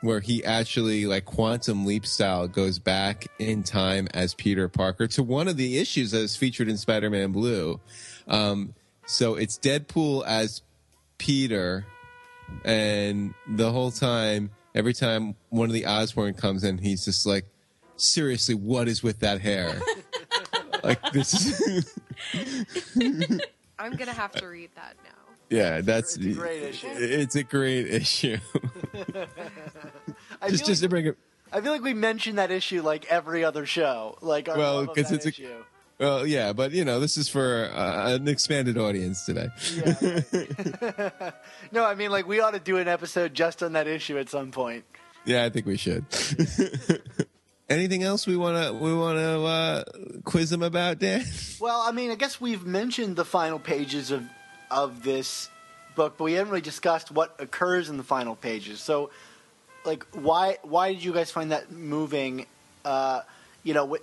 where 0.00 0.20
he 0.20 0.44
actually, 0.44 1.06
like 1.06 1.24
quantum 1.24 1.86
leap 1.86 2.06
style, 2.06 2.46
goes 2.46 2.78
back 2.78 3.26
in 3.38 3.62
time 3.62 4.06
as 4.12 4.34
Peter 4.34 4.68
Parker 4.68 5.06
to 5.06 5.22
one 5.22 5.48
of 5.48 5.56
the 5.56 5.78
issues 5.78 6.10
that 6.10 6.20
is 6.20 6.36
featured 6.36 6.68
in 6.68 6.76
Spider-Man 6.76 7.32
Blue. 7.32 7.80
Um, 8.28 8.74
so 9.06 9.34
it's 9.36 9.58
Deadpool 9.58 10.26
as 10.26 10.62
Peter, 11.16 11.86
and 12.64 13.32
the 13.48 13.70
whole 13.72 13.90
time, 13.90 14.50
every 14.74 14.92
time 14.94 15.34
one 15.50 15.68
of 15.68 15.72
the 15.74 15.86
Osborn 15.86 16.34
comes 16.34 16.64
in, 16.64 16.78
he's 16.78 17.04
just 17.04 17.26
like, 17.26 17.44
"Seriously, 17.96 18.54
what 18.54 18.88
is 18.88 19.02
with 19.02 19.20
that 19.20 19.40
hair?" 19.40 19.80
like 20.84 21.00
this 21.12 21.34
is, 21.60 21.94
I'm 23.78 23.96
gonna 23.96 24.12
have 24.12 24.32
to 24.32 24.46
read 24.46 24.70
that 24.76 24.96
now. 25.04 25.10
yeah, 25.50 25.80
that's 25.80 26.16
It's 26.16 26.26
a 26.26 26.32
great 26.40 26.62
issue. 26.62 26.86
It's 26.90 27.34
a 27.36 27.42
great 27.42 27.86
issue. 27.86 28.36
I, 30.42 30.50
just 30.50 30.64
feel 30.64 30.68
just 30.68 30.80
to 30.80 30.86
like, 30.86 30.90
bring 30.90 31.06
it. 31.06 31.16
I 31.52 31.60
feel 31.60 31.72
like 31.72 31.82
we 31.82 31.94
mention 31.94 32.36
that 32.36 32.50
issue 32.50 32.82
like 32.82 33.06
every 33.06 33.44
other 33.44 33.64
show. 33.66 34.18
Like 34.20 34.48
our 34.48 34.56
Well, 34.58 34.74
love 34.76 34.88
of 34.90 34.96
'cause 34.96 35.08
that 35.08 35.14
it's 35.16 35.26
a- 35.26 35.28
issue. 35.28 35.64
Well, 35.98 36.26
yeah, 36.26 36.52
but 36.52 36.72
you 36.72 36.84
know, 36.84 36.98
this 36.98 37.16
is 37.16 37.28
for 37.28 37.70
uh, 37.72 38.14
an 38.14 38.26
expanded 38.26 38.76
audience 38.76 39.24
today. 39.24 39.48
Yeah, 39.74 40.20
right. 40.82 41.34
no, 41.72 41.84
I 41.84 41.94
mean 41.94 42.10
like 42.10 42.26
we 42.26 42.40
ought 42.40 42.52
to 42.52 42.60
do 42.60 42.78
an 42.78 42.88
episode 42.88 43.32
just 43.34 43.62
on 43.62 43.74
that 43.74 43.86
issue 43.86 44.18
at 44.18 44.28
some 44.28 44.50
point. 44.50 44.84
Yeah, 45.24 45.44
I 45.44 45.50
think 45.50 45.66
we 45.66 45.76
should. 45.76 46.04
Anything 47.68 48.02
else 48.02 48.26
we 48.26 48.36
want 48.36 48.62
to 48.62 48.72
we 48.74 48.92
want 48.92 49.18
to 49.18 49.42
uh, 49.42 49.84
quiz 50.24 50.50
them 50.50 50.62
about, 50.62 50.98
Dan? 50.98 51.24
Well, 51.60 51.80
I 51.80 51.92
mean, 51.92 52.10
I 52.10 52.14
guess 52.16 52.40
we've 52.40 52.66
mentioned 52.66 53.16
the 53.16 53.24
final 53.24 53.58
pages 53.58 54.10
of 54.10 54.24
of 54.70 55.02
this 55.02 55.48
book, 55.94 56.16
but 56.18 56.24
we 56.24 56.34
haven't 56.34 56.50
really 56.50 56.60
discussed 56.60 57.10
what 57.10 57.34
occurs 57.38 57.88
in 57.88 57.96
the 57.96 58.02
final 58.02 58.34
pages. 58.34 58.80
So, 58.80 59.10
like, 59.84 60.04
why 60.12 60.58
why 60.62 60.92
did 60.92 61.02
you 61.04 61.12
guys 61.12 61.30
find 61.30 61.52
that 61.52 61.70
moving? 61.70 62.46
Uh, 62.84 63.22
you 63.62 63.72
know, 63.72 63.96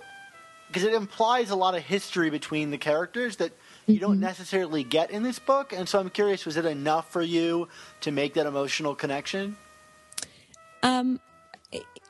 because 0.72 0.88
it 0.88 0.94
implies 0.94 1.50
a 1.50 1.56
lot 1.56 1.74
of 1.74 1.82
history 1.82 2.30
between 2.30 2.70
the 2.70 2.78
characters 2.78 3.36
that 3.36 3.52
you 3.86 3.98
don't 3.98 4.20
necessarily 4.20 4.82
get 4.82 5.10
in 5.10 5.22
this 5.22 5.38
book. 5.38 5.74
And 5.74 5.86
so, 5.86 6.00
I'm 6.00 6.08
curious, 6.08 6.46
was 6.46 6.56
it 6.56 6.64
enough 6.64 7.12
for 7.12 7.20
you 7.20 7.68
to 8.00 8.10
make 8.10 8.34
that 8.34 8.46
emotional 8.46 8.94
connection? 8.94 9.56
Um, 10.82 11.20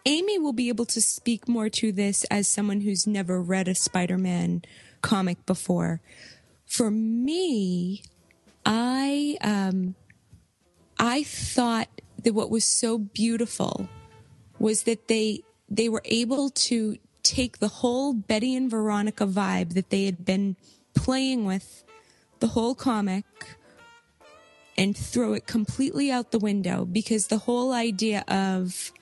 Amy 0.05 0.39
will 0.39 0.53
be 0.53 0.69
able 0.69 0.87
to 0.87 1.01
speak 1.01 1.49
more 1.49 1.69
to 1.71 1.91
this 1.91 2.25
as 2.25 2.47
someone 2.47 2.83
who's 2.83 3.07
never 3.07 3.43
read 3.43 3.67
a 3.67 3.75
Spider-Man 3.75 4.63
comic 5.01 5.45
before. 5.45 6.01
For 6.65 6.91
me, 6.91 8.03
I 8.65 9.37
um, 9.41 9.97
I 10.99 11.25
thought 11.25 11.89
that 12.23 12.33
what 12.33 12.49
was 12.49 12.65
so 12.65 12.99
beautiful 12.99 13.89
was 14.59 14.85
that 14.85 15.09
they 15.09 15.43
they 15.69 15.89
were 15.89 16.03
able 16.05 16.51
to 16.51 16.97
take 17.23 17.59
the 17.59 17.68
whole 17.68 18.12
Betty 18.12 18.55
and 18.55 18.70
Veronica 18.70 19.27
vibe 19.27 19.75
that 19.75 19.91
they 19.91 20.05
had 20.05 20.25
been 20.25 20.57
playing 20.95 21.45
with 21.45 21.85
the 22.41 22.49
whole 22.49 22.75
comic 22.75 23.25
and 24.77 24.97
throw 24.97 25.33
it 25.33 25.47
completely 25.47 26.11
out 26.11 26.31
the 26.31 26.39
window. 26.39 26.85
Because 26.85 27.29
the 27.29 27.39
whole 27.39 27.73
idea 27.73 28.25
of 28.29 28.93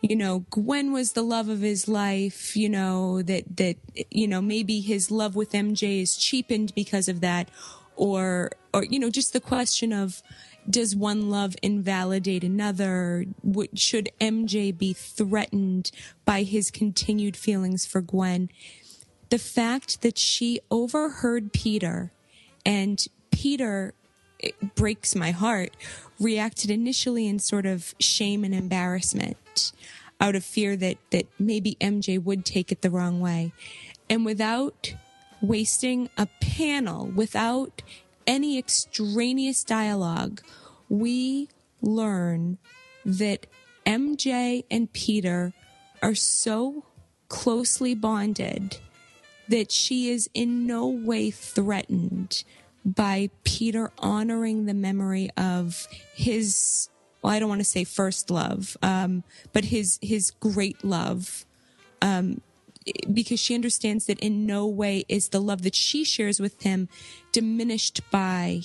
you 0.00 0.16
know 0.16 0.44
Gwen 0.50 0.92
was 0.92 1.12
the 1.12 1.22
love 1.22 1.48
of 1.50 1.60
his 1.60 1.88
life 1.88 2.56
you 2.56 2.70
know 2.70 3.20
that 3.20 3.56
that 3.58 3.76
you 4.10 4.26
know 4.26 4.40
maybe 4.40 4.80
his 4.80 5.10
love 5.10 5.36
with 5.36 5.52
MJ 5.52 6.02
is 6.02 6.16
cheapened 6.16 6.74
because 6.74 7.08
of 7.08 7.20
that. 7.20 7.48
Or 7.96 8.50
or 8.72 8.84
you 8.84 8.98
know 8.98 9.10
just 9.10 9.32
the 9.32 9.40
question 9.40 9.92
of 9.92 10.22
does 10.68 10.96
one 10.96 11.30
love 11.30 11.56
invalidate 11.62 12.44
another? 12.44 13.26
Should 13.74 14.10
MJ 14.20 14.76
be 14.76 14.92
threatened 14.92 15.90
by 16.24 16.42
his 16.42 16.70
continued 16.70 17.36
feelings 17.36 17.86
for 17.86 18.00
Gwen? 18.00 18.50
The 19.30 19.38
fact 19.38 20.02
that 20.02 20.18
she 20.18 20.60
overheard 20.70 21.52
Peter 21.52 22.12
and 22.64 23.06
Peter 23.30 23.94
it 24.38 24.74
breaks 24.74 25.14
my 25.14 25.30
heart 25.30 25.74
reacted 26.20 26.70
initially 26.70 27.26
in 27.26 27.38
sort 27.38 27.64
of 27.64 27.94
shame 27.98 28.44
and 28.44 28.54
embarrassment 28.54 29.72
out 30.20 30.34
of 30.34 30.44
fear 30.44 30.76
that 30.76 30.98
that 31.10 31.26
maybe 31.38 31.76
MJ 31.80 32.22
would 32.22 32.44
take 32.44 32.70
it 32.70 32.82
the 32.82 32.90
wrong 32.90 33.20
way. 33.20 33.52
And 34.10 34.24
without 34.24 34.94
wasting 35.44 36.08
a 36.16 36.26
panel 36.40 37.06
without 37.06 37.82
any 38.26 38.58
extraneous 38.58 39.64
dialogue 39.64 40.40
we 40.88 41.48
learn 41.80 42.58
that 43.04 43.46
MJ 43.86 44.64
and 44.70 44.92
Peter 44.92 45.52
are 46.02 46.14
so 46.14 46.84
closely 47.28 47.94
bonded 47.94 48.78
that 49.48 49.70
she 49.70 50.10
is 50.10 50.28
in 50.34 50.66
no 50.66 50.86
way 50.86 51.30
threatened 51.30 52.44
by 52.84 53.30
Peter 53.44 53.90
honoring 53.98 54.66
the 54.66 54.74
memory 54.74 55.30
of 55.36 55.86
his 56.14 56.88
well, 57.22 57.32
I 57.32 57.38
don't 57.38 57.48
want 57.48 57.62
to 57.62 57.64
say 57.64 57.84
first 57.84 58.30
love, 58.30 58.76
um, 58.82 59.24
but 59.54 59.64
his 59.64 59.98
his 60.02 60.30
great 60.30 60.84
love, 60.84 61.46
um, 62.02 62.42
because 63.12 63.40
she 63.40 63.54
understands 63.54 64.06
that 64.06 64.20
in 64.20 64.46
no 64.46 64.66
way 64.66 65.04
is 65.08 65.28
the 65.28 65.40
love 65.40 65.62
that 65.62 65.74
she 65.74 66.04
shares 66.04 66.40
with 66.40 66.62
him 66.62 66.88
diminished 67.32 68.00
by 68.10 68.62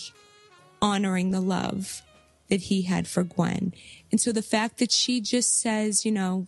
honoring 0.81 1.31
the 1.31 1.41
love 1.41 2.01
that 2.49 2.61
he 2.61 2.83
had 2.83 3.07
for 3.07 3.23
Gwen. 3.23 3.73
And 4.11 4.19
so 4.19 4.31
the 4.31 4.41
fact 4.41 4.77
that 4.79 4.91
she 4.91 5.21
just 5.21 5.59
says, 5.61 6.05
you 6.05 6.11
know, 6.11 6.47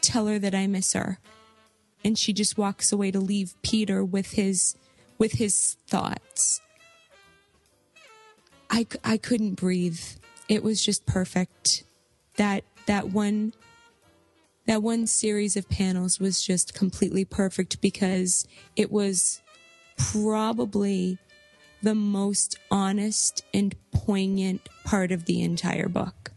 tell 0.00 0.26
her 0.26 0.38
that 0.38 0.54
I 0.54 0.66
miss 0.66 0.92
her. 0.94 1.18
And 2.04 2.18
she 2.18 2.32
just 2.32 2.56
walks 2.56 2.92
away 2.92 3.10
to 3.10 3.20
leave 3.20 3.54
Peter 3.62 4.04
with 4.04 4.32
his 4.32 4.76
with 5.18 5.32
his 5.32 5.76
thoughts. 5.86 6.60
I, 8.70 8.86
I 9.02 9.16
couldn't 9.16 9.54
breathe. 9.54 10.00
It 10.48 10.62
was 10.62 10.84
just 10.84 11.06
perfect. 11.06 11.84
That 12.36 12.64
that 12.86 13.08
one 13.08 13.54
that 14.66 14.82
one 14.82 15.06
series 15.06 15.56
of 15.56 15.68
panels 15.68 16.18
was 16.18 16.42
just 16.42 16.74
completely 16.74 17.24
perfect 17.24 17.80
because 17.80 18.46
it 18.74 18.90
was 18.90 19.40
probably 19.96 21.18
the 21.82 21.94
most 21.94 22.58
honest 22.70 23.44
and 23.54 23.74
poignant 23.92 24.68
part 24.84 25.12
of 25.12 25.24
the 25.26 25.42
entire 25.42 25.88
book 25.88 26.32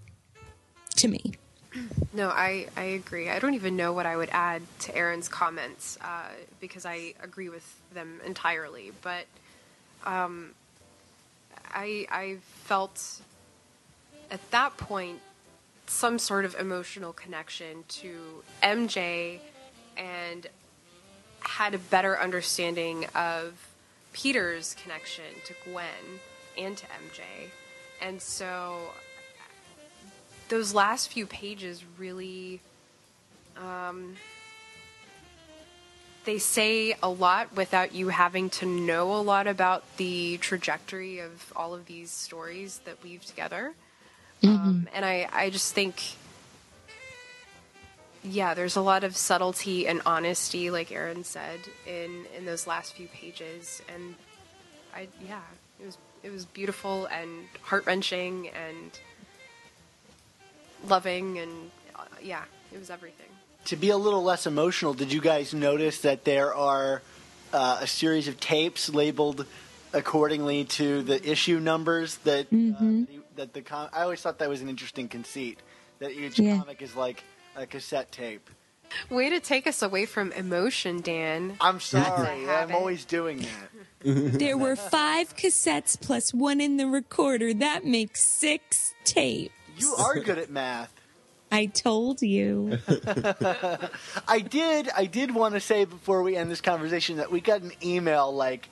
to 0.96 1.08
me. 1.08 1.34
No, 2.12 2.30
I, 2.30 2.66
I 2.76 2.84
agree. 2.84 3.30
I 3.30 3.38
don't 3.38 3.54
even 3.54 3.78
know 3.78 3.94
what 3.94 4.08
I 4.08 4.18
would 4.18 4.30
add 4.32 4.64
to 4.80 4.96
Erin's 4.96 5.30
comments 5.30 5.98
uh, 6.02 6.26
because 6.60 6.84
I 6.84 7.14
agree 7.22 7.50
with 7.50 7.64
them 7.94 8.20
entirely. 8.26 8.92
But 9.04 9.26
um, 10.04 10.56
I 11.72 12.08
I 12.10 12.38
felt 12.64 13.22
at 14.32 14.40
that 14.50 14.76
point 14.78 15.20
some 15.90 16.20
sort 16.20 16.46
of 16.46 16.56
emotional 16.60 17.12
connection 17.14 17.84
to 17.88 18.44
MJ 18.62 19.40
and 19.98 20.48
had 21.42 21.74
a 21.74 21.80
better 21.80 22.20
understanding 22.20 23.06
of 23.16 23.68
Peter's 24.14 24.76
connection 24.82 25.26
to 25.46 25.54
Gwen 25.66 25.86
and 26.58 26.78
to 26.78 26.86
MJ. 26.86 27.50
And 28.02 28.22
so 28.22 28.78
those 30.50 30.74
last 30.74 31.10
few 31.10 31.26
pages 31.26 31.84
really 31.98 32.62
um, 33.58 34.16
they 36.26 36.38
say 36.38 36.96
a 37.02 37.10
lot 37.10 37.56
without 37.56 37.94
you 37.94 38.10
having 38.10 38.50
to 38.52 38.66
know 38.66 39.16
a 39.16 39.22
lot 39.22 39.48
about 39.48 39.84
the 39.98 40.38
trajectory 40.38 41.20
of 41.20 41.52
all 41.56 41.74
of 41.74 41.88
these 41.88 42.12
stories 42.12 42.80
that 42.86 43.04
weave 43.04 43.26
together 43.26 43.74
um, 44.44 44.88
and 44.94 45.04
I, 45.04 45.28
I 45.32 45.50
just 45.50 45.74
think 45.74 46.02
yeah 48.24 48.54
there's 48.54 48.76
a 48.76 48.82
lot 48.82 49.04
of 49.04 49.16
subtlety 49.16 49.88
and 49.88 50.02
honesty 50.06 50.70
like 50.70 50.92
Erin 50.92 51.24
said 51.24 51.60
in 51.88 52.26
in 52.38 52.46
those 52.46 52.68
last 52.68 52.94
few 52.94 53.08
pages. 53.08 53.82
And 53.94 54.16
i 54.94 55.08
yeah 55.28 55.42
it 55.80 55.86
was 55.86 55.98
it 56.24 56.32
was 56.32 56.46
beautiful 56.46 57.06
and 57.08 57.30
heart-wrenching 57.62 58.50
and 58.50 59.00
loving 60.88 61.40
and 61.40 61.72
uh, 61.96 62.04
yeah 62.22 62.44
it 62.74 62.80
was 62.80 62.90
everything. 62.90 63.28
To 63.66 63.76
be 63.76 63.90
a 63.90 63.98
little 63.98 64.24
less 64.24 64.48
emotional, 64.48 64.94
did 64.94 65.12
you 65.12 65.22
guys 65.22 65.54
notice 65.54 66.00
that 66.02 66.24
there 66.24 66.54
are 66.56 67.02
uh, 67.52 67.80
a 67.82 67.88
series 67.88 68.28
of 68.28 68.40
tapes 68.40 68.90
labeled 68.90 69.46
accordingly 69.94 70.66
to 70.66 71.02
the 71.02 71.30
issue 71.30 71.60
numbers 71.60 72.18
that 72.18 72.48
uh, 72.48 72.48
that 72.52 73.08
the 73.46 73.62
com- 73.62 73.90
I 73.94 74.02
always 74.04 74.22
thought 74.22 74.40
that 74.40 74.50
was 74.50 74.62
an 74.62 74.70
interesting 74.70 75.08
conceit 75.08 75.60
that 76.00 76.12
each 76.12 76.40
Yeah. 76.40 76.58
comic 76.60 76.82
is 76.82 76.96
like 76.96 77.24
a 77.56 77.66
cassette 77.66 78.12
tape. 78.12 78.50
way 79.10 79.30
to 79.30 79.40
take 79.40 79.68
us 79.68 79.82
away 79.84 80.06
from 80.06 80.32
emotion 80.32 81.00
dan 81.02 81.56
I'm 81.62 81.80
sorry, 81.80 82.50
I'm 82.50 82.74
always 82.74 83.06
doing 83.06 83.40
that. 83.40 83.70
There 84.40 84.58
were 84.58 84.76
five 84.98 85.36
cassettes 85.36 86.00
plus 86.00 86.34
one 86.34 86.60
in 86.62 86.78
the 86.78 86.88
recorder. 86.88 87.54
That 87.54 87.86
makes 87.86 88.24
six 88.24 88.94
tapes. 89.04 89.54
You 89.78 89.94
are 89.96 90.20
good 90.20 90.38
at 90.40 90.50
math. 90.50 90.92
I 91.52 91.66
told 91.68 92.22
you. 92.22 92.78
I 94.28 94.40
did. 94.40 94.90
I 94.96 95.06
did 95.06 95.34
want 95.34 95.54
to 95.56 95.60
say 95.60 95.86
before 95.86 96.22
we 96.24 96.36
end 96.36 96.50
this 96.52 96.62
conversation 96.62 97.18
that 97.18 97.32
we 97.32 97.42
got 97.42 97.62
an 97.62 97.72
email 97.84 98.32
like 98.34 98.70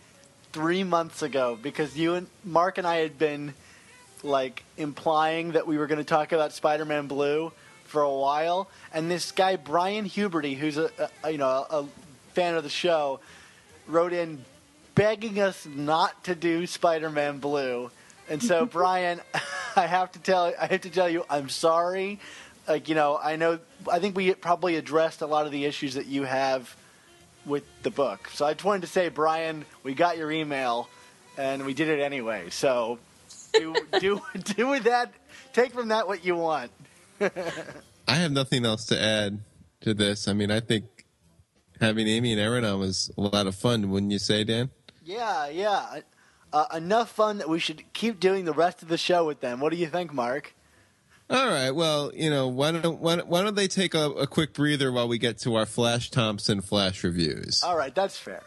three 0.53 0.83
months 0.83 1.21
ago 1.21 1.57
because 1.61 1.97
you 1.97 2.13
and 2.15 2.27
Mark 2.43 2.77
and 2.77 2.87
I 2.87 2.97
had 2.97 3.17
been 3.17 3.53
like 4.23 4.63
implying 4.77 5.51
that 5.53 5.67
we 5.67 5.77
were 5.77 5.87
going 5.87 5.99
to 5.99 6.05
talk 6.05 6.31
about 6.31 6.53
Spider-Man 6.53 7.07
Blue 7.07 7.51
for 7.85 8.01
a 8.01 8.13
while, 8.13 8.69
and 8.93 9.09
this 9.09 9.31
guy 9.31 9.55
Brian 9.55 10.05
Huberty, 10.05 10.55
who's 10.55 10.77
a, 10.77 10.91
a 11.23 11.31
you 11.31 11.37
know 11.37 11.47
a 11.47 11.85
fan 12.33 12.55
of 12.55 12.63
the 12.63 12.69
show, 12.69 13.19
wrote 13.87 14.13
in 14.13 14.43
begging 14.95 15.39
us 15.39 15.65
not 15.65 16.23
to 16.25 16.35
do 16.35 16.67
Spider-Man 16.67 17.37
Blue. 17.37 17.91
And 18.29 18.41
so, 18.43 18.65
Brian, 18.71 19.21
I 19.75 19.87
have 19.87 20.11
to 20.13 20.19
tell 20.19 20.53
I 20.59 20.67
have 20.67 20.81
to 20.81 20.89
tell 20.89 21.09
you, 21.09 21.25
I'm 21.29 21.49
sorry. 21.49 22.19
Like 22.67 22.89
you 22.89 22.95
know, 22.95 23.17
I 23.21 23.37
know. 23.37 23.59
I 23.89 23.99
think 23.99 24.17
we 24.17 24.33
probably 24.33 24.75
addressed 24.75 25.21
a 25.21 25.27
lot 25.27 25.45
of 25.45 25.51
the 25.51 25.65
issues 25.65 25.93
that 25.93 26.07
you 26.07 26.23
have 26.23 26.75
with 27.45 27.63
the 27.83 27.91
book. 27.91 28.29
So 28.33 28.45
I 28.45 28.53
just 28.53 28.65
wanted 28.65 28.81
to 28.81 28.87
say, 28.87 29.07
Brian, 29.07 29.63
we 29.83 29.93
got 29.93 30.17
your 30.17 30.31
email, 30.31 30.89
and 31.37 31.65
we 31.65 31.73
did 31.73 31.87
it 31.87 32.01
anyway. 32.01 32.49
So 32.49 32.99
do 33.59 33.75
do 33.99 34.21
do 34.55 34.67
with 34.69 34.83
that. 34.83 35.13
Take 35.53 35.73
from 35.73 35.89
that 35.89 36.07
what 36.07 36.23
you 36.25 36.35
want. 36.35 36.71
I 37.21 38.13
have 38.13 38.31
nothing 38.31 38.65
else 38.65 38.85
to 38.87 39.01
add 39.01 39.39
to 39.81 39.93
this. 39.93 40.27
I 40.27 40.33
mean, 40.33 40.51
I 40.51 40.59
think 40.59 40.85
having 41.79 42.07
Amy 42.07 42.31
and 42.31 42.41
Erin 42.41 42.63
on 42.63 42.79
was 42.79 43.11
a 43.17 43.21
lot 43.21 43.47
of 43.47 43.55
fun, 43.55 43.89
wouldn't 43.89 44.11
you 44.11 44.19
say, 44.19 44.43
Dan? 44.43 44.69
Yeah, 45.03 45.47
yeah. 45.49 46.01
Uh, 46.53 46.65
enough 46.75 47.09
fun 47.09 47.39
that 47.39 47.49
we 47.49 47.59
should 47.59 47.91
keep 47.93 48.19
doing 48.19 48.45
the 48.45 48.53
rest 48.53 48.81
of 48.81 48.87
the 48.87 48.97
show 48.97 49.25
with 49.25 49.41
them. 49.41 49.59
What 49.59 49.71
do 49.71 49.77
you 49.77 49.87
think, 49.87 50.13
Mark? 50.13 50.53
All 51.29 51.47
right. 51.47 51.71
Well, 51.71 52.11
you 52.13 52.29
know, 52.29 52.47
why 52.47 52.71
don't 52.71 52.99
why, 52.99 53.17
why 53.17 53.41
don't 53.41 53.55
they 53.55 53.67
take 53.67 53.93
a, 53.93 54.11
a 54.11 54.27
quick 54.27 54.53
breather 54.53 54.91
while 54.91 55.07
we 55.07 55.17
get 55.17 55.37
to 55.39 55.55
our 55.55 55.65
Flash 55.65 56.09
Thompson 56.09 56.61
flash 56.61 57.03
reviews? 57.03 57.61
All 57.63 57.75
right, 57.75 57.93
that's 57.93 58.17
fair. 58.17 58.43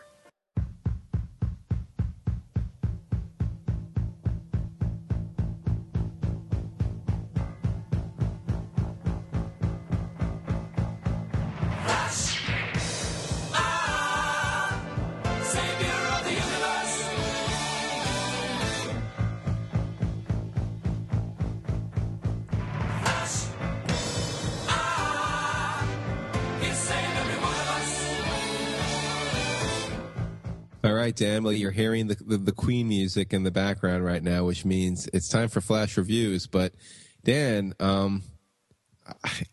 Right, 31.11 31.17
Dan. 31.17 31.43
Well, 31.43 31.53
you're 31.53 31.71
hearing 31.71 32.07
the, 32.07 32.15
the 32.15 32.37
the 32.39 32.53
Queen 32.53 32.89
music 32.89 33.33
in 33.33 33.43
the 33.43 33.51
background 33.51 34.05
right 34.05 34.23
now, 34.23 34.45
which 34.45 34.65
means 34.65 35.09
it's 35.13 35.29
time 35.29 35.49
for 35.49 35.61
flash 35.61 35.97
reviews. 35.97 36.47
But 36.47 36.73
Dan, 37.25 37.75
um, 37.81 38.23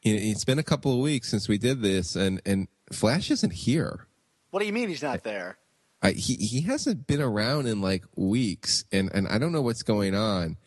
it- 0.04 0.22
it's 0.24 0.46
been 0.46 0.60
a 0.60 0.64
couple 0.64 0.92
of 0.94 1.00
weeks 1.00 1.30
since 1.30 1.48
we 1.48 1.58
did 1.58 1.82
this, 1.82 2.16
and 2.16 2.42
and 2.46 2.68
Flash 2.92 3.30
isn't 3.32 3.52
here. 3.52 4.08
What 4.52 4.62
do 4.62 4.66
you 4.66 4.72
mean 4.74 4.88
he's 4.88 5.04
not 5.04 5.24
there? 5.24 5.58
I, 6.02 6.12
he 6.12 6.36
he 6.36 6.62
hasn't 6.62 7.08
been 7.08 7.22
around 7.22 7.66
in 7.68 7.82
like 7.82 8.06
weeks, 8.16 8.86
and 8.92 9.10
and 9.14 9.28
I 9.28 9.38
don't 9.40 9.52
know 9.52 9.62
what's 9.64 9.84
going 9.84 10.16
on. 10.16 10.58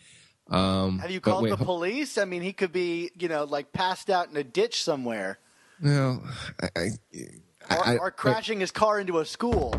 Um, 0.49 0.99
Have 0.99 1.13
you 1.13 1.21
called 1.21 1.45
wait, 1.45 1.51
the 1.51 1.65
police? 1.65 2.19
I 2.19 2.25
mean, 2.25 2.43
he 2.43 2.53
could 2.53 2.73
be, 2.73 3.13
you 3.17 3.29
know, 3.29 3.45
like 3.45 3.73
passed 3.73 4.11
out 4.11 4.29
in 4.31 4.37
a 4.37 4.43
ditch 4.43 4.83
somewhere, 4.83 5.39
No, 5.81 6.25
I, 6.61 6.67
I, 6.77 6.81
or, 7.71 7.87
I- 7.87 7.93
I- 7.95 7.97
or 7.99 8.11
crashing 8.11 8.59
his 8.59 8.73
car 8.73 8.99
into 8.99 9.21
a 9.21 9.25
school. 9.25 9.73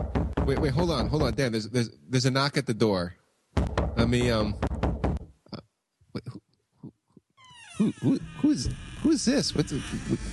Wait, 0.45 0.59
wait, 0.59 0.71
hold 0.71 0.91
on, 0.91 1.07
hold 1.07 1.23
on, 1.23 1.33
Dan. 1.33 1.51
There's 1.51 1.69
there's 1.69 1.89
there's 2.09 2.25
a 2.25 2.31
knock 2.31 2.57
at 2.57 2.65
the 2.65 2.73
door. 2.73 3.15
Let 3.95 4.09
me 4.09 4.31
um. 4.31 4.55
uh, 5.53 5.57
wait, 6.13 6.23
who, 6.27 6.41
who, 7.77 7.91
who, 8.01 8.19
who 8.41 8.51
is 8.51 8.69
who 9.01 9.11
is 9.11 9.25
this? 9.25 9.55
What's 9.55 9.71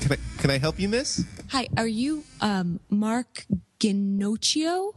can 0.01 0.13
I 0.13 0.17
can 0.39 0.51
I 0.51 0.59
help 0.59 0.81
you, 0.81 0.89
Miss? 0.89 1.25
Hi, 1.51 1.69
are 1.77 1.87
you 1.87 2.25
um, 2.41 2.81
Mark 2.89 3.47
Ginocchio? 3.81 4.95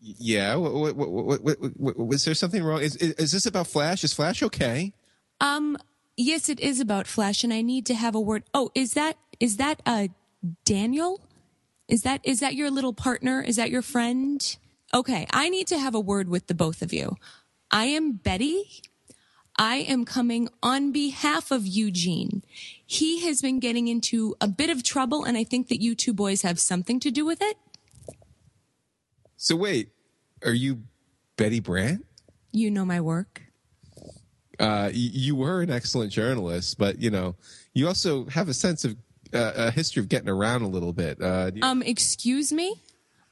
Yeah. 0.00 0.54
What, 0.56 0.74
what, 0.74 0.96
what, 0.96 1.42
what, 1.42 1.58
what, 1.76 1.98
was 1.98 2.24
there 2.24 2.34
something 2.34 2.62
wrong? 2.62 2.80
Is, 2.80 2.96
is 2.96 3.12
is 3.14 3.32
this 3.32 3.46
about 3.46 3.66
Flash? 3.66 4.04
Is 4.04 4.12
Flash 4.12 4.42
okay? 4.42 4.92
Um, 5.40 5.76
yes, 6.16 6.48
it 6.48 6.60
is 6.60 6.80
about 6.80 7.06
Flash, 7.06 7.44
and 7.44 7.52
I 7.52 7.62
need 7.62 7.84
to 7.86 7.94
have 7.94 8.14
a 8.14 8.20
word. 8.20 8.44
Oh, 8.54 8.70
is 8.74 8.94
that 8.94 9.16
is 9.40 9.56
that 9.56 9.82
uh 9.84 10.08
Daniel? 10.64 11.20
Is 11.88 12.02
that 12.02 12.20
is 12.22 12.40
that 12.40 12.54
your 12.54 12.70
little 12.70 12.92
partner? 12.92 13.40
Is 13.42 13.56
that 13.56 13.70
your 13.70 13.82
friend? 13.82 14.56
Okay, 14.92 15.26
I 15.32 15.48
need 15.48 15.66
to 15.68 15.78
have 15.78 15.94
a 15.94 16.00
word 16.00 16.28
with 16.28 16.46
the 16.46 16.54
both 16.54 16.82
of 16.82 16.92
you. 16.92 17.16
I 17.70 17.86
am 17.86 18.12
Betty. 18.12 18.82
I 19.56 19.76
am 19.76 20.04
coming 20.04 20.48
on 20.62 20.92
behalf 20.92 21.50
of 21.50 21.66
Eugene. 21.66 22.44
He 22.86 23.26
has 23.26 23.42
been 23.42 23.58
getting 23.58 23.88
into 23.88 24.36
a 24.40 24.46
bit 24.46 24.70
of 24.70 24.84
trouble, 24.84 25.24
and 25.24 25.36
I 25.36 25.44
think 25.44 25.68
that 25.68 25.82
you 25.82 25.94
two 25.94 26.14
boys 26.14 26.42
have 26.42 26.60
something 26.60 27.00
to 27.00 27.10
do 27.10 27.26
with 27.26 27.42
it. 27.42 27.56
So 29.36 29.56
wait, 29.56 29.90
are 30.44 30.52
you 30.52 30.82
Betty 31.36 31.60
Brandt? 31.60 32.04
You 32.52 32.70
know 32.70 32.84
my 32.84 33.00
work. 33.00 33.42
Uh, 34.60 34.90
you 34.92 35.36
were 35.36 35.62
an 35.62 35.70
excellent 35.70 36.12
journalist, 36.12 36.78
but 36.78 36.98
you 36.98 37.10
know, 37.10 37.36
you 37.74 37.86
also 37.86 38.26
have 38.26 38.48
a 38.48 38.54
sense 38.54 38.84
of 38.84 38.96
uh, 39.34 39.52
a 39.56 39.70
history 39.70 40.00
of 40.02 40.08
getting 40.08 40.28
around 40.28 40.62
a 40.62 40.68
little 40.68 40.92
bit. 40.92 41.20
Uh, 41.20 41.50
you- 41.54 41.62
Um, 41.62 41.82
excuse 41.82 42.52
me? 42.52 42.82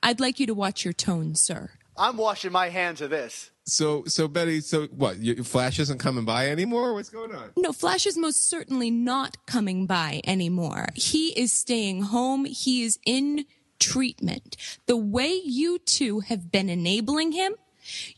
I'd 0.02 0.20
like 0.20 0.38
you 0.40 0.46
to 0.46 0.54
watch 0.54 0.84
your 0.84 0.92
tone, 0.92 1.34
sir. 1.34 1.70
I'm 1.96 2.16
washing 2.18 2.52
my 2.52 2.68
hands 2.68 3.00
of 3.00 3.10
this. 3.10 3.50
so, 3.64 4.04
so 4.06 4.28
Betty, 4.28 4.60
so 4.60 4.86
what? 4.88 5.18
You, 5.18 5.42
Flash 5.42 5.78
isn't 5.78 5.98
coming 5.98 6.24
by 6.26 6.48
anymore? 6.50 6.92
What's 6.94 7.08
going 7.08 7.34
on? 7.34 7.50
No, 7.56 7.72
Flash 7.72 8.06
is 8.06 8.16
most 8.18 8.48
certainly 8.48 8.90
not 8.90 9.38
coming 9.46 9.86
by 9.86 10.20
anymore. 10.26 10.88
He 10.94 11.28
is 11.40 11.52
staying 11.52 12.02
home. 12.02 12.44
He 12.44 12.82
is 12.82 12.98
in 13.06 13.46
treatment. 13.80 14.56
The 14.86 14.96
way 14.96 15.40
you 15.44 15.78
two 15.78 16.20
have 16.20 16.52
been 16.52 16.68
enabling 16.68 17.32
him, 17.32 17.54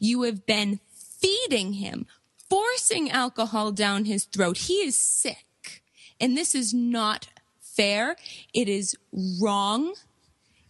you 0.01 0.23
have 0.23 0.45
been 0.45 0.81
feeding 0.93 1.75
him, 1.75 2.07
forcing 2.51 3.11
alcohol 3.11 3.71
down 3.73 4.05
his 4.07 4.25
throat. 4.25 4.57
He 4.59 4.75
is 4.83 4.97
sick. 4.97 5.83
And 6.21 6.37
this 6.37 6.55
is 6.55 6.75
not 6.75 7.29
fair. 7.79 8.17
It 8.53 8.69
is 8.69 8.97
wrong. 9.41 9.95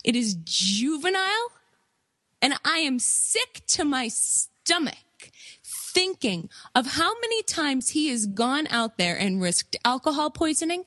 It 0.05 0.15
is 0.15 0.35
juvenile. 0.45 1.51
And 2.41 2.55
I 2.65 2.79
am 2.79 2.99
sick 2.99 3.63
to 3.69 3.85
my 3.85 4.09
stomach 4.09 4.95
thinking 5.65 6.49
of 6.75 6.93
how 6.93 7.15
many 7.21 7.43
times 7.43 7.91
he 7.91 8.09
has 8.11 8.27
gone 8.27 8.69
out 8.69 8.99
there 8.99 9.17
and 9.17 9.41
risked 9.41 9.75
alcohol 9.85 10.31
poisoning, 10.31 10.85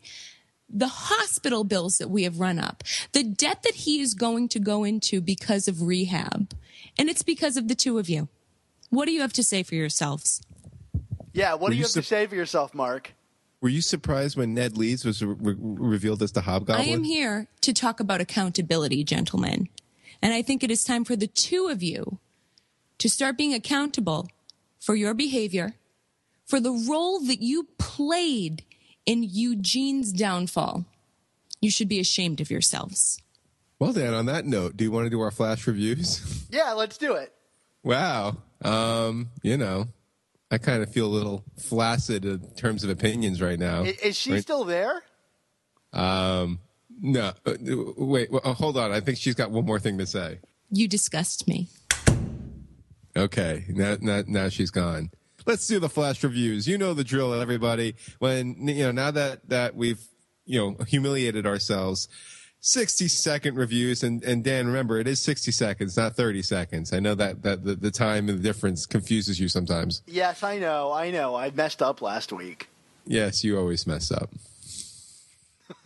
the 0.70 0.88
hospital 0.88 1.64
bills 1.64 1.98
that 1.98 2.10
we 2.10 2.24
have 2.24 2.40
run 2.40 2.60
up, 2.60 2.84
the 3.12 3.24
debt 3.24 3.64
that 3.64 3.76
he 3.76 4.00
is 4.00 4.14
going 4.14 4.48
to 4.48 4.60
go 4.60 4.84
into 4.84 5.20
because 5.20 5.68
of 5.68 5.82
rehab. 5.82 6.54
And 6.98 7.10
it's 7.10 7.24
because 7.24 7.58
of 7.58 7.68
the 7.68 7.76
two 7.76 7.98
of 7.98 8.10
you. 8.10 8.30
What 8.90 9.06
do 9.06 9.12
you 9.12 9.22
have 9.22 9.34
to 9.34 9.44
say 9.44 9.64
for 9.64 9.76
yourselves? 9.76 10.42
Yeah, 11.34 11.54
what 11.54 11.62
Were 11.62 11.70
do 11.70 11.76
you 11.76 11.80
you 11.80 11.86
have 11.86 11.94
to 11.94 12.04
say 12.04 12.28
for 12.28 12.36
yourself, 12.36 12.74
Mark? 12.74 13.14
Were 13.62 13.70
you 13.70 13.82
surprised 13.82 14.36
when 14.38 14.56
Ned 14.56 14.76
Leeds 14.76 15.06
was 15.06 15.24
re- 15.24 15.36
re- 15.40 15.56
revealed 15.58 16.24
as 16.24 16.32
the 16.32 16.42
Hobgoblin? 16.42 16.88
I 16.88 16.92
am 16.92 17.04
here 17.04 17.48
to 17.62 17.74
talk 17.74 18.00
about 18.00 18.20
accountability, 18.20 19.04
gentlemen. 19.04 19.70
And 20.22 20.34
I 20.34 20.42
think 20.42 20.64
it 20.64 20.72
is 20.72 20.84
time 20.84 21.04
for 21.06 21.16
the 21.16 21.28
two 21.28 21.68
of 21.68 21.84
you 21.84 22.18
to 22.98 23.10
start 23.10 23.38
being 23.38 23.54
accountable 23.54 24.30
for 24.80 24.96
your 24.96 25.14
behavior, 25.14 25.76
for 26.46 26.60
the 26.60 26.72
role 26.72 27.20
that 27.22 27.42
you 27.42 27.68
played 27.78 28.64
in 29.06 29.24
Eugene's 29.24 30.12
downfall. 30.12 30.86
You 31.60 31.70
should 31.70 31.88
be 31.88 32.00
ashamed 32.00 32.42
of 32.42 32.50
yourselves. 32.50 33.22
Well, 33.78 33.94
Dan, 33.94 34.14
on 34.16 34.26
that 34.28 34.46
note, 34.46 34.76
do 34.78 34.84
you 34.84 34.92
want 34.92 35.06
to 35.06 35.10
do 35.12 35.22
our 35.22 35.32
Flash 35.32 35.66
reviews? 35.68 36.46
Yeah, 36.50 36.72
let's 36.74 36.98
do 36.98 37.14
it. 37.14 37.32
wow. 37.84 38.38
Um, 38.64 39.30
you 39.42 39.58
know, 39.58 39.88
I 40.52 40.58
kind 40.58 40.84
of 40.84 40.92
feel 40.92 41.06
a 41.06 41.14
little 41.16 41.46
flaccid 41.58 42.26
in 42.26 42.40
terms 42.56 42.84
of 42.84 42.90
opinions 42.90 43.42
right 43.42 43.58
now. 43.58 43.84
I- 43.84 43.98
Is 44.04 44.18
she 44.18 44.34
Right? 44.34 44.42
still 44.42 44.66
there? 44.66 45.02
Um, 45.94 46.60
no, 47.02 47.32
uh, 47.46 47.54
wait, 47.98 48.30
well, 48.32 48.42
uh, 48.44 48.54
hold 48.54 48.78
on. 48.78 48.92
I 48.92 49.00
think 49.00 49.18
she's 49.18 49.34
got 49.36 49.50
one 49.52 49.66
more 49.66 49.80
thing 49.80 49.98
to 49.98 50.06
say. 50.06 50.40
You 50.70 50.88
disgust 50.88 51.48
me. 51.48 51.68
Okay, 53.16 53.66
now, 53.70 53.98
now, 54.00 54.24
now 54.28 54.50
she's 54.50 54.72
gone. 54.72 55.12
Let's 55.46 55.66
do 55.68 55.80
the 55.80 55.90
flash 55.90 56.24
reviews. 56.24 56.68
You 56.68 56.78
know 56.78 56.94
the 56.94 57.04
drill, 57.04 57.34
everybody. 57.34 57.96
When 58.20 58.68
you 58.68 58.84
know 58.84 58.92
now 58.92 59.12
that 59.12 59.50
that 59.50 59.76
we've 59.76 60.00
you 60.46 60.60
know 60.60 60.84
humiliated 60.86 61.46
ourselves, 61.48 62.08
sixty 62.62 63.08
second 63.08 63.58
reviews. 63.58 64.04
And 64.04 64.24
and 64.24 64.44
Dan, 64.44 64.68
remember 64.68 65.00
it 65.00 65.08
is 65.08 65.20
sixty 65.20 65.52
seconds, 65.52 65.98
not 65.98 66.16
thirty 66.16 66.42
seconds. 66.42 66.94
I 66.94 67.00
know 67.00 67.16
that 67.16 67.44
that 67.44 67.64
the, 67.64 67.76
the 67.76 67.92
time 67.92 68.30
and 68.30 68.40
the 68.40 68.44
difference 68.44 68.86
confuses 68.86 69.40
you 69.40 69.50
sometimes. 69.50 70.02
Yes, 70.08 70.44
I 70.44 70.60
know. 70.60 70.92
I 70.92 71.12
know. 71.12 71.36
I 71.36 71.52
messed 71.52 71.82
up 71.82 72.02
last 72.02 72.32
week. 72.32 72.70
Yes, 73.06 73.44
you 73.44 73.58
always 73.58 73.86
mess 73.86 74.12
up. 74.12 74.30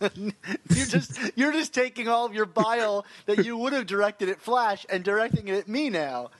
You're 0.00 0.86
just 0.86 1.18
you're 1.36 1.52
just 1.52 1.72
taking 1.72 2.08
all 2.08 2.26
of 2.26 2.34
your 2.34 2.44
bile 2.44 3.06
that 3.26 3.44
you 3.44 3.56
would 3.56 3.72
have 3.72 3.86
directed 3.86 4.28
at 4.28 4.40
Flash 4.40 4.84
and 4.90 5.04
directing 5.04 5.48
it 5.48 5.54
at 5.54 5.68
me 5.68 5.90
now. 5.90 6.30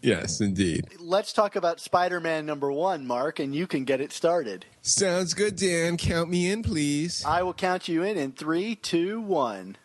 Yes, 0.00 0.40
indeed. 0.40 0.86
Let's 1.00 1.32
talk 1.32 1.56
about 1.56 1.80
Spider-Man 1.80 2.46
number 2.46 2.70
1, 2.70 3.06
Mark, 3.06 3.38
and 3.38 3.54
you 3.54 3.66
can 3.66 3.84
get 3.84 4.00
it 4.00 4.12
started. 4.12 4.64
Sounds 4.80 5.34
good, 5.34 5.56
Dan. 5.56 5.96
Count 5.96 6.30
me 6.30 6.50
in, 6.50 6.62
please. 6.62 7.24
I 7.24 7.42
will 7.42 7.54
count 7.54 7.88
you 7.88 8.02
in 8.02 8.16
in 8.16 8.32
three, 8.32 8.74
two, 8.76 9.20
one. 9.20 9.76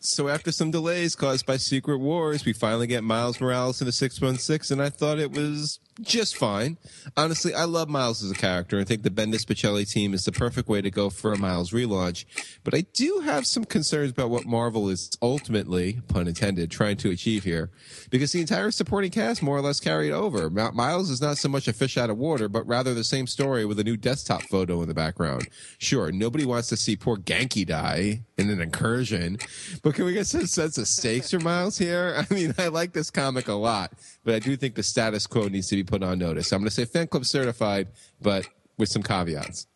So 0.00 0.28
after 0.28 0.52
some 0.52 0.70
delays 0.70 1.16
caused 1.16 1.44
by 1.44 1.56
Secret 1.56 1.98
Wars, 1.98 2.44
we 2.44 2.52
finally 2.52 2.86
get 2.86 3.02
Miles 3.02 3.40
Morales 3.40 3.80
into 3.80 3.90
616, 3.90 4.72
and 4.78 4.80
I 4.84 4.90
thought 4.90 5.18
it 5.18 5.32
was 5.32 5.80
just 6.00 6.36
fine. 6.36 6.78
Honestly, 7.16 7.54
I 7.54 7.64
love 7.64 7.88
Miles 7.88 8.22
as 8.22 8.30
a 8.30 8.34
character 8.34 8.78
and 8.78 8.86
think 8.86 9.02
the 9.02 9.10
Bendis 9.10 9.44
Pichelli 9.44 9.90
team 9.90 10.14
is 10.14 10.24
the 10.24 10.32
perfect 10.32 10.68
way 10.68 10.80
to 10.80 10.90
go 10.90 11.10
for 11.10 11.32
a 11.32 11.38
Miles 11.38 11.70
relaunch. 11.70 12.24
But 12.64 12.74
I 12.74 12.82
do 12.92 13.20
have 13.24 13.46
some 13.46 13.64
concerns 13.64 14.10
about 14.10 14.30
what 14.30 14.46
Marvel 14.46 14.88
is 14.88 15.10
ultimately, 15.20 16.00
pun 16.08 16.28
intended, 16.28 16.70
trying 16.70 16.96
to 16.98 17.10
achieve 17.10 17.44
here. 17.44 17.70
Because 18.10 18.32
the 18.32 18.40
entire 18.40 18.70
supporting 18.70 19.10
cast 19.10 19.42
more 19.42 19.56
or 19.56 19.60
less 19.60 19.80
carried 19.80 20.12
over. 20.12 20.50
Miles 20.50 21.10
is 21.10 21.20
not 21.20 21.38
so 21.38 21.48
much 21.48 21.68
a 21.68 21.72
fish 21.72 21.96
out 21.96 22.10
of 22.10 22.18
water, 22.18 22.48
but 22.48 22.66
rather 22.66 22.94
the 22.94 23.04
same 23.04 23.26
story 23.26 23.64
with 23.64 23.78
a 23.78 23.84
new 23.84 23.96
desktop 23.96 24.42
photo 24.42 24.82
in 24.82 24.88
the 24.88 24.94
background. 24.94 25.48
Sure, 25.78 26.12
nobody 26.12 26.44
wants 26.44 26.68
to 26.68 26.76
see 26.76 26.96
poor 26.96 27.16
Ganke 27.16 27.66
die 27.66 28.22
in 28.36 28.50
an 28.50 28.60
incursion, 28.60 29.38
but 29.82 29.94
can 29.94 30.04
we 30.04 30.14
get 30.14 30.26
some 30.26 30.46
sense 30.46 30.78
of 30.78 30.86
stakes 30.86 31.30
for 31.30 31.40
Miles 31.40 31.76
here? 31.76 32.24
I 32.30 32.32
mean, 32.32 32.54
I 32.58 32.68
like 32.68 32.92
this 32.92 33.10
comic 33.10 33.48
a 33.48 33.54
lot, 33.54 33.92
but 34.28 34.34
I 34.34 34.40
do 34.40 34.58
think 34.58 34.74
the 34.74 34.82
status 34.82 35.26
quo 35.26 35.48
needs 35.48 35.68
to 35.68 35.76
be 35.76 35.84
put 35.84 36.02
on 36.02 36.18
notice. 36.18 36.52
I'm 36.52 36.58
going 36.58 36.68
to 36.68 36.74
say 36.74 36.84
fan 36.84 37.06
club 37.06 37.24
certified, 37.24 37.88
but 38.20 38.46
with 38.76 38.90
some 38.90 39.02
caveats. 39.02 39.66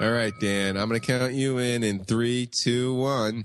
All 0.00 0.10
right, 0.10 0.32
Dan, 0.40 0.76
I'm 0.76 0.88
going 0.88 1.00
to 1.00 1.06
count 1.06 1.34
you 1.34 1.58
in 1.58 1.84
in 1.84 2.04
three, 2.04 2.46
two, 2.46 2.94
one. 2.94 3.44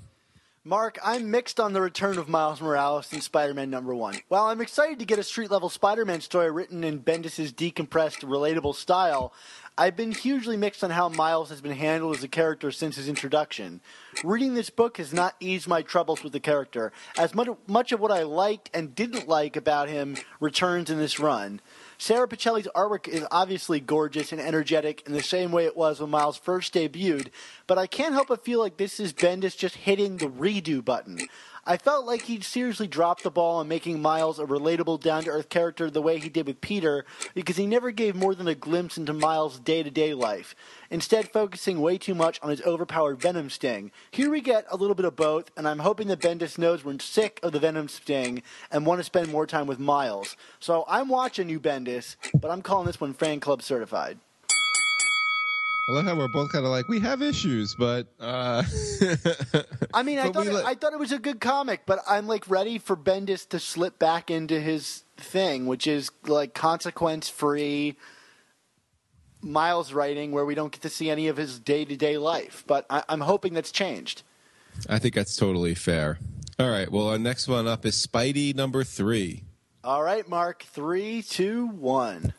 Mark, 0.70 1.00
I'm 1.04 1.32
mixed 1.32 1.60
on 1.60 1.74
the 1.74 1.82
return 1.82 2.20
of 2.20 2.30
Miles 2.30 2.62
Morales 2.62 3.12
in 3.12 3.22
Spider-Man 3.22 3.72
number 3.72 3.96
one. 3.96 4.20
While 4.28 4.46
I'm 4.46 4.62
excited 4.62 5.00
to 5.00 5.06
get 5.06 5.18
a 5.18 5.24
street-level 5.24 5.70
Spider-Man 5.70 6.22
story 6.22 6.52
written 6.52 6.84
in 6.84 7.00
Bendis' 7.00 7.52
decompressed, 7.52 8.24
relatable 8.24 8.76
style, 8.76 9.34
I've 9.80 9.96
been 9.96 10.12
hugely 10.12 10.58
mixed 10.58 10.84
on 10.84 10.92
how 10.92 11.10
Miles 11.10 11.50
has 11.50 11.60
been 11.60 11.72
handled 11.72 12.18
as 12.18 12.24
a 12.24 12.28
character 12.28 12.70
since 12.70 12.98
his 12.98 13.10
introduction. 13.10 13.82
Reading 14.24 14.54
this 14.54 14.70
book 14.70 14.98
has 14.98 15.12
not 15.12 15.34
eased 15.40 15.68
my 15.68 15.82
troubles 15.82 16.24
with 16.24 16.34
the 16.34 16.40
character, 16.40 16.92
as 17.18 17.34
much, 17.34 17.48
much 17.66 17.92
of 17.92 18.00
what 18.00 18.12
I 18.12 18.22
liked 18.22 18.70
and 18.72 18.94
didn't 18.94 19.28
like 19.28 19.56
about 19.56 19.90
him 19.90 20.18
returns 20.40 20.92
in 20.92 21.00
this 21.00 21.20
run. 21.20 21.62
Sara 22.02 22.30
Pichelli's 22.30 22.68
artwork 22.74 23.10
is 23.10 23.26
obviously 23.30 23.82
gorgeous 23.82 24.32
and 24.32 24.40
energetic 24.40 25.04
in 25.06 25.12
the 25.12 25.22
same 25.22 25.52
way 25.52 25.66
it 25.66 25.76
was 25.76 26.00
when 26.00 26.10
Miles 26.10 26.38
first 26.38 26.74
debuted, 26.74 27.28
but 27.68 27.78
I 27.78 27.88
can't 27.88 28.14
help 28.14 28.30
but 28.30 28.46
feel 28.46 28.60
like 28.60 28.78
this 28.78 29.02
is 29.02 29.12
Bendis 29.12 29.58
just 29.58 29.76
hitting 29.76 30.16
the 30.16 30.30
redo 30.30 30.84
button. 30.84 31.28
I 31.70 31.78
felt 31.78 32.08
like 32.08 32.24
he 32.24 32.42
seriously 32.42 32.88
dropped 32.88 33.22
the 33.22 33.30
ball 33.30 33.58
on 33.58 33.68
making 33.68 34.02
Miles 34.02 34.40
a 34.40 34.44
relatable, 34.44 35.02
down 35.02 35.26
to 35.26 35.30
earth 35.30 35.50
character 35.50 35.92
the 35.92 36.02
way 36.02 36.18
he 36.18 36.28
did 36.28 36.48
with 36.48 36.62
Peter, 36.62 37.06
because 37.36 37.58
he 37.58 37.68
never 37.68 37.92
gave 37.92 38.16
more 38.16 38.34
than 38.34 38.48
a 38.48 38.56
glimpse 38.56 38.98
into 38.98 39.14
Miles' 39.14 39.60
day 39.60 39.84
to 39.84 39.92
day 39.92 40.16
life, 40.16 40.56
instead, 40.90 41.30
focusing 41.30 41.80
way 41.80 42.00
too 42.00 42.16
much 42.16 42.40
on 42.42 42.50
his 42.50 42.64
overpowered 42.64 43.22
Venom 43.22 43.52
sting. 43.52 43.92
Here 44.10 44.32
we 44.32 44.42
get 44.42 44.66
a 44.72 44.78
little 44.78 44.96
bit 44.96 45.06
of 45.06 45.16
both, 45.16 45.52
and 45.56 45.68
I'm 45.68 45.78
hoping 45.78 46.08
that 46.08 46.22
Bendis 46.22 46.58
knows 46.58 46.84
we're 46.84 46.98
sick 46.98 47.40
of 47.44 47.52
the 47.52 47.60
Venom 47.60 47.88
sting 47.88 48.42
and 48.72 48.84
want 48.84 49.00
to 49.00 49.04
spend 49.04 49.32
more 49.32 49.46
time 49.46 49.68
with 49.68 49.78
Miles. 49.78 50.36
So 50.60 50.86
I'm 50.88 51.08
watching 51.08 51.50
you, 51.50 51.60
Bendis, 51.60 52.16
but 52.34 52.50
I'm 52.50 52.64
calling 52.64 52.88
this 52.88 53.00
one 53.00 53.14
fan 53.14 53.40
club 53.40 53.62
certified. 53.62 54.18
I 55.90 55.92
love 55.92 56.06
how 56.06 56.16
we're 56.16 56.28
both 56.28 56.52
kind 56.52 56.66
of 56.66 56.72
like, 56.72 56.88
we 56.88 57.00
have 57.00 57.24
issues, 57.24 57.74
but, 57.74 58.06
uh, 58.20 58.62
I 59.94 60.04
mean, 60.04 60.20
I 60.20 60.30
thought, 60.30 60.46
it, 60.46 60.54
let- 60.54 60.66
I 60.66 60.76
thought 60.76 60.94
it 60.94 61.00
was 61.00 61.12
a 61.12 61.18
good 61.18 61.40
comic, 61.42 61.82
but 61.88 62.00
I'm 62.08 62.28
like 62.28 62.48
ready 62.48 62.78
for 62.78 62.96
Bendis 62.96 63.50
to 63.50 63.60
slip 63.60 63.98
back 63.98 64.30
into 64.30 64.60
his 64.60 65.04
thing, 65.18 65.66
which 65.66 65.88
is 65.88 66.12
like 66.28 66.54
consequence 66.54 67.28
free 67.28 67.98
Miles 69.42 69.94
writing, 69.94 70.32
where 70.32 70.46
we 70.46 70.54
don't 70.54 70.72
get 70.72 70.82
to 70.82 70.90
see 70.90 71.10
any 71.10 71.28
of 71.30 71.38
his 71.38 71.60
day 71.60 71.86
to 71.86 71.96
day 71.96 72.18
life. 72.18 72.66
But 72.68 72.86
I, 72.90 73.04
I'm 73.08 73.22
hoping 73.22 73.54
that's 73.54 73.72
changed. 73.72 74.22
I 74.90 75.00
think 75.00 75.16
that's 75.16 75.36
totally 75.38 75.74
fair. 75.76 76.20
All 76.60 76.70
right. 76.70 76.92
Well, 76.92 77.08
our 77.08 77.18
next 77.18 77.48
one 77.48 77.66
up 77.66 77.86
is 77.86 77.96
Spidey 78.06 78.54
number 78.54 78.84
three. 78.84 79.46
All 79.82 80.04
right, 80.04 80.28
Mark, 80.28 80.64
three, 80.64 81.22
two, 81.22 81.68
one. 81.68 82.34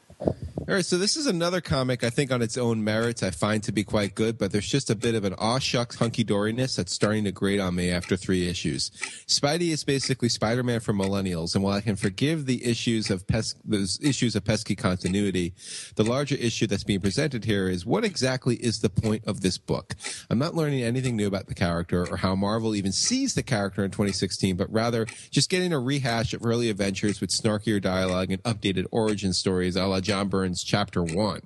All 0.71 0.77
right, 0.77 0.87
so 0.87 0.99
this 0.99 1.17
is 1.17 1.27
another 1.27 1.61
comic 1.61 2.05
I 2.05 2.11
think 2.11 2.31
on 2.31 2.43
its 2.43 2.57
own 2.57 2.85
merits 2.85 3.25
I 3.25 3.33
find 3.33 3.61
to 3.65 3.73
be 3.73 3.83
quite 3.83 4.15
good, 4.15 4.39
but 4.39 4.53
there's 4.53 4.69
just 4.69 4.89
a 4.89 4.95
bit 4.95 5.17
of 5.17 5.25
an 5.25 5.35
aw 5.37 5.59
shucks 5.59 5.97
hunky 5.97 6.23
doriness 6.23 6.77
that's 6.77 6.95
starting 6.95 7.25
to 7.25 7.33
grate 7.33 7.59
on 7.59 7.75
me 7.75 7.91
after 7.91 8.17
three 8.17 8.47
issues. 8.47 8.91
Spidey 9.27 9.73
is 9.73 9.83
basically 9.83 10.29
Spider-Man 10.29 10.79
for 10.79 10.93
millennials, 10.93 11.57
and 11.57 11.65
while 11.65 11.77
I 11.77 11.81
can 11.81 11.97
forgive 11.97 12.47
the 12.47 12.65
issues 12.65 13.11
of 13.11 13.27
pes- 13.27 13.57
those 13.65 13.99
issues 14.01 14.37
of 14.37 14.45
pesky 14.45 14.77
continuity, 14.77 15.55
the 15.97 16.05
larger 16.05 16.37
issue 16.37 16.69
that's 16.69 16.85
being 16.85 17.01
presented 17.01 17.47
here 17.47 17.69
is 17.69 17.85
what 17.85 18.05
exactly 18.05 18.55
is 18.55 18.79
the 18.79 18.91
point 18.91 19.25
of 19.27 19.41
this 19.41 19.59
book? 19.59 19.97
I'm 20.31 20.39
not 20.39 20.55
learning 20.55 20.85
anything 20.85 21.17
new 21.17 21.27
about 21.27 21.49
the 21.49 21.55
character 21.57 22.07
or 22.09 22.19
how 22.19 22.37
Marvel 22.37 22.77
even 22.77 22.93
sees 22.93 23.35
the 23.35 23.43
character 23.43 23.85
in 23.85 23.91
2016, 23.91 24.55
but 24.55 24.73
rather 24.73 25.07
just 25.33 25.51
getting 25.51 25.73
a 25.73 25.81
rehash 25.81 26.33
of 26.33 26.47
early 26.47 26.71
adventures 26.71 27.21
with 27.21 27.31
snarkier 27.31 27.83
dialogue 27.83 28.31
and 28.31 28.41
updated 28.45 28.87
origin 28.93 29.33
stories 29.33 29.75
a 29.75 29.85
la 29.85 29.99
John 29.99 30.29
Byrne's 30.29 30.60
chapter 30.63 31.03
one. 31.03 31.43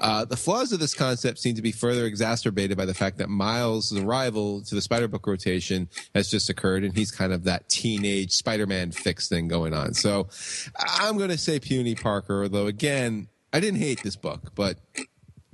Uh, 0.00 0.26
the 0.26 0.36
flaws 0.36 0.72
of 0.72 0.78
this 0.78 0.92
concept 0.92 1.38
seem 1.38 1.54
to 1.54 1.62
be 1.62 1.72
further 1.72 2.04
exacerbated 2.04 2.76
by 2.76 2.84
the 2.84 2.92
fact 2.92 3.16
that 3.16 3.30
Miles' 3.30 3.96
arrival 3.96 4.60
to 4.62 4.74
the 4.74 4.82
Spider 4.82 5.08
Book 5.08 5.26
rotation 5.26 5.88
has 6.14 6.30
just 6.30 6.50
occurred, 6.50 6.84
and 6.84 6.94
he's 6.94 7.10
kind 7.10 7.32
of 7.32 7.44
that 7.44 7.68
teenage 7.70 8.32
Spider-Man 8.32 8.92
fix 8.92 9.26
thing 9.26 9.48
going 9.48 9.72
on. 9.72 9.94
So 9.94 10.28
I'm 10.76 11.16
going 11.16 11.30
to 11.30 11.38
say 11.38 11.58
puny 11.58 11.94
Parker, 11.94 12.42
although 12.42 12.66
again, 12.66 13.28
I 13.54 13.60
didn't 13.60 13.80
hate 13.80 14.02
this 14.02 14.16
book, 14.16 14.52
but 14.54 14.78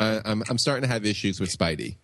I, 0.01 0.20
I'm 0.24 0.43
I'm 0.49 0.59
starting 0.59 0.82
to 0.82 0.88
have 0.88 1.07
issues 1.07 1.38
with 1.38 1.57
Spidey. 1.57 1.99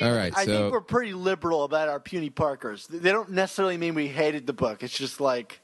All 0.00 0.12
right, 0.12 0.32
I 0.36 0.44
so 0.44 0.52
think 0.52 0.72
we're 0.72 0.80
pretty 0.80 1.12
liberal 1.12 1.64
about 1.64 1.88
our 1.88 1.98
puny 1.98 2.30
Parkers. 2.30 2.86
They 2.86 3.10
don't 3.10 3.30
necessarily 3.30 3.78
mean 3.78 3.94
we 3.94 4.06
hated 4.06 4.46
the 4.46 4.52
book. 4.52 4.84
It's 4.84 4.96
just 4.96 5.20
like, 5.20 5.60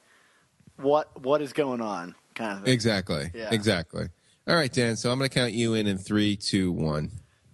what 0.77 1.23
what 1.23 1.41
is 1.41 1.53
going 1.53 1.81
on, 1.81 2.17
kind 2.39 2.59
of. 2.59 2.65
Thing. 2.65 2.73
exactly, 2.73 3.31
Yeah. 3.35 3.49
exactly. 3.53 4.07
All 4.47 4.57
right, 4.57 4.73
Dan. 4.73 4.97
So 4.97 5.11
I'm 5.13 5.19
going 5.19 5.29
to 5.29 5.35
count 5.35 5.53
you 5.53 5.75
in 5.75 5.87
in 5.87 5.99
three, 5.99 6.35
two, 6.37 6.73
one. 6.73 7.11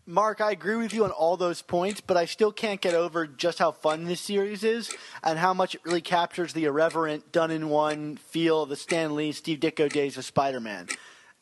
Mark, 0.06 0.40
I 0.42 0.50
agree 0.52 0.76
with 0.76 0.92
you 0.92 1.02
on 1.04 1.10
all 1.10 1.36
those 1.36 1.62
points, 1.62 2.00
but 2.02 2.16
I 2.16 2.26
still 2.26 2.52
can't 2.52 2.80
get 2.80 2.94
over 2.94 3.26
just 3.26 3.58
how 3.58 3.72
fun 3.72 4.04
this 4.04 4.20
series 4.20 4.62
is 4.62 4.94
and 5.22 5.38
how 5.38 5.54
much 5.54 5.74
it 5.74 5.80
really 5.84 6.02
captures 6.02 6.52
the 6.52 6.64
irreverent, 6.66 7.32
done 7.32 7.50
in 7.50 7.70
one 7.70 8.18
feel 8.18 8.62
of 8.64 8.68
the 8.68 8.76
Stan 8.76 9.14
Lee, 9.16 9.32
Steve 9.32 9.60
Ditko 9.60 9.90
days 9.90 10.18
of 10.18 10.24
Spider 10.26 10.60
Man. 10.60 10.88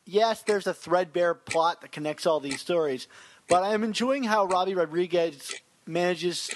Yes, 0.07 0.43
there's 0.43 0.67
a 0.69 0.73
threadbare 0.75 1.35
plot 1.35 1.81
that 1.81 1.91
connects 1.93 2.25
all 2.25 2.39
these 2.41 2.61
stories, 2.61 3.09
but 3.49 3.63
I'm 3.65 3.83
enjoying 3.83 4.23
how 4.25 4.47
Robbie 4.47 4.75
Rodriguez 4.77 5.53
manages, 5.87 6.51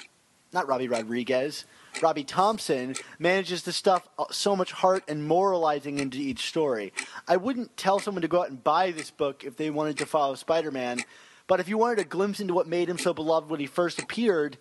not 0.53 0.67
Robbie 0.67 0.87
Rodriguez, 0.87 1.65
Robbie 2.01 2.23
Thompson 2.23 2.95
manages 3.19 3.63
to 3.63 3.71
stuff 3.71 4.07
uh, 4.19 4.25
so 4.31 4.55
much 4.55 4.71
heart 4.71 5.03
and 5.07 5.27
moralizing 5.27 5.99
into 5.99 6.17
each 6.17 6.47
story. 6.47 6.93
I 7.27 7.37
wouldn't 7.37 7.77
tell 7.77 7.99
someone 7.99 8.21
to 8.21 8.27
go 8.27 8.41
out 8.41 8.49
and 8.49 8.63
buy 8.63 8.91
this 8.91 9.11
book 9.11 9.43
if 9.43 9.57
they 9.57 9.69
wanted 9.69 9.97
to 9.99 10.05
follow 10.05 10.35
Spider 10.35 10.71
Man. 10.71 10.99
But 11.47 11.59
if 11.59 11.69
you 11.69 11.77
wanted 11.77 11.99
a 11.99 12.03
glimpse 12.03 12.39
into 12.39 12.53
what 12.53 12.67
made 12.67 12.89
him 12.89 12.97
so 12.97 13.13
beloved 13.13 13.49
when 13.49 13.59
he 13.59 13.67
first 13.67 14.01
appeared, 14.01 14.57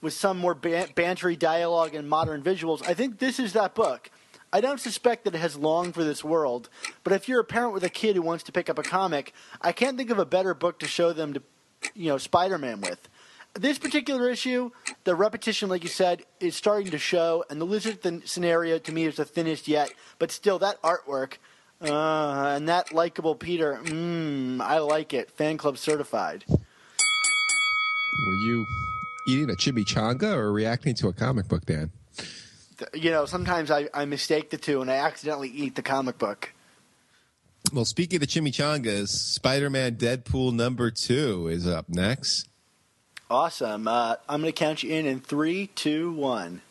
with 0.00 0.12
some 0.12 0.38
more 0.38 0.54
ban- 0.54 0.88
bantery 0.88 1.38
dialogue 1.38 1.94
and 1.94 2.08
modern 2.08 2.42
visuals, 2.42 2.86
I 2.86 2.94
think 2.94 3.18
this 3.18 3.38
is 3.38 3.52
that 3.54 3.74
book. 3.74 4.10
I 4.52 4.60
don't 4.60 4.80
suspect 4.80 5.24
that 5.24 5.34
it 5.34 5.40
has 5.40 5.56
long 5.56 5.92
for 5.92 6.02
this 6.02 6.24
world, 6.24 6.68
but 7.04 7.12
if 7.12 7.28
you're 7.28 7.40
a 7.40 7.44
parent 7.44 7.72
with 7.72 7.84
a 7.84 7.88
kid 7.88 8.16
who 8.16 8.22
wants 8.22 8.42
to 8.44 8.52
pick 8.52 8.68
up 8.68 8.78
a 8.78 8.82
comic, 8.82 9.32
I 9.60 9.72
can't 9.72 9.96
think 9.96 10.10
of 10.10 10.18
a 10.18 10.26
better 10.26 10.54
book 10.54 10.80
to 10.80 10.88
show 10.88 11.12
them 11.12 11.34
to, 11.34 11.42
you 11.94 12.08
know, 12.08 12.18
Spider-Man 12.18 12.80
with. 12.80 13.08
This 13.54 13.78
particular 13.78 14.30
issue, 14.30 14.70
the 15.04 15.14
repetition, 15.14 15.68
like 15.68 15.82
you 15.82 15.88
said, 15.88 16.22
is 16.38 16.54
starting 16.54 16.90
to 16.92 16.98
show, 16.98 17.44
and 17.50 17.60
the 17.60 17.64
lizard 17.64 18.00
thin- 18.00 18.22
scenario 18.24 18.78
to 18.78 18.92
me 18.92 19.04
is 19.04 19.16
the 19.16 19.24
thinnest 19.24 19.66
yet. 19.66 19.92
But 20.18 20.30
still, 20.30 20.58
that 20.60 20.80
artwork 20.82 21.34
uh, 21.80 22.54
and 22.56 22.68
that 22.68 22.92
likable 22.92 23.34
Peter, 23.34 23.80
mmm, 23.82 24.60
I 24.60 24.78
like 24.78 25.14
it. 25.14 25.30
Fan 25.30 25.56
club 25.56 25.78
certified. 25.78 26.44
Were 26.48 28.34
you 28.34 28.66
eating 29.26 29.50
a 29.50 29.54
chimichanga 29.54 30.34
or 30.34 30.52
reacting 30.52 30.94
to 30.96 31.08
a 31.08 31.12
comic 31.12 31.48
book, 31.48 31.64
Dan? 31.64 31.90
You 32.94 33.10
know, 33.10 33.26
sometimes 33.26 33.70
I, 33.70 33.88
I 33.92 34.04
mistake 34.04 34.50
the 34.50 34.58
two 34.58 34.80
and 34.80 34.90
I 34.90 34.96
accidentally 34.96 35.48
eat 35.48 35.74
the 35.74 35.82
comic 35.82 36.18
book. 36.18 36.52
Well, 37.72 37.84
speaking 37.84 38.16
of 38.16 38.20
the 38.20 38.26
chimichangas, 38.26 39.08
Spider-Man 39.08 39.96
Deadpool 39.96 40.52
number 40.52 40.90
two 40.90 41.48
is 41.48 41.66
up 41.66 41.88
next. 41.88 42.49
Awesome. 43.30 43.86
Uh, 43.86 44.16
I'm 44.28 44.40
going 44.40 44.52
to 44.52 44.58
count 44.58 44.82
you 44.82 44.92
in 44.92 45.06
in 45.06 45.20
three, 45.20 45.68
two, 45.68 46.10
one. 46.12 46.62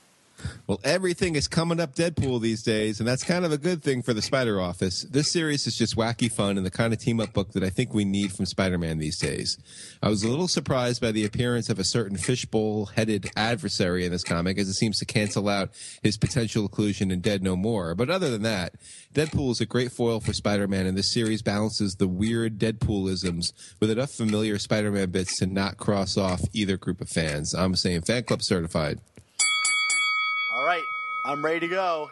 Well, 0.67 0.79
everything 0.83 1.35
is 1.35 1.47
coming 1.47 1.79
up 1.79 1.95
Deadpool 1.95 2.41
these 2.41 2.63
days, 2.63 2.99
and 2.99 3.07
that's 3.07 3.23
kind 3.23 3.45
of 3.45 3.51
a 3.51 3.57
good 3.57 3.83
thing 3.83 4.01
for 4.01 4.13
the 4.13 4.21
Spider 4.21 4.61
Office. 4.61 5.03
This 5.03 5.31
series 5.31 5.65
is 5.65 5.77
just 5.77 5.95
wacky 5.95 6.31
fun 6.31 6.57
and 6.57 6.65
the 6.65 6.71
kind 6.71 6.93
of 6.93 6.99
team 6.99 7.19
up 7.19 7.33
book 7.33 7.53
that 7.53 7.63
I 7.63 7.69
think 7.69 7.93
we 7.93 8.05
need 8.05 8.31
from 8.31 8.45
Spider 8.45 8.77
Man 8.77 8.97
these 8.97 9.17
days. 9.17 9.57
I 10.03 10.09
was 10.09 10.23
a 10.23 10.29
little 10.29 10.47
surprised 10.47 11.01
by 11.01 11.11
the 11.11 11.25
appearance 11.25 11.69
of 11.69 11.79
a 11.79 11.83
certain 11.83 12.17
fishbowl 12.17 12.87
headed 12.87 13.31
adversary 13.35 14.05
in 14.05 14.11
this 14.11 14.23
comic, 14.23 14.57
as 14.57 14.69
it 14.69 14.75
seems 14.75 14.99
to 14.99 15.05
cancel 15.05 15.49
out 15.49 15.71
his 16.03 16.17
potential 16.17 16.63
inclusion 16.63 17.11
in 17.11 17.21
Dead 17.21 17.41
No 17.41 17.55
More. 17.55 17.95
But 17.95 18.09
other 18.09 18.29
than 18.29 18.43
that, 18.43 18.75
Deadpool 19.13 19.51
is 19.51 19.61
a 19.61 19.65
great 19.65 19.91
foil 19.91 20.19
for 20.19 20.33
Spider 20.33 20.67
Man, 20.67 20.85
and 20.85 20.97
this 20.97 21.11
series 21.11 21.41
balances 21.41 21.95
the 21.95 22.07
weird 22.07 22.59
Deadpoolisms 22.59 23.53
with 23.79 23.89
enough 23.89 24.11
familiar 24.11 24.59
Spider 24.59 24.91
Man 24.91 25.09
bits 25.09 25.37
to 25.39 25.47
not 25.47 25.77
cross 25.77 26.15
off 26.17 26.41
either 26.53 26.77
group 26.77 27.01
of 27.01 27.09
fans. 27.09 27.53
I'm 27.53 27.75
saying 27.75 28.01
fan 28.03 28.23
club 28.23 28.43
certified. 28.43 28.99
I'm 31.29 31.45
ready 31.45 31.59
to 31.59 31.67
go. 31.67 32.09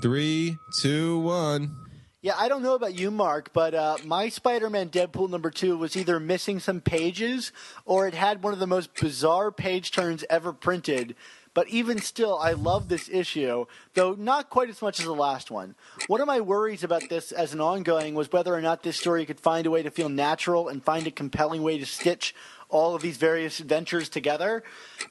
Three, 0.00 0.56
two, 0.80 1.18
one. 1.18 1.76
Yeah, 2.22 2.32
I 2.34 2.48
don't 2.48 2.62
know 2.62 2.74
about 2.74 2.98
you, 2.98 3.10
Mark, 3.10 3.52
but 3.52 3.74
uh, 3.74 3.98
my 4.06 4.30
Spider-Man 4.30 4.88
Deadpool 4.88 5.28
number 5.28 5.50
two 5.50 5.76
was 5.76 5.94
either 5.98 6.18
missing 6.18 6.60
some 6.60 6.80
pages 6.80 7.52
or 7.84 8.08
it 8.08 8.14
had 8.14 8.42
one 8.42 8.54
of 8.54 8.58
the 8.58 8.66
most 8.66 8.94
bizarre 8.94 9.52
page 9.52 9.90
turns 9.90 10.24
ever 10.30 10.54
printed. 10.54 11.14
But 11.52 11.68
even 11.68 11.98
still, 11.98 12.38
I 12.38 12.52
love 12.52 12.88
this 12.88 13.10
issue, 13.10 13.66
though 13.92 14.14
not 14.14 14.48
quite 14.48 14.70
as 14.70 14.80
much 14.80 14.98
as 14.98 15.04
the 15.04 15.14
last 15.14 15.50
one. 15.50 15.74
One 16.06 16.22
of 16.22 16.26
my 16.26 16.40
worries 16.40 16.84
about 16.84 17.10
this 17.10 17.32
as 17.32 17.52
an 17.52 17.60
ongoing 17.60 18.14
was 18.14 18.32
whether 18.32 18.54
or 18.54 18.62
not 18.62 18.82
this 18.82 18.96
story 18.96 19.26
could 19.26 19.40
find 19.40 19.66
a 19.66 19.70
way 19.70 19.82
to 19.82 19.90
feel 19.90 20.08
natural 20.08 20.68
and 20.68 20.82
find 20.82 21.06
a 21.06 21.10
compelling 21.10 21.62
way 21.62 21.76
to 21.76 21.84
stitch 21.84 22.34
all 22.70 22.94
of 22.94 23.02
these 23.02 23.16
various 23.16 23.60
adventures 23.60 24.08
together. 24.08 24.62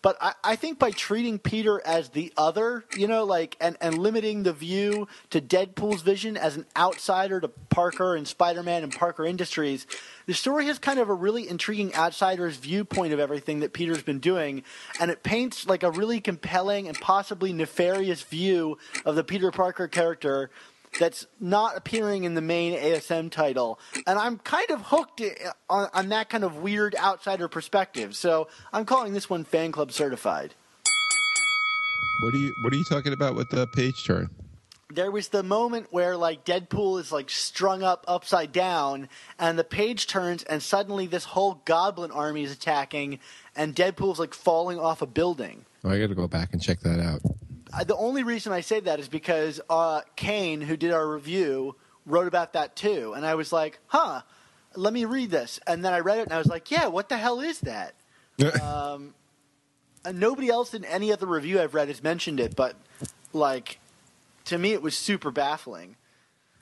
But 0.02 0.18
I, 0.22 0.34
I 0.44 0.56
think 0.56 0.80
by 0.80 0.92
treating 0.92 1.40
Peter 1.40 1.82
as 1.86 2.10
the 2.10 2.34
other, 2.38 2.86
you 2.98 3.08
know, 3.08 3.24
like 3.24 3.58
and, 3.60 3.78
and 3.82 3.98
limiting 3.98 4.44
the 4.44 4.54
view 4.54 5.08
to 5.30 5.42
Deadpool's 5.42 6.02
vision 6.02 6.38
as 6.38 6.56
an 6.56 6.66
outsider 6.76 7.40
to 7.40 7.48
Parker 7.48 8.16
and 8.16 8.28
Spider 8.28 8.64
Man 8.64 8.84
and 8.84 8.96
Parker 8.96 9.26
Industries, 9.26 9.86
the 10.26 10.34
story 10.34 10.66
has 10.66 10.80
kind 10.80 11.00
of 11.00 11.10
a 11.10 11.14
really 11.14 11.48
intriguing 11.48 11.94
outsider's 11.96 12.58
viewpoint 12.58 13.14
of 13.14 13.20
everything 13.20 13.60
that 13.60 13.74
Peter's 13.74 14.04
been 14.04 14.20
doing, 14.20 14.64
and 15.00 15.12
it 15.12 15.24
paints 15.24 15.68
like 15.68 15.84
a 15.84 15.92
really 15.92 16.20
compelling 16.22 16.88
and 16.88 17.00
possibly 17.00 17.54
nefarious 17.54 18.22
view 18.24 18.78
of 19.06 19.16
the 19.16 19.24
Peter 19.24 19.52
Parker 19.52 19.88
character 19.88 20.50
that's 20.98 21.28
not 21.40 21.78
appearing 21.78 22.24
in 22.24 22.34
the 22.34 22.42
main 22.42 22.74
ASM 22.74 23.32
title. 23.32 23.80
And 24.08 24.18
I'm 24.18 24.38
kind 24.40 24.70
of 24.72 24.82
hooked 24.84 25.22
on, 25.70 25.90
on 25.94 26.10
that 26.10 26.30
kind 26.30 26.44
of 26.44 26.58
weird 26.58 26.96
outsider 26.96 27.48
perspective. 27.48 28.16
So 28.16 28.48
I'm 28.74 28.86
calling 28.86 29.14
this 29.14 29.30
one 29.30 29.44
fan 29.44 29.72
club 29.72 29.92
certified. 29.92 30.54
What 32.22 32.34
are 32.34 32.38
you 32.38 32.54
What 32.64 32.74
are 32.74 32.76
you 32.76 32.84
talking 32.84 33.14
about 33.14 33.36
with 33.36 33.50
the 33.50 33.68
page 33.68 34.06
turn? 34.06 34.30
There 34.92 35.12
was 35.12 35.28
the 35.28 35.44
moment 35.44 35.88
where 35.92 36.18
like 36.18 36.44
Deadpool 36.46 37.00
is 37.00 37.12
like 37.12 37.30
strung 37.30 37.84
up 37.84 38.04
upside 38.08 38.52
down 38.52 39.08
and 39.38 39.58
the 39.58 39.64
page 39.64 40.08
turns 40.08 40.44
and 40.44 40.64
suddenly 40.64 41.06
this 41.06 41.26
whole 41.26 41.62
goblin 41.66 42.12
army 42.12 42.44
is 42.44 42.52
attacking 42.52 43.20
and 43.56 43.76
Deadpool's 43.76 44.20
like 44.20 44.34
falling 44.34 44.80
off 44.80 45.02
a 45.04 45.06
building. 45.06 45.66
Oh, 45.84 45.92
I 45.92 46.00
got 46.00 46.08
to 46.08 46.16
go 46.16 46.28
back 46.28 46.50
and 46.54 46.62
check 46.62 46.80
that 46.82 47.00
out. 47.00 47.22
Uh, 47.74 47.84
the 47.84 47.96
only 47.96 48.24
reason 48.24 48.52
I 48.52 48.62
say 48.62 48.80
that 48.80 49.00
is 49.00 49.08
because 49.08 49.62
uh, 49.70 50.02
Kane, 50.16 50.62
who 50.62 50.76
did 50.78 50.92
our 50.92 51.08
review, 51.08 51.76
wrote 52.06 52.28
about 52.28 52.54
that 52.54 52.76
too, 52.76 53.14
and 53.16 53.26
I 53.26 53.36
was 53.36 53.52
like, 53.54 53.80
"Huh, 53.88 54.22
let 54.76 54.92
me 54.94 55.06
read 55.06 55.30
this." 55.32 55.60
And 55.68 55.84
then 55.86 55.94
I 55.94 56.00
read 56.00 56.20
it, 56.20 56.24
and 56.24 56.34
I 56.34 56.38
was 56.40 56.48
like, 56.48 56.72
"Yeah, 56.72 56.88
what 56.88 57.10
the 57.10 57.18
hell 57.18 57.40
is 57.40 57.60
that?" 57.62 57.94
um, 58.62 59.14
and 60.06 60.20
nobody 60.20 60.50
else 60.50 60.74
in 60.74 60.86
any 60.86 61.12
other 61.12 61.28
review 61.28 61.62
I've 61.62 61.74
read 61.76 61.90
has 61.90 62.02
mentioned 62.02 62.40
it, 62.40 62.56
but 62.56 62.76
like, 63.34 63.80
to 64.46 64.58
me, 64.58 64.72
it 64.74 64.82
was 64.82 64.96
super 64.98 65.30
baffling. 65.30 65.96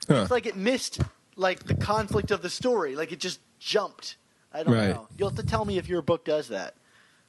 Huh. 0.08 0.22
It's 0.22 0.30
like 0.30 0.44
it 0.46 0.56
missed 0.56 1.00
like 1.36 1.64
the 1.64 1.74
conflict 1.74 2.30
of 2.30 2.42
the 2.42 2.50
story, 2.50 2.96
like 2.96 3.12
it 3.12 3.20
just 3.20 3.40
jumped. 3.60 4.16
I 4.52 4.62
don't 4.62 4.74
Right. 4.74 4.88
know. 4.88 5.06
You'll 5.16 5.28
have 5.30 5.38
to 5.38 5.46
tell 5.46 5.64
me 5.64 5.78
if 5.78 5.88
your 5.88 6.02
book 6.02 6.24
does 6.24 6.48
that. 6.48 6.74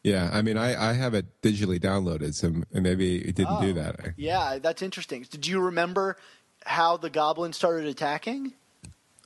Yeah, 0.10 0.30
I 0.34 0.42
mean, 0.42 0.58
I, 0.58 0.90
I 0.90 0.94
have 0.94 1.14
it 1.14 1.26
digitally 1.42 1.80
downloaded, 1.80 2.34
so 2.34 2.52
maybe 2.74 3.18
it 3.18 3.36
didn't 3.36 3.62
do 3.62 3.70
Oh. 3.72 3.74
that. 3.74 4.14
Yeah, 4.18 4.58
that's 4.62 4.82
interesting. 4.82 5.26
Did 5.30 5.46
you 5.48 5.60
remember 5.60 6.18
how 6.66 6.98
the 6.98 7.10
goblin 7.10 7.54
started 7.54 7.86
attacking? 7.88 8.54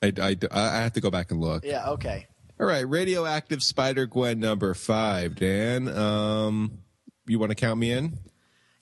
I, 0.01 0.11
I, 0.21 0.35
I 0.51 0.81
have 0.81 0.93
to 0.93 1.01
go 1.01 1.09
back 1.09 1.31
and 1.31 1.39
look. 1.39 1.63
Yeah, 1.63 1.89
okay. 1.91 2.27
All 2.59 2.67
right, 2.67 2.87
radioactive 2.87 3.63
Spider 3.63 4.05
Gwen 4.05 4.39
number 4.39 4.73
five. 4.73 5.35
Dan, 5.35 5.87
um, 5.87 6.79
you 7.25 7.39
want 7.39 7.49
to 7.51 7.55
count 7.55 7.79
me 7.79 7.91
in? 7.91 8.17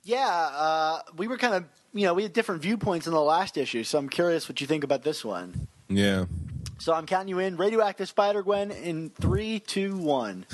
Yeah, 0.04 0.28
uh, 0.28 1.00
we 1.16 1.28
were 1.28 1.38
kind 1.38 1.54
of, 1.54 1.66
you 1.94 2.06
know, 2.06 2.14
we 2.16 2.24
had 2.24 2.34
different 2.34 2.62
viewpoints 2.64 3.06
in 3.08 3.14
the 3.14 3.22
last 3.22 3.56
issue, 3.58 3.84
so 3.84 4.00
I'm 4.00 4.10
curious 4.10 4.50
what 4.50 4.60
you 4.60 4.68
think 4.68 4.84
about 4.84 5.04
this 5.04 5.24
one. 5.24 5.68
Yeah. 5.90 6.26
So 6.80 6.94
I'm 6.94 7.06
counting 7.06 7.28
you 7.30 7.38
in. 7.40 7.56
Radioactive 7.58 8.10
Spider 8.10 8.42
Gwen 8.42 8.72
in 8.72 9.12
three, 9.12 9.60
two, 9.60 9.96
one. 9.98 10.46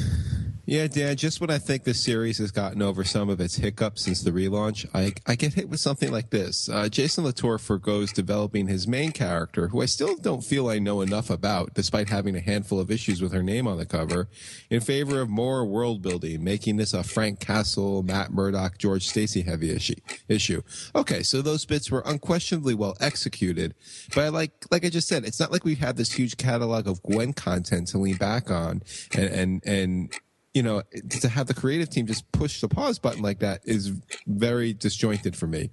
Yeah, 0.69 0.87
Dan, 0.87 1.15
just 1.15 1.39
when 1.39 1.49
I 1.49 1.59
think 1.59 1.85
the 1.85 1.93
series 1.93 2.39
has 2.39 2.51
gotten 2.51 2.81
over 2.81 3.05
some 3.05 3.29
of 3.29 3.39
its 3.39 3.55
hiccups 3.55 4.03
since 4.03 4.21
the 4.21 4.31
relaunch, 4.31 4.85
I, 4.93 5.13
I 5.25 5.35
get 5.35 5.53
hit 5.53 5.69
with 5.69 5.79
something 5.79 6.11
like 6.11 6.29
this. 6.29 6.67
Uh, 6.67 6.89
Jason 6.89 7.23
Latour 7.23 7.57
forgoes 7.57 8.11
developing 8.11 8.67
his 8.67 8.85
main 8.85 9.13
character, 9.13 9.69
who 9.69 9.81
I 9.81 9.85
still 9.85 10.17
don't 10.17 10.43
feel 10.43 10.67
I 10.67 10.79
know 10.79 10.99
enough 10.99 11.29
about, 11.29 11.73
despite 11.73 12.09
having 12.09 12.35
a 12.35 12.41
handful 12.41 12.81
of 12.81 12.91
issues 12.91 13.21
with 13.21 13.31
her 13.31 13.41
name 13.41 13.65
on 13.65 13.77
the 13.77 13.85
cover, 13.85 14.27
in 14.69 14.81
favor 14.81 15.21
of 15.21 15.29
more 15.29 15.63
world 15.63 16.01
building, 16.01 16.43
making 16.43 16.75
this 16.75 16.93
a 16.93 17.01
Frank 17.01 17.39
Castle, 17.39 18.03
Matt 18.03 18.33
Murdock, 18.33 18.77
George 18.77 19.07
Stacy 19.07 19.43
heavy 19.43 19.71
issue. 19.71 19.95
issue. 20.27 20.63
Okay, 20.93 21.23
so 21.23 21.41
those 21.41 21.63
bits 21.63 21.89
were 21.89 22.03
unquestionably 22.05 22.75
well 22.75 22.97
executed, 22.99 23.73
but 24.13 24.25
I 24.25 24.27
like, 24.27 24.51
like 24.69 24.83
I 24.83 24.89
just 24.89 25.07
said, 25.07 25.23
it's 25.23 25.39
not 25.39 25.49
like 25.49 25.63
we 25.63 25.75
have 25.75 25.95
this 25.95 26.11
huge 26.11 26.35
catalog 26.35 26.89
of 26.89 27.01
Gwen 27.03 27.31
content 27.31 27.87
to 27.89 27.99
lean 27.99 28.17
back 28.17 28.51
on 28.51 28.81
and, 29.15 29.29
and, 29.29 29.63
and, 29.65 30.13
you 30.57 30.63
know, 30.63 30.81
to 31.07 31.29
have 31.29 31.45
the 31.45 31.53
creative 31.53 31.87
team 31.87 32.07
just 32.07 32.31
push 32.31 32.61
the 32.61 32.67
pause 32.67 32.97
button 32.97 33.21
like 33.21 33.37
that 33.39 33.61
is 33.65 33.91
very 34.25 34.73
disjointed 34.73 35.35
for 35.35 35.45
me. 35.45 35.69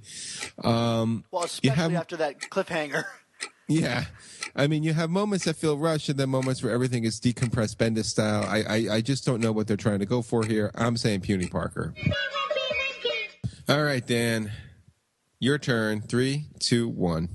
Um, 0.62 1.24
Well, 1.30 1.44
especially 1.44 1.70
have, 1.70 1.94
after 1.94 2.18
that 2.18 2.38
cliffhanger. 2.38 3.06
yeah. 3.66 4.04
I 4.54 4.66
mean, 4.66 4.82
you 4.82 4.92
have 4.92 5.08
moments 5.08 5.46
that 5.46 5.56
feel 5.56 5.78
rushed 5.78 6.10
and 6.10 6.18
then 6.18 6.28
moments 6.28 6.62
where 6.62 6.70
everything 6.70 7.04
is 7.04 7.18
decompressed 7.18 7.76
Bendis 7.76 8.04
style. 8.04 8.44
I, 8.46 8.62
I, 8.62 8.94
I 8.96 9.00
just 9.00 9.24
don't 9.24 9.40
know 9.40 9.52
what 9.52 9.66
they're 9.66 9.78
trying 9.78 10.00
to 10.00 10.06
go 10.06 10.20
for 10.20 10.44
here. 10.44 10.70
I'm 10.74 10.98
saying 10.98 11.22
Puny 11.22 11.46
Parker. 11.46 11.94
All 13.66 13.82
right, 13.82 14.06
Dan. 14.06 14.52
Your 15.40 15.56
turn. 15.56 16.02
Three, 16.02 16.48
two, 16.58 16.90
one. 16.90 17.30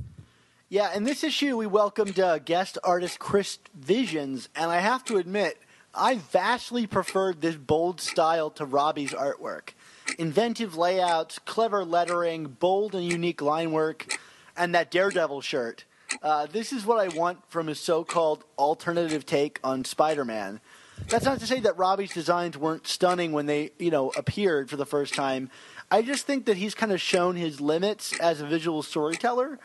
Yeah, 0.69 0.93
in 0.93 1.03
this 1.03 1.23
issue, 1.23 1.57
we 1.57 1.65
welcomed 1.65 2.19
uh, 2.19 2.37
guest 2.37 2.77
artist 2.83 3.17
Chris 3.17 3.57
Visions, 3.73 4.49
and 4.55 4.69
I 4.69 4.81
have 4.81 5.03
to 5.05 5.17
admit, 5.17 5.57
I 5.93 6.15
vastly 6.15 6.85
preferred 6.87 7.41
this 7.41 7.55
bold 7.55 7.99
style 7.99 8.49
to 8.51 8.65
Robbie's 8.65 9.11
artwork. 9.11 9.69
Inventive 10.17 10.75
layouts, 10.75 11.39
clever 11.39 11.83
lettering, 11.83 12.45
bold 12.45 12.95
and 12.95 13.05
unique 13.05 13.41
line 13.41 13.71
work, 13.71 14.19
and 14.55 14.73
that 14.75 14.91
Daredevil 14.91 15.41
shirt. 15.41 15.85
Uh, 16.21 16.47
this 16.47 16.73
is 16.73 16.85
what 16.85 16.99
I 16.99 17.15
want 17.15 17.39
from 17.49 17.67
his 17.67 17.79
so 17.79 18.03
called 18.03 18.43
alternative 18.57 19.25
take 19.25 19.59
on 19.63 19.85
Spider 19.85 20.25
Man. 20.25 20.59
That's 21.07 21.25
not 21.25 21.39
to 21.39 21.47
say 21.47 21.59
that 21.61 21.77
Robbie's 21.77 22.13
designs 22.13 22.57
weren't 22.57 22.85
stunning 22.85 23.31
when 23.31 23.45
they, 23.45 23.71
you 23.79 23.89
know, 23.89 24.11
appeared 24.17 24.69
for 24.69 24.75
the 24.75 24.85
first 24.85 25.13
time. 25.13 25.49
I 25.89 26.01
just 26.01 26.25
think 26.25 26.45
that 26.45 26.57
he's 26.57 26.75
kind 26.75 26.91
of 26.91 27.01
shown 27.01 27.35
his 27.35 27.61
limits 27.61 28.17
as 28.19 28.41
a 28.41 28.45
visual 28.45 28.83
storyteller. 28.83 29.59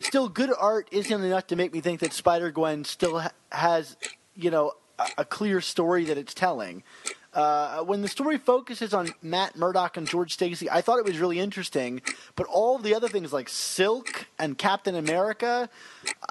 Still, 0.00 0.28
good 0.28 0.50
art 0.58 0.88
isn't 0.90 1.22
enough 1.22 1.46
to 1.48 1.56
make 1.56 1.72
me 1.72 1.80
think 1.80 2.00
that 2.00 2.12
Spider 2.12 2.50
Gwen 2.50 2.84
still 2.84 3.20
ha- 3.20 3.32
has, 3.50 3.96
you 4.34 4.50
know, 4.50 4.72
a, 5.16 5.24
clear 5.24 5.60
story 5.60 6.04
that 6.04 6.18
it's 6.18 6.34
telling. 6.34 6.82
Uh, 7.32 7.80
when 7.84 8.02
the 8.02 8.08
story 8.08 8.38
focuses 8.38 8.92
on 8.92 9.14
Matt 9.22 9.54
Murdock 9.54 9.96
and 9.96 10.06
George 10.06 10.32
Stacy, 10.32 10.68
I 10.68 10.80
thought 10.80 10.98
it 10.98 11.04
was 11.04 11.18
really 11.18 11.38
interesting. 11.38 12.02
But 12.34 12.48
all 12.48 12.78
the 12.78 12.94
other 12.94 13.08
things 13.08 13.32
like 13.32 13.48
Silk 13.48 14.26
and 14.36 14.58
Captain 14.58 14.96
America, 14.96 15.68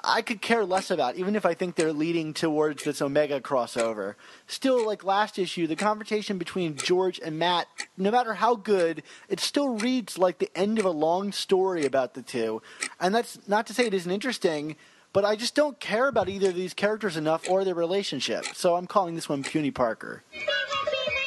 I 0.04 0.20
could 0.20 0.42
care 0.42 0.64
less 0.66 0.90
about, 0.90 1.16
even 1.16 1.36
if 1.36 1.46
I 1.46 1.54
think 1.54 1.74
they're 1.74 1.94
leading 1.94 2.34
towards 2.34 2.84
this 2.84 3.00
Omega 3.00 3.40
crossover. 3.40 4.14
Still, 4.46 4.84
like 4.84 5.02
last 5.02 5.38
issue, 5.38 5.66
the 5.66 5.76
conversation 5.76 6.36
between 6.36 6.76
George 6.76 7.18
and 7.18 7.38
Matt, 7.38 7.66
no 7.96 8.10
matter 8.10 8.34
how 8.34 8.54
good, 8.54 9.02
it 9.30 9.40
still 9.40 9.78
reads 9.78 10.18
like 10.18 10.38
the 10.38 10.50
end 10.54 10.78
of 10.78 10.84
a 10.84 10.90
long 10.90 11.32
story 11.32 11.86
about 11.86 12.12
the 12.12 12.22
two. 12.22 12.60
And 13.00 13.14
that's 13.14 13.38
not 13.48 13.66
to 13.68 13.74
say 13.74 13.86
it 13.86 13.94
isn't 13.94 14.12
interesting, 14.12 14.76
but 15.12 15.24
I 15.24 15.36
just 15.36 15.54
don't 15.54 15.78
care 15.80 16.08
about 16.08 16.28
either 16.28 16.50
of 16.50 16.54
these 16.54 16.74
characters 16.74 17.16
enough 17.16 17.48
or 17.48 17.64
their 17.64 17.74
relationship. 17.74 18.44
So 18.54 18.76
I'm 18.76 18.86
calling 18.86 19.14
this 19.14 19.28
one 19.28 19.42
Puny 19.42 19.70
Parker. 19.70 20.22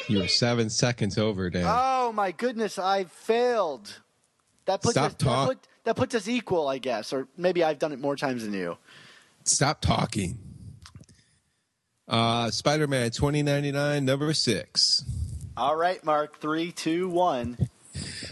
You 0.08 0.18
were 0.18 0.28
seven 0.28 0.70
seconds 0.70 1.16
over, 1.18 1.50
Dan. 1.50 1.64
Oh 1.66 2.12
my 2.12 2.32
goodness, 2.32 2.78
I 2.78 3.04
failed. 3.04 4.00
That 4.66 4.82
puts 4.82 4.94
Stop 4.94 5.06
us 5.06 5.14
that, 5.14 5.46
put, 5.46 5.58
that 5.84 5.96
puts 5.96 6.14
us 6.14 6.28
equal, 6.28 6.68
I 6.68 6.78
guess, 6.78 7.12
or 7.12 7.28
maybe 7.36 7.62
I've 7.62 7.78
done 7.78 7.92
it 7.92 8.00
more 8.00 8.16
times 8.16 8.44
than 8.44 8.54
you. 8.54 8.76
Stop 9.44 9.80
talking. 9.80 10.38
Uh, 12.06 12.50
Spider 12.50 12.86
Man 12.86 13.10
2099, 13.10 14.04
number 14.04 14.32
six. 14.34 15.04
All 15.56 15.76
right, 15.76 16.02
Mark, 16.04 16.38
three, 16.38 16.72
two, 16.72 17.08
one. 17.08 17.68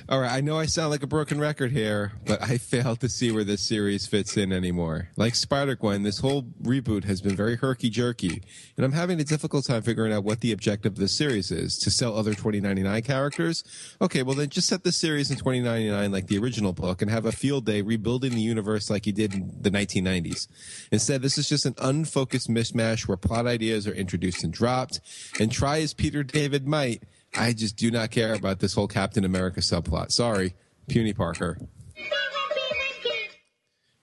All 0.08 0.18
right, 0.18 0.32
I 0.32 0.40
know 0.40 0.58
I 0.58 0.66
sound 0.66 0.90
like 0.90 1.04
a 1.04 1.06
broken 1.06 1.38
record 1.38 1.70
here, 1.70 2.12
but 2.26 2.42
I 2.42 2.58
fail 2.58 2.96
to 2.96 3.08
see 3.08 3.30
where 3.30 3.44
this 3.44 3.62
series 3.62 4.04
fits 4.04 4.36
in 4.36 4.52
anymore. 4.52 5.08
Like 5.16 5.36
Spider 5.36 5.76
Gwen, 5.76 6.02
this 6.02 6.18
whole 6.18 6.42
reboot 6.60 7.04
has 7.04 7.20
been 7.20 7.36
very 7.36 7.54
herky 7.54 7.88
jerky, 7.88 8.42
and 8.76 8.84
I'm 8.84 8.92
having 8.92 9.20
a 9.20 9.24
difficult 9.24 9.64
time 9.64 9.82
figuring 9.82 10.12
out 10.12 10.24
what 10.24 10.40
the 10.40 10.50
objective 10.50 10.94
of 10.94 10.98
this 10.98 11.12
series 11.12 11.52
is. 11.52 11.78
To 11.78 11.90
sell 11.90 12.16
other 12.16 12.32
2099 12.32 13.02
characters? 13.02 13.62
Okay, 14.00 14.24
well 14.24 14.34
then 14.34 14.48
just 14.48 14.68
set 14.68 14.82
the 14.82 14.90
series 14.90 15.30
in 15.30 15.36
2099 15.36 16.10
like 16.10 16.26
the 16.26 16.38
original 16.38 16.72
book 16.72 17.00
and 17.00 17.10
have 17.10 17.24
a 17.24 17.32
field 17.32 17.64
day 17.64 17.80
rebuilding 17.80 18.32
the 18.32 18.40
universe 18.40 18.90
like 18.90 19.06
you 19.06 19.12
did 19.12 19.32
in 19.34 19.56
the 19.60 19.70
1990s. 19.70 20.48
Instead, 20.90 21.22
this 21.22 21.38
is 21.38 21.48
just 21.48 21.64
an 21.64 21.76
unfocused 21.78 22.50
mishmash 22.50 23.06
where 23.06 23.16
plot 23.16 23.46
ideas 23.46 23.86
are 23.86 23.94
introduced 23.94 24.42
and 24.42 24.52
dropped, 24.52 25.00
and 25.38 25.52
try 25.52 25.80
as 25.80 25.94
Peter 25.94 26.24
David 26.24 26.66
might, 26.66 27.04
I 27.34 27.52
just 27.52 27.76
do 27.76 27.90
not 27.90 28.10
care 28.10 28.34
about 28.34 28.60
this 28.60 28.74
whole 28.74 28.88
Captain 28.88 29.24
America 29.24 29.60
subplot. 29.60 30.12
Sorry, 30.12 30.54
Puny 30.88 31.12
Parker. 31.12 31.58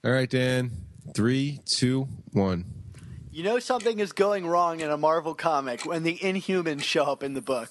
All 0.04 0.12
right, 0.12 0.30
Dan. 0.30 0.72
Three, 1.14 1.60
two, 1.66 2.08
one. 2.32 2.66
You 3.32 3.44
know 3.44 3.60
something 3.60 4.00
is 4.00 4.12
going 4.12 4.46
wrong 4.46 4.80
in 4.80 4.90
a 4.90 4.98
Marvel 4.98 5.36
comic 5.36 5.86
when 5.86 6.04
the 6.04 6.18
Inhumans 6.18 6.82
show 6.84 7.04
up 7.04 7.24
in 7.24 7.34
the 7.34 7.42
book. 7.42 7.70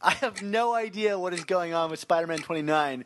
I 0.00 0.10
have 0.12 0.42
no 0.42 0.74
idea 0.74 1.18
what 1.18 1.32
is 1.32 1.44
going 1.44 1.74
on 1.74 1.90
with 1.90 1.98
Spider-Man 2.00 2.38
29, 2.38 3.04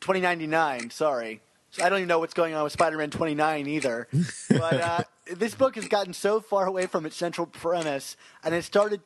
2099, 0.00 0.90
sorry. 0.90 1.40
So 1.70 1.84
I 1.84 1.88
don't 1.88 1.98
even 1.98 2.08
know 2.08 2.18
what's 2.18 2.34
going 2.34 2.54
on 2.54 2.64
with 2.64 2.72
Spider-Man 2.72 3.10
29 3.10 3.66
either. 3.66 4.08
But 4.48 4.80
uh, 4.80 5.02
this 5.36 5.54
book 5.54 5.74
has 5.74 5.86
gotten 5.88 6.14
so 6.14 6.40
far 6.40 6.66
away 6.66 6.86
from 6.86 7.04
its 7.06 7.16
central 7.16 7.46
premise, 7.46 8.16
and 8.42 8.54
it 8.54 8.64
started 8.64 9.00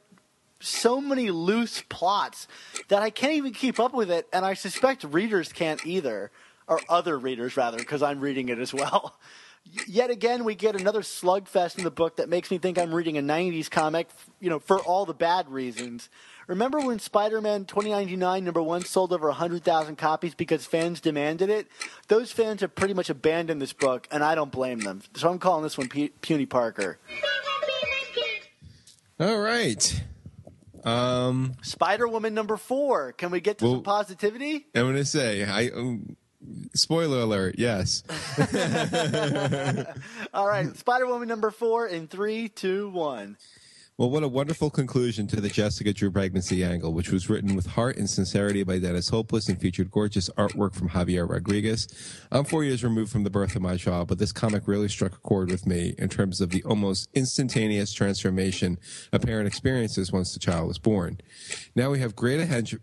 so 0.63 1.01
many 1.01 1.31
loose 1.31 1.83
plots 1.89 2.49
that 2.89 3.03
I 3.03 3.11
can't 3.11 3.35
even 3.35 3.53
keep 3.53 3.79
up 3.81 3.93
with 3.93 4.11
it, 4.11 4.29
and 4.33 4.45
I 4.45 4.55
suspect 4.55 5.05
readers 5.05 5.53
can't 5.53 5.85
either, 5.87 6.31
or 6.67 6.81
other 6.89 7.19
readers 7.19 7.57
rather, 7.57 7.79
because 7.79 8.03
I'm 8.03 8.21
reading 8.21 8.49
it 8.49 8.59
as 8.59 8.73
well. 8.73 9.19
Yet 9.87 10.11
again, 10.11 10.45
we 10.45 10.57
get 10.57 10.75
another 10.75 11.03
slugfest 11.03 11.79
in 11.79 11.85
the 11.85 11.91
book 11.91 12.17
that 12.17 12.29
makes 12.29 12.51
me 12.51 12.59
think 12.59 12.79
I'm 12.79 12.93
reading 12.93 13.17
a 13.17 13.23
'90s 13.23 13.71
comic, 13.71 14.09
you 14.41 14.51
know, 14.51 14.59
for 14.59 14.81
all 14.81 15.07
the 15.07 15.15
bad 15.15 15.49
reasons. 15.49 16.09
Remember 16.49 16.81
when 16.81 16.99
Spider-Man 16.99 17.67
2099 17.67 18.45
number 18.45 18.61
one 18.61 18.85
sold 18.85 19.13
over 19.13 19.29
100,000 19.29 19.97
copies 19.97 20.35
because 20.35 20.67
fans 20.67 21.01
demanded 21.01 21.49
it? 21.49 21.69
Those 22.09 22.33
fans 22.33 22.61
have 22.63 22.75
pretty 22.75 22.95
much 22.95 23.09
abandoned 23.09 23.63
this 23.63 23.73
book, 23.73 24.09
and 24.11 24.25
I 24.25 24.35
don't 24.35 24.51
blame 24.51 24.81
them. 24.81 25.03
So 25.15 25.31
I'm 25.31 25.39
calling 25.39 25.63
this 25.63 25.79
one 25.79 25.89
P- 25.89 26.11
Puny 26.21 26.47
Parker. 26.47 26.99
All 29.21 29.39
right. 29.39 30.03
Um, 30.85 31.55
Spider 31.63 32.09
Woman 32.09 32.35
number 32.35 32.57
four. 32.57 33.13
Can 33.13 33.31
we 33.31 33.41
get 33.41 33.59
to 33.59 33.65
Well- 33.65 33.75
some 33.75 33.83
positivity? 33.83 34.67
I'm 34.75 34.95
to 34.95 35.05
say, 35.05 35.45
I 35.45 35.69
um, 35.69 36.17
spoiler 36.75 37.21
alert. 37.21 37.55
Yes. 37.59 38.03
All 40.35 40.47
right, 40.47 40.77
Spider 40.77 41.07
Woman 41.07 41.29
number 41.29 41.51
four 41.51 41.87
in 41.87 42.09
three, 42.09 42.49
two, 42.49 42.91
one. 42.91 43.37
Well, 43.99 44.09
what 44.09 44.23
a 44.23 44.29
wonderful 44.29 44.71
conclusion 44.71 45.27
to 45.27 45.41
the 45.43 45.51
Jessica 45.51 45.93
Drew 45.93 46.11
pregnancy 46.11 46.65
angle, 46.65 46.95
which 46.95 47.11
was 47.11 47.29
written 47.29 47.55
with 47.55 47.67
heart 47.67 47.99
and 47.99 48.09
sincerity 48.09 48.63
by 48.63 48.79
Dennis 48.79 49.11
Hopeless 49.11 49.51
and 49.51 49.61
featured 49.61 49.91
gorgeous 49.91 50.31
artwork 50.31 50.75
from 50.75 50.89
Javier 50.89 51.29
Rodriguez. 51.29 51.89
I'm 52.33 52.45
four 52.45 52.65
years 52.65 52.83
removed 52.83 53.13
from 53.13 53.23
the 53.23 53.29
birth 53.29 53.55
of 53.55 53.61
my 53.61 53.77
child, 53.77 54.09
but 54.09 54.19
this 54.19 54.33
comic 54.33 54.67
really 54.67 54.89
struck 54.89 55.13
a 55.13 55.19
chord 55.19 55.51
with 55.51 55.67
me 55.67 55.95
in 55.99 56.09
terms 56.09 56.41
of 56.41 56.49
the 56.49 56.63
almost 56.65 57.11
instantaneous 57.13 57.93
transformation 57.93 58.79
a 59.13 59.19
parent 59.19 59.47
experiences 59.47 60.11
once 60.11 60.33
the 60.33 60.41
child 60.41 60.71
is 60.71 60.79
born. 60.79 61.21
Now 61.77 61.91
we 61.91 61.99
have 61.99 62.17
great, 62.17 62.41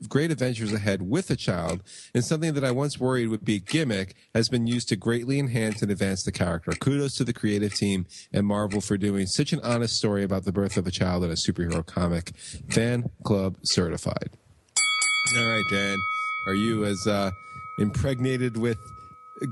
great 0.07 0.29
adventures 0.29 0.73
ahead 0.73 1.01
with 1.01 1.31
a 1.31 1.35
child, 1.35 1.81
and 2.13 2.23
something 2.23 2.53
that 2.53 2.63
I 2.63 2.69
once 2.69 2.99
worried 2.99 3.29
would 3.29 3.43
be 3.43 3.55
a 3.55 3.59
gimmick 3.59 4.15
has 4.35 4.47
been 4.47 4.67
used 4.67 4.89
to 4.89 4.95
greatly 4.95 5.39
enhance 5.39 5.81
and 5.81 5.89
advance 5.91 6.21
the 6.21 6.31
character. 6.31 6.71
Kudos 6.73 7.15
to 7.15 7.23
the 7.23 7.33
creative 7.33 7.73
team 7.73 8.05
and 8.31 8.45
Marvel 8.45 8.79
for 8.79 8.95
doing 8.95 9.25
such 9.25 9.53
an 9.53 9.59
honest 9.63 9.97
story 9.97 10.23
about 10.23 10.45
the 10.45 10.51
birth 10.51 10.77
of 10.77 10.85
a 10.85 10.91
child 10.91 10.98
in 10.99 11.31
a 11.31 11.35
superhero 11.35 11.85
comic. 11.85 12.31
Fan 12.69 13.09
club 13.23 13.57
certified. 13.63 14.29
All 15.37 15.47
right, 15.47 15.63
Dan. 15.69 15.97
Are 16.47 16.53
you 16.53 16.85
as 16.85 17.05
uh, 17.07 17.31
impregnated 17.77 18.57
with 18.57 18.79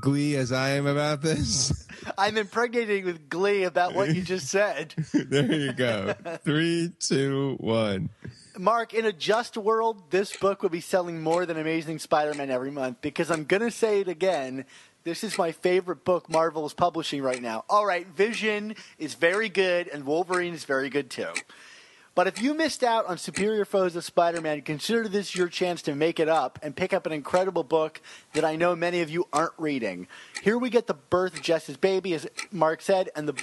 glee 0.00 0.36
as 0.36 0.52
I 0.52 0.70
am 0.70 0.86
about 0.86 1.22
this? 1.22 1.86
I'm 2.18 2.36
impregnating 2.36 3.04
with 3.04 3.28
glee 3.28 3.64
about 3.64 3.94
what 3.94 4.14
you 4.14 4.22
just 4.22 4.48
said. 4.48 4.94
there 5.14 5.52
you 5.52 5.72
go. 5.72 6.14
Three, 6.44 6.92
two, 6.98 7.56
one. 7.60 8.10
Mark, 8.58 8.92
in 8.92 9.06
a 9.06 9.12
just 9.12 9.56
world, 9.56 10.10
this 10.10 10.36
book 10.36 10.62
would 10.62 10.72
be 10.72 10.80
selling 10.80 11.22
more 11.22 11.46
than 11.46 11.56
Amazing 11.56 12.00
Spider-Man 12.00 12.50
every 12.50 12.72
month 12.72 13.00
because 13.00 13.30
I'm 13.30 13.44
gonna 13.44 13.70
say 13.70 14.00
it 14.00 14.08
again. 14.08 14.64
This 15.08 15.24
is 15.24 15.38
my 15.38 15.52
favorite 15.52 16.04
book 16.04 16.28
Marvel 16.28 16.66
is 16.66 16.74
publishing 16.74 17.22
right 17.22 17.40
now. 17.40 17.64
All 17.70 17.86
right, 17.86 18.06
Vision 18.08 18.74
is 18.98 19.14
very 19.14 19.48
good, 19.48 19.88
and 19.88 20.04
Wolverine 20.04 20.52
is 20.52 20.64
very 20.64 20.90
good 20.90 21.08
too. 21.08 21.32
But 22.14 22.26
if 22.26 22.42
you 22.42 22.52
missed 22.52 22.84
out 22.84 23.06
on 23.06 23.16
Superior 23.16 23.64
Foes 23.64 23.96
of 23.96 24.04
Spider 24.04 24.42
Man, 24.42 24.60
consider 24.60 25.08
this 25.08 25.34
your 25.34 25.48
chance 25.48 25.80
to 25.82 25.94
make 25.94 26.20
it 26.20 26.28
up 26.28 26.58
and 26.62 26.76
pick 26.76 26.92
up 26.92 27.06
an 27.06 27.12
incredible 27.12 27.64
book 27.64 28.02
that 28.34 28.44
I 28.44 28.56
know 28.56 28.76
many 28.76 29.00
of 29.00 29.08
you 29.08 29.26
aren't 29.32 29.54
reading. 29.56 30.08
Here 30.42 30.58
we 30.58 30.68
get 30.68 30.86
the 30.86 30.94
birth 30.94 31.36
of 31.36 31.42
Jess's 31.42 31.78
baby, 31.78 32.12
as 32.12 32.26
Mark 32.52 32.82
said, 32.82 33.08
and 33.16 33.26
the 33.26 33.42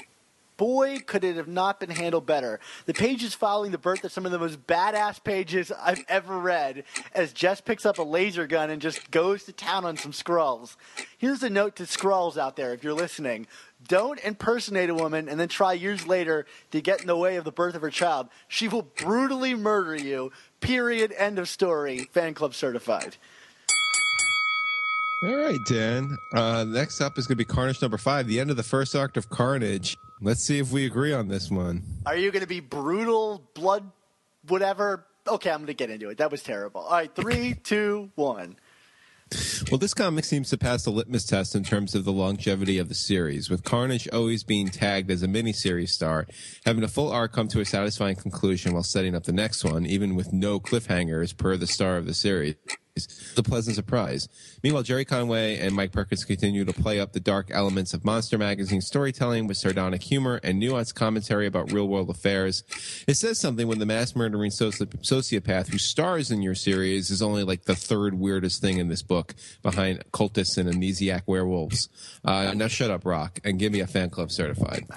boy 0.57 0.99
could 1.05 1.23
it 1.23 1.35
have 1.35 1.47
not 1.47 1.79
been 1.79 1.89
handled 1.89 2.25
better. 2.25 2.59
The 2.85 2.93
pages 2.93 3.33
following 3.33 3.71
the 3.71 3.77
birth 3.77 4.03
are 4.05 4.09
some 4.09 4.25
of 4.25 4.31
the 4.31 4.39
most 4.39 4.65
badass 4.67 5.23
pages 5.23 5.71
I've 5.71 6.03
ever 6.07 6.39
read, 6.39 6.83
as 7.13 7.33
Jess 7.33 7.61
picks 7.61 7.85
up 7.85 7.97
a 7.97 8.03
laser 8.03 8.47
gun 8.47 8.69
and 8.69 8.81
just 8.81 9.11
goes 9.11 9.43
to 9.43 9.51
town 9.51 9.85
on 9.85 9.97
some 9.97 10.11
Skrulls. 10.11 10.75
Here's 11.17 11.43
a 11.43 11.49
note 11.49 11.75
to 11.77 11.83
Skrulls 11.83 12.37
out 12.37 12.55
there 12.55 12.73
if 12.73 12.83
you're 12.83 12.93
listening. 12.93 13.47
Don't 13.87 14.19
impersonate 14.23 14.89
a 14.89 14.95
woman 14.95 15.29
and 15.29 15.39
then 15.39 15.47
try 15.47 15.73
years 15.73 16.07
later 16.07 16.45
to 16.71 16.81
get 16.81 17.01
in 17.01 17.07
the 17.07 17.17
way 17.17 17.35
of 17.35 17.43
the 17.43 17.51
birth 17.51 17.75
of 17.75 17.81
her 17.81 17.91
child. 17.91 18.29
She 18.47 18.67
will 18.67 18.81
brutally 18.81 19.53
murder 19.53 19.95
you. 19.95 20.31
Period. 20.59 21.13
End 21.17 21.37
of 21.37 21.47
story. 21.47 22.09
Fan 22.11 22.33
club 22.33 22.55
certified. 22.55 23.17
All 25.23 25.35
right, 25.35 25.59
Dan. 25.67 26.17
Uh, 26.33 26.65
next 26.65 27.01
up 27.01 27.17
is 27.17 27.25
going 27.25 27.37
to 27.37 27.37
be 27.37 27.45
Carnage 27.45 27.81
number 27.81 27.97
five, 27.97 28.27
the 28.27 28.39
end 28.39 28.51
of 28.51 28.57
the 28.57 28.63
first 28.63 28.95
act 28.95 29.17
of 29.17 29.29
Carnage. 29.29 29.97
Let's 30.25 30.43
see 30.43 30.57
if 30.57 30.71
we 30.71 30.87
agree 30.87 31.13
on 31.13 31.27
this 31.27 31.51
one. 31.51 31.83
Are 32.03 32.15
you 32.15 32.31
going 32.31 32.41
to 32.41 32.47
be 32.47 32.59
brutal, 32.59 33.47
blood, 33.53 33.91
whatever? 34.47 35.05
Okay, 35.27 35.51
I'm 35.51 35.59
going 35.59 35.67
to 35.67 35.75
get 35.75 35.91
into 35.91 36.09
it. 36.09 36.17
That 36.17 36.31
was 36.31 36.41
terrible. 36.41 36.81
All 36.81 36.93
right, 36.93 37.13
three, 37.13 37.53
two, 37.63 38.09
one. 38.15 38.55
Well, 39.69 39.77
this 39.77 39.93
comic 39.93 40.25
seems 40.25 40.49
to 40.49 40.57
pass 40.57 40.83
the 40.83 40.89
litmus 40.89 41.25
test 41.25 41.53
in 41.53 41.63
terms 41.63 41.93
of 41.93 42.05
the 42.05 42.11
longevity 42.11 42.79
of 42.79 42.89
the 42.89 42.95
series, 42.95 43.51
with 43.51 43.63
Carnage 43.63 44.07
always 44.11 44.43
being 44.43 44.69
tagged 44.69 45.11
as 45.11 45.21
a 45.21 45.27
miniseries 45.27 45.89
star, 45.89 46.25
having 46.65 46.83
a 46.83 46.87
full 46.87 47.11
arc 47.11 47.31
come 47.31 47.47
to 47.49 47.59
a 47.59 47.65
satisfying 47.65 48.15
conclusion 48.15 48.73
while 48.73 48.81
setting 48.81 49.13
up 49.13 49.25
the 49.25 49.31
next 49.31 49.63
one, 49.63 49.85
even 49.85 50.15
with 50.15 50.33
no 50.33 50.59
cliffhangers 50.59 51.37
per 51.37 51.55
the 51.55 51.67
star 51.67 51.97
of 51.97 52.07
the 52.07 52.15
series. 52.15 52.55
The 53.35 53.43
pleasant 53.43 53.75
surprise. 53.75 54.29
Meanwhile, 54.63 54.83
Gerry 54.83 55.03
Conway 55.03 55.59
and 55.59 55.75
Mike 55.75 55.91
Perkins 55.91 56.23
continue 56.23 56.63
to 56.63 56.71
play 56.71 56.97
up 56.97 57.11
the 57.11 57.19
dark 57.19 57.49
elements 57.51 57.93
of 57.93 58.05
Monster 58.05 58.37
Magazine 58.37 58.79
storytelling 58.79 59.47
with 59.47 59.57
sardonic 59.57 60.01
humor 60.01 60.39
and 60.41 60.63
nuanced 60.63 60.95
commentary 60.95 61.45
about 61.45 61.73
real 61.73 61.89
world 61.89 62.09
affairs. 62.09 62.63
It 63.05 63.15
says 63.15 63.37
something 63.37 63.67
when 63.67 63.79
the 63.79 63.85
mass 63.85 64.15
murdering 64.15 64.49
soci- 64.49 64.87
sociopath 65.01 65.67
who 65.67 65.77
stars 65.77 66.31
in 66.31 66.41
your 66.41 66.55
series 66.55 67.09
is 67.11 67.21
only 67.21 67.43
like 67.43 67.65
the 67.65 67.75
third 67.75 68.13
weirdest 68.13 68.61
thing 68.61 68.77
in 68.77 68.87
this 68.87 69.01
book 69.01 69.35
behind 69.61 70.01
cultists 70.13 70.57
and 70.57 70.69
amnesiac 70.69 71.23
werewolves. 71.25 71.89
Uh, 72.23 72.53
now 72.55 72.69
shut 72.69 72.91
up, 72.91 73.05
Rock, 73.05 73.41
and 73.43 73.59
give 73.59 73.73
me 73.73 73.81
a 73.81 73.87
fan 73.87 74.09
club 74.09 74.31
certified. 74.31 74.85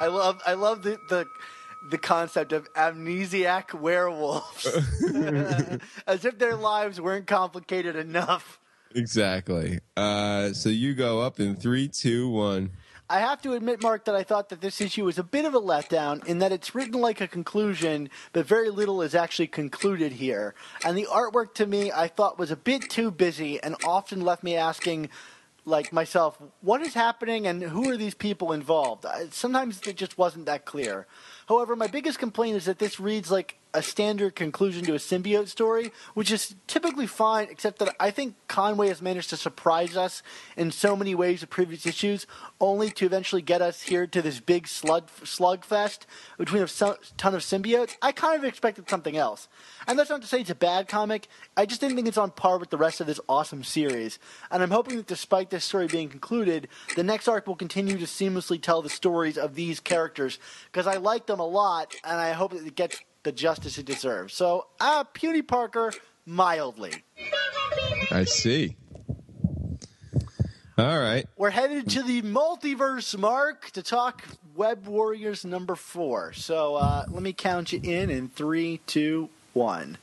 I 0.00 0.08
love, 0.08 0.42
I 0.44 0.54
love 0.54 0.82
the 0.82 0.98
the, 1.08 1.28
the 1.90 1.98
concept 1.98 2.52
of 2.52 2.72
amnesiac 2.74 3.74
werewolves, 3.74 4.66
as 6.06 6.24
if 6.24 6.38
their 6.38 6.56
lives 6.56 7.00
weren't 7.00 7.26
complicated 7.26 7.96
enough. 7.96 8.58
Exactly. 8.94 9.80
Uh, 9.96 10.52
so 10.52 10.68
you 10.68 10.94
go 10.94 11.20
up 11.20 11.40
in 11.40 11.56
three, 11.56 11.88
two, 11.88 12.28
one. 12.28 12.70
I 13.10 13.20
have 13.20 13.40
to 13.42 13.54
admit, 13.54 13.82
Mark, 13.82 14.04
that 14.04 14.14
I 14.14 14.22
thought 14.22 14.50
that 14.50 14.60
this 14.60 14.82
issue 14.82 15.06
was 15.06 15.18
a 15.18 15.22
bit 15.22 15.46
of 15.46 15.54
a 15.54 15.60
letdown 15.60 16.24
in 16.26 16.40
that 16.40 16.52
it's 16.52 16.74
written 16.74 17.00
like 17.00 17.22
a 17.22 17.28
conclusion, 17.28 18.10
but 18.34 18.44
very 18.44 18.68
little 18.68 19.00
is 19.00 19.14
actually 19.14 19.46
concluded 19.46 20.12
here. 20.12 20.54
And 20.84 20.96
the 20.96 21.06
artwork 21.10 21.54
to 21.54 21.66
me, 21.66 21.90
I 21.90 22.08
thought 22.08 22.38
was 22.38 22.50
a 22.50 22.56
bit 22.56 22.90
too 22.90 23.10
busy 23.10 23.62
and 23.62 23.76
often 23.82 24.20
left 24.20 24.42
me 24.42 24.56
asking, 24.56 25.08
like 25.68 25.92
myself, 25.92 26.38
what 26.60 26.80
is 26.80 26.94
happening 26.94 27.46
and 27.46 27.62
who 27.62 27.90
are 27.90 27.96
these 27.96 28.14
people 28.14 28.52
involved? 28.52 29.04
Sometimes 29.30 29.80
it 29.86 29.96
just 29.96 30.18
wasn't 30.18 30.46
that 30.46 30.64
clear. 30.64 31.06
However, 31.48 31.76
my 31.76 31.86
biggest 31.86 32.18
complaint 32.18 32.56
is 32.56 32.64
that 32.64 32.78
this 32.78 32.98
reads 32.98 33.30
like 33.30 33.57
a 33.74 33.82
standard 33.82 34.34
conclusion 34.34 34.84
to 34.84 34.94
a 34.94 34.98
symbiote 34.98 35.48
story, 35.48 35.92
which 36.14 36.30
is 36.30 36.54
typically 36.66 37.06
fine, 37.06 37.48
except 37.50 37.78
that 37.78 37.94
I 38.00 38.10
think 38.10 38.34
Conway 38.48 38.88
has 38.88 39.02
managed 39.02 39.30
to 39.30 39.36
surprise 39.36 39.96
us 39.96 40.22
in 40.56 40.70
so 40.70 40.96
many 40.96 41.14
ways 41.14 41.42
of 41.42 41.50
previous 41.50 41.86
issues, 41.86 42.26
only 42.60 42.90
to 42.90 43.06
eventually 43.06 43.42
get 43.42 43.62
us 43.62 43.82
here 43.82 44.06
to 44.06 44.22
this 44.22 44.40
big 44.40 44.66
slug 44.66 45.08
slugfest 45.22 46.00
between 46.38 46.62
a 46.62 46.66
ton 46.66 47.34
of 47.34 47.42
symbiotes. 47.42 47.96
I 48.00 48.12
kind 48.12 48.38
of 48.38 48.44
expected 48.44 48.88
something 48.88 49.16
else. 49.16 49.48
And 49.86 49.98
that's 49.98 50.10
not 50.10 50.22
to 50.22 50.28
say 50.28 50.40
it's 50.40 50.50
a 50.50 50.54
bad 50.54 50.88
comic. 50.88 51.28
I 51.56 51.66
just 51.66 51.80
didn't 51.80 51.96
think 51.96 52.08
it's 52.08 52.18
on 52.18 52.30
par 52.30 52.58
with 52.58 52.70
the 52.70 52.76
rest 52.76 53.00
of 53.00 53.06
this 53.06 53.20
awesome 53.28 53.64
series. 53.64 54.18
And 54.50 54.62
I'm 54.62 54.70
hoping 54.70 54.96
that 54.96 55.06
despite 55.06 55.50
this 55.50 55.64
story 55.64 55.86
being 55.86 56.08
concluded, 56.08 56.68
the 56.96 57.02
next 57.02 57.28
arc 57.28 57.46
will 57.46 57.56
continue 57.56 57.98
to 57.98 58.04
seamlessly 58.04 58.60
tell 58.60 58.82
the 58.82 58.90
stories 58.90 59.38
of 59.38 59.54
these 59.54 59.80
characters 59.80 60.38
because 60.66 60.86
I 60.86 60.96
like 60.96 61.26
them 61.26 61.40
a 61.40 61.46
lot, 61.46 61.94
and 62.04 62.18
I 62.18 62.32
hope 62.32 62.52
that 62.52 62.66
it 62.66 62.74
gets 62.74 63.00
the 63.22 63.32
justice 63.32 63.78
it 63.78 63.86
deserves. 63.86 64.34
So, 64.34 64.66
uh, 64.80 65.04
Puny 65.04 65.42
Parker, 65.42 65.92
mildly. 66.26 67.04
I 68.10 68.24
see. 68.24 68.76
All 70.78 70.98
right. 70.98 71.26
We're 71.36 71.50
headed 71.50 71.90
to 71.90 72.02
the 72.02 72.22
multiverse, 72.22 73.18
Mark, 73.18 73.70
to 73.72 73.82
talk 73.82 74.24
Web 74.54 74.86
Warriors 74.86 75.44
number 75.44 75.74
four. 75.74 76.32
So 76.32 76.76
uh, 76.76 77.04
let 77.08 77.22
me 77.22 77.32
count 77.32 77.72
you 77.72 77.80
in 77.82 78.10
in 78.10 78.28
three, 78.28 78.80
two, 78.86 79.28
one. 79.54 79.98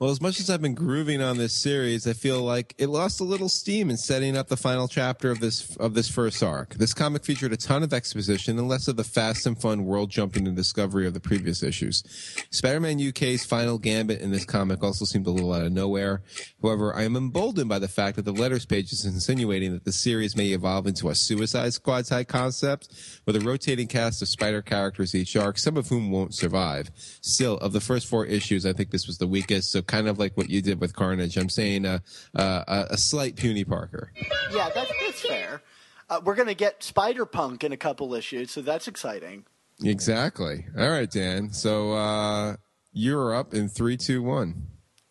Well, 0.00 0.10
as 0.10 0.20
much 0.20 0.38
as 0.38 0.48
I've 0.48 0.62
been 0.62 0.76
grooving 0.76 1.20
on 1.20 1.38
this 1.38 1.52
series, 1.52 2.06
I 2.06 2.12
feel 2.12 2.40
like 2.40 2.72
it 2.78 2.86
lost 2.86 3.18
a 3.18 3.24
little 3.24 3.48
steam 3.48 3.90
in 3.90 3.96
setting 3.96 4.36
up 4.36 4.46
the 4.46 4.56
final 4.56 4.86
chapter 4.86 5.28
of 5.28 5.40
this 5.40 5.74
of 5.78 5.94
this 5.94 6.08
first 6.08 6.40
arc. 6.40 6.74
This 6.74 6.94
comic 6.94 7.24
featured 7.24 7.52
a 7.52 7.56
ton 7.56 7.82
of 7.82 7.92
exposition 7.92 8.60
and 8.60 8.68
less 8.68 8.86
of 8.86 8.96
the 8.96 9.02
fast 9.02 9.44
and 9.44 9.60
fun 9.60 9.84
world 9.84 10.08
jumping 10.08 10.46
and 10.46 10.54
discovery 10.54 11.08
of 11.08 11.14
the 11.14 11.20
previous 11.20 11.64
issues. 11.64 12.04
Spider-Man 12.50 13.08
UK's 13.08 13.44
final 13.44 13.76
gambit 13.76 14.20
in 14.20 14.30
this 14.30 14.44
comic 14.44 14.84
also 14.84 15.04
seemed 15.04 15.26
a 15.26 15.30
little 15.30 15.52
out 15.52 15.64
of 15.64 15.72
nowhere. 15.72 16.22
However, 16.62 16.94
I 16.94 17.02
am 17.02 17.16
emboldened 17.16 17.68
by 17.68 17.80
the 17.80 17.88
fact 17.88 18.14
that 18.14 18.24
the 18.24 18.30
letters 18.30 18.66
page 18.66 18.92
is 18.92 19.04
insinuating 19.04 19.72
that 19.72 19.84
the 19.84 19.90
series 19.90 20.36
may 20.36 20.50
evolve 20.50 20.86
into 20.86 21.08
a 21.08 21.14
Suicide 21.16 21.72
Squad 21.72 22.04
type 22.04 22.28
concept 22.28 22.88
with 23.26 23.34
a 23.34 23.40
rotating 23.40 23.88
cast 23.88 24.22
of 24.22 24.28
Spider 24.28 24.62
characters 24.62 25.16
each 25.16 25.34
arc, 25.34 25.58
some 25.58 25.76
of 25.76 25.88
whom 25.88 26.12
won't 26.12 26.36
survive. 26.36 26.92
Still, 27.20 27.56
of 27.58 27.72
the 27.72 27.80
first 27.80 28.06
four 28.06 28.24
issues, 28.26 28.64
I 28.64 28.72
think 28.72 28.92
this 28.92 29.08
was 29.08 29.18
the 29.18 29.26
weakest. 29.26 29.72
So 29.72 29.82
kind 29.88 30.06
of 30.06 30.20
like 30.20 30.36
what 30.36 30.48
you 30.48 30.62
did 30.62 30.80
with 30.80 30.94
Carnage, 30.94 31.36
I'm 31.36 31.48
saying 31.48 31.84
uh, 31.84 31.98
uh, 32.36 32.62
a, 32.68 32.86
a 32.90 32.96
slight 32.96 33.34
puny 33.34 33.64
Parker. 33.64 34.12
Yeah, 34.52 34.70
that's, 34.72 34.92
that's 35.00 35.20
fair. 35.26 35.62
Uh, 36.08 36.20
we're 36.24 36.36
going 36.36 36.48
to 36.48 36.54
get 36.54 36.84
Spider 36.84 37.26
Punk 37.26 37.64
in 37.64 37.72
a 37.72 37.76
couple 37.76 38.14
issues, 38.14 38.52
so 38.52 38.62
that's 38.62 38.86
exciting. 38.86 39.44
Exactly. 39.82 40.66
All 40.78 40.88
right, 40.88 41.10
Dan. 41.10 41.50
So 41.52 41.92
uh, 41.92 42.56
you're 42.92 43.34
up 43.34 43.52
in 43.54 43.68
three, 43.68 43.96
two, 43.96 44.22
one. 44.22 44.68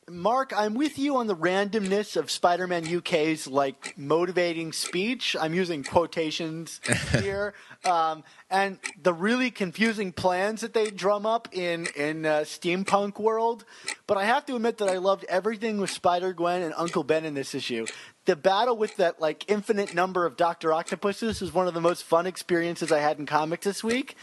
Mark, 0.09 0.53
I'm 0.55 0.73
with 0.73 0.97
you 0.97 1.17
on 1.17 1.27
the 1.27 1.35
randomness 1.35 2.15
of 2.15 2.31
Spider-Man 2.31 2.95
UK's 2.95 3.45
like 3.45 3.93
motivating 3.97 4.71
speech. 4.71 5.35
I'm 5.37 5.53
using 5.53 5.83
quotations 5.83 6.79
here, 7.19 7.53
um, 7.83 8.23
and 8.49 8.79
the 9.03 9.13
really 9.13 9.51
confusing 9.51 10.13
plans 10.13 10.61
that 10.61 10.73
they 10.73 10.91
drum 10.91 11.25
up 11.25 11.49
in 11.51 11.87
in 11.97 12.25
uh, 12.25 12.39
steampunk 12.45 13.19
world. 13.19 13.65
But 14.05 14.17
I 14.17 14.23
have 14.23 14.45
to 14.45 14.55
admit 14.55 14.77
that 14.77 14.87
I 14.87 14.95
loved 14.95 15.25
everything 15.27 15.77
with 15.77 15.89
Spider 15.89 16.31
Gwen 16.31 16.61
and 16.61 16.73
Uncle 16.77 17.03
Ben 17.03 17.25
in 17.25 17.33
this 17.33 17.53
issue. 17.53 17.85
The 18.23 18.37
battle 18.37 18.77
with 18.77 18.95
that 18.95 19.19
like 19.19 19.43
infinite 19.49 19.93
number 19.93 20.25
of 20.25 20.37
Doctor 20.37 20.73
Octopuses 20.73 21.41
is 21.41 21.53
one 21.53 21.67
of 21.67 21.73
the 21.73 21.81
most 21.81 22.05
fun 22.05 22.25
experiences 22.25 22.93
I 22.93 22.99
had 22.99 23.19
in 23.19 23.25
comics 23.25 23.65
this 23.65 23.83
week. 23.83 24.15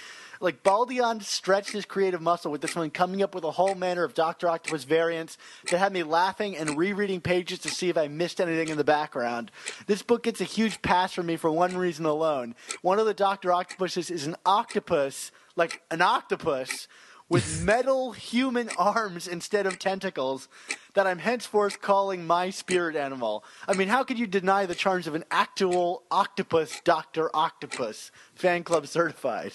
Like 0.45 0.63
Baldeón 0.63 1.23
stretched 1.23 1.71
his 1.71 1.87
creative 1.87 2.21
muscle 2.21 2.53
with 2.53 2.61
this 2.61 2.77
one, 2.77 2.91
coming 2.91 3.23
up 3.23 3.35
with 3.35 3.45
a 3.45 3.51
whole 3.51 3.75
manner 3.75 4.05
of 4.05 4.13
Doctor 4.13 4.47
Octopus 4.47 4.85
variants 4.85 5.39
that 5.71 5.79
had 5.79 5.91
me 5.91 6.03
laughing 6.03 6.55
and 6.55 6.77
rereading 6.77 7.23
pages 7.23 7.61
to 7.61 7.71
see 7.71 7.89
if 7.89 7.97
I 7.97 8.09
missed 8.09 8.43
anything 8.43 8.69
in 8.69 8.77
the 8.77 8.85
background. 8.85 9.51
This 9.87 10.03
book 10.03 10.25
gets 10.25 10.43
a 10.43 10.45
huge 10.45 10.83
pass 10.83 11.15
from 11.15 11.25
me 11.25 11.39
for 11.39 11.51
one 11.51 11.79
reason 11.79 12.05
alone. 12.05 12.55
One 12.83 12.99
of 12.99 13.07
the 13.07 13.15
Doctor 13.15 13.55
Octopuses 13.55 14.11
is 14.11 14.27
an 14.27 14.37
octopus, 14.45 15.33
like 15.57 15.81
an 15.91 16.03
octopus, 16.03 16.89
with 17.31 17.63
metal 17.65 18.13
human 18.13 18.69
arms 18.77 19.27
instead 19.27 19.65
of 19.65 19.79
tentacles 19.79 20.49
that 20.93 21.07
I'm 21.07 21.21
henceforth 21.21 21.81
calling 21.81 22.27
my 22.27 22.51
spirit 22.51 22.97
animal. 22.97 23.45
I 23.67 23.73
mean, 23.73 23.89
how 23.89 24.05
could 24.05 24.19
you 24.19 24.27
deny 24.27 24.67
the 24.67 24.75
charms 24.75 25.07
of 25.07 25.15
an 25.15 25.25
actual 25.31 26.03
octopus, 26.11 26.83
Dr. 26.85 27.35
Octopus? 27.35 28.13
Fan 28.35 28.63
club 28.63 28.87
certified. 28.87 29.55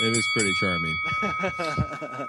It 0.00 0.16
is 0.16 0.26
pretty 0.34 0.52
charming. 0.60 0.96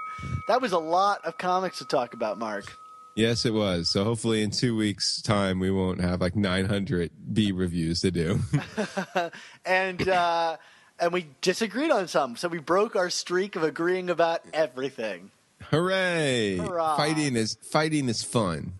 That 0.46 0.60
was 0.60 0.72
a 0.72 0.78
lot 0.78 1.24
of 1.24 1.38
comics 1.38 1.78
to 1.78 1.86
talk 1.86 2.12
about, 2.12 2.38
Mark. 2.38 2.66
Yes, 3.14 3.46
it 3.46 3.54
was. 3.54 3.88
So 3.88 4.04
hopefully 4.04 4.42
in 4.42 4.50
two 4.50 4.76
weeks' 4.76 5.22
time, 5.22 5.58
we 5.58 5.70
won't 5.70 6.00
have 6.00 6.20
like 6.20 6.36
900 6.36 7.10
B 7.32 7.50
reviews 7.52 8.00
to 8.00 8.10
do. 8.10 8.40
And 9.64 10.06
uh, 10.06 10.58
and 11.00 11.12
we 11.12 11.28
disagreed 11.40 11.90
on 11.90 12.08
some. 12.08 12.36
So 12.36 12.48
we 12.48 12.58
broke 12.58 12.94
our 12.96 13.08
streak 13.08 13.56
of 13.56 13.62
agreeing 13.62 14.10
about 14.10 14.42
everything. 14.52 15.30
Hooray! 15.70 16.58
Hurrah. 16.58 16.96
Fighting 16.96 17.36
is 17.36 17.56
fighting 17.62 18.08
is 18.10 18.22
fun. 18.22 18.74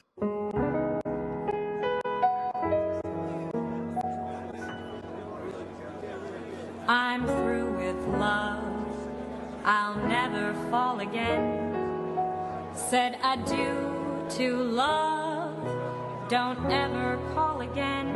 Said 12.95 13.18
adieu 13.24 14.24
to 14.36 14.57
love. 14.57 15.51
Don't 16.28 16.70
ever 16.70 17.18
call 17.34 17.62
again. 17.62 18.07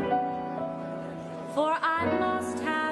For 1.53 1.77
I 1.83 2.07
must 2.21 2.61
have 2.61 2.88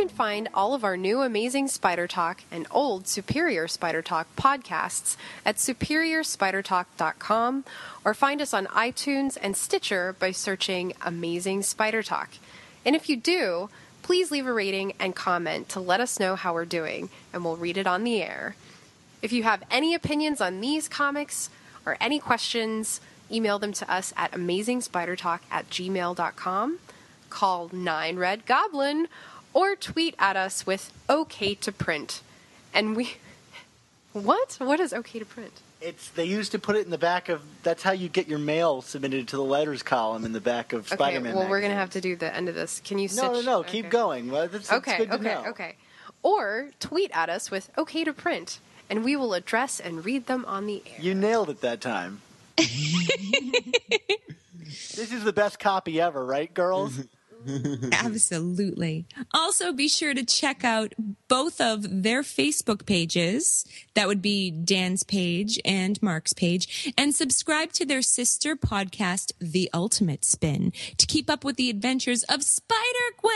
can 0.00 0.08
find 0.08 0.48
all 0.54 0.72
of 0.72 0.82
our 0.82 0.96
new 0.96 1.20
Amazing 1.20 1.68
Spider 1.68 2.06
Talk 2.06 2.40
and 2.50 2.66
old 2.70 3.06
Superior 3.06 3.68
Spider 3.68 4.00
Talk 4.00 4.34
podcasts 4.34 5.18
at 5.44 5.56
superiorspidertalk.com 5.56 7.64
or 8.02 8.14
find 8.14 8.40
us 8.40 8.54
on 8.54 8.64
iTunes 8.68 9.36
and 9.42 9.54
Stitcher 9.54 10.16
by 10.18 10.30
searching 10.30 10.94
Amazing 11.04 11.64
Spider 11.64 12.02
Talk. 12.02 12.30
And 12.82 12.96
if 12.96 13.10
you 13.10 13.16
do, 13.18 13.68
please 14.02 14.30
leave 14.30 14.46
a 14.46 14.54
rating 14.54 14.94
and 14.98 15.14
comment 15.14 15.68
to 15.68 15.80
let 15.80 16.00
us 16.00 16.18
know 16.18 16.34
how 16.34 16.54
we're 16.54 16.64
doing, 16.64 17.10
and 17.34 17.44
we'll 17.44 17.56
read 17.56 17.76
it 17.76 17.86
on 17.86 18.02
the 18.02 18.22
air. 18.22 18.56
If 19.20 19.34
you 19.34 19.42
have 19.42 19.62
any 19.70 19.92
opinions 19.92 20.40
on 20.40 20.62
these 20.62 20.88
comics 20.88 21.50
or 21.84 21.98
any 22.00 22.18
questions, 22.18 23.02
email 23.30 23.58
them 23.58 23.74
to 23.74 23.92
us 23.92 24.14
at 24.16 24.32
amazingspidertalk 24.32 25.40
at 25.50 25.68
gmail.com, 25.68 26.78
call 27.28 27.68
9 27.70 28.16
Red 28.16 28.46
Goblin, 28.46 29.06
or 29.52 29.76
tweet 29.76 30.14
at 30.18 30.36
us 30.36 30.66
with 30.66 30.92
OK 31.08 31.54
to 31.56 31.72
print. 31.72 32.22
And 32.74 32.96
we. 32.96 33.14
What? 34.12 34.56
What 34.58 34.80
is 34.80 34.92
OK 34.92 35.20
to 35.20 35.24
print? 35.24 35.52
It's 35.80 36.08
they 36.10 36.24
used 36.24 36.50
to 36.50 36.58
put 36.58 36.74
it 36.74 36.84
in 36.84 36.90
the 36.90 36.98
back 36.98 37.28
of. 37.28 37.42
That's 37.62 37.84
how 37.84 37.92
you 37.92 38.08
get 38.08 38.26
your 38.26 38.40
mail 38.40 38.82
submitted 38.82 39.28
to 39.28 39.36
the 39.36 39.44
letters 39.44 39.84
column 39.84 40.24
in 40.24 40.32
the 40.32 40.40
back 40.40 40.72
of 40.72 40.80
Okay, 40.88 40.96
Spider-Man. 40.96 41.36
well, 41.36 41.48
we're 41.48 41.60
going 41.60 41.70
to 41.70 41.78
have 41.78 41.90
to 41.90 42.00
do 42.00 42.16
the 42.16 42.34
end 42.34 42.48
of 42.48 42.56
this. 42.56 42.80
Can 42.84 42.98
you 42.98 43.08
No, 43.14 43.28
no, 43.28 43.34
stitch- 43.34 43.46
no. 43.46 43.58
okay. 43.60 43.70
Keep 43.82 43.90
going. 43.90 44.28
Well, 44.32 44.48
that's, 44.48 44.66
that's 44.68 44.88
Okay, 44.88 44.98
good 44.98 45.10
to 45.10 45.14
okay, 45.14 45.34
know. 45.34 45.44
okay. 45.50 45.76
Or 46.24 46.70
tweet 46.80 47.12
at 47.14 47.30
us 47.30 47.52
with 47.52 47.70
OK 47.78 48.02
to 48.02 48.12
print, 48.12 48.58
and 48.90 49.04
we 49.04 49.14
will 49.14 49.32
address 49.32 49.78
and 49.78 50.04
read 50.04 50.26
them 50.26 50.44
on 50.44 50.66
the 50.66 50.82
air. 50.86 50.98
You 51.00 51.14
nailed 51.14 51.48
it 51.48 51.60
that 51.60 51.80
time. 51.80 52.20
this 52.56 52.72
is 55.12 55.22
the 55.24 55.32
best 55.32 55.58
copy 55.60 56.00
ever, 56.00 56.24
right, 56.24 56.52
girls? 56.52 56.98
Absolutely. 57.92 59.06
Also, 59.32 59.72
be 59.72 59.88
sure 59.88 60.14
to 60.14 60.24
check 60.24 60.64
out 60.64 60.94
both 61.28 61.60
of 61.60 62.02
their 62.02 62.22
Facebook 62.22 62.86
pages. 62.86 63.64
That 63.94 64.08
would 64.08 64.20
be 64.20 64.50
Dan's 64.50 65.02
page 65.02 65.58
and 65.64 66.00
Mark's 66.02 66.32
page, 66.32 66.92
and 66.98 67.14
subscribe 67.14 67.72
to 67.74 67.86
their 67.86 68.02
sister 68.02 68.56
podcast, 68.56 69.32
The 69.40 69.70
Ultimate 69.72 70.24
Spin, 70.24 70.72
to 70.98 71.06
keep 71.06 71.30
up 71.30 71.44
with 71.44 71.56
the 71.56 71.70
adventures 71.70 72.22
of 72.24 72.42
Spider 72.42 72.78
Gwen 73.18 73.34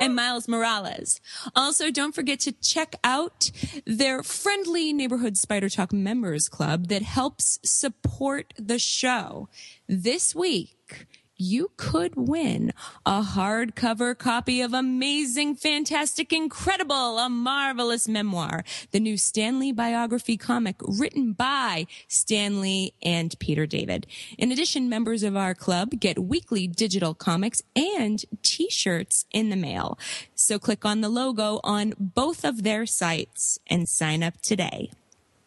and 0.00 0.14
Miles 0.14 0.48
Morales. 0.48 1.20
Also, 1.54 1.90
don't 1.90 2.14
forget 2.14 2.40
to 2.40 2.52
check 2.52 2.96
out 3.04 3.50
their 3.86 4.22
friendly 4.22 4.92
neighborhood 4.92 5.36
Spider 5.36 5.68
Talk 5.68 5.92
members 5.92 6.48
club 6.48 6.88
that 6.88 7.02
helps 7.02 7.58
support 7.64 8.54
the 8.58 8.78
show. 8.78 9.48
This 9.88 10.34
week, 10.34 11.06
you 11.42 11.72
could 11.76 12.14
win 12.14 12.72
a 13.04 13.20
hardcover 13.20 14.16
copy 14.16 14.60
of 14.60 14.72
Amazing, 14.72 15.56
Fantastic, 15.56 16.32
Incredible, 16.32 17.18
a 17.18 17.28
marvelous 17.28 18.06
memoir, 18.06 18.64
the 18.92 19.00
new 19.00 19.16
Stan 19.16 19.58
Lee 19.58 19.72
biography 19.72 20.36
comic 20.36 20.76
written 20.80 21.32
by 21.32 21.86
Stan 22.06 22.60
Lee 22.60 22.94
and 23.02 23.36
Peter 23.40 23.66
David. 23.66 24.06
In 24.38 24.52
addition, 24.52 24.88
members 24.88 25.24
of 25.24 25.36
our 25.36 25.54
club 25.54 25.98
get 25.98 26.18
weekly 26.20 26.68
digital 26.68 27.12
comics 27.12 27.62
and 27.74 28.24
t-shirts 28.42 29.26
in 29.32 29.50
the 29.50 29.56
mail. 29.56 29.98
So 30.36 30.60
click 30.60 30.84
on 30.84 31.00
the 31.00 31.08
logo 31.08 31.60
on 31.64 31.94
both 31.98 32.44
of 32.44 32.62
their 32.62 32.86
sites 32.86 33.58
and 33.66 33.88
sign 33.88 34.22
up 34.22 34.40
today. 34.42 34.90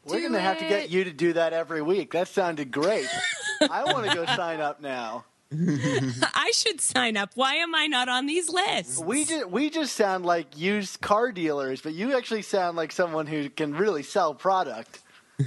We're 0.03 0.19
going 0.19 0.33
to 0.33 0.41
have 0.41 0.59
to 0.59 0.67
get 0.67 0.89
you 0.89 1.05
to 1.05 1.13
do 1.13 1.33
that 1.33 1.53
every 1.53 1.81
week. 1.81 2.11
That 2.11 2.27
sounded 2.27 2.69
great. 2.69 3.07
I 3.61 3.85
want 3.85 4.07
to 4.07 4.15
go 4.15 4.25
sign 4.25 4.59
up 4.59 4.81
now. 4.81 5.23
I 6.35 6.51
should 6.53 6.81
sign 6.81 7.17
up. 7.17 7.31
Why 7.35 7.55
am 7.55 7.73
I 7.75 7.87
not 7.87 8.09
on 8.09 8.25
these 8.25 8.49
lists? 8.49 8.99
We 8.99 9.25
just 9.25 9.49
we 9.49 9.69
just 9.69 9.95
sound 9.95 10.25
like 10.25 10.57
used 10.57 11.01
car 11.01 11.31
dealers, 11.31 11.81
but 11.81 11.93
you 11.93 12.15
actually 12.17 12.41
sound 12.41 12.77
like 12.77 12.91
someone 12.91 13.27
who 13.27 13.49
can 13.49 13.73
really 13.73 14.03
sell 14.03 14.33
product. 14.33 14.99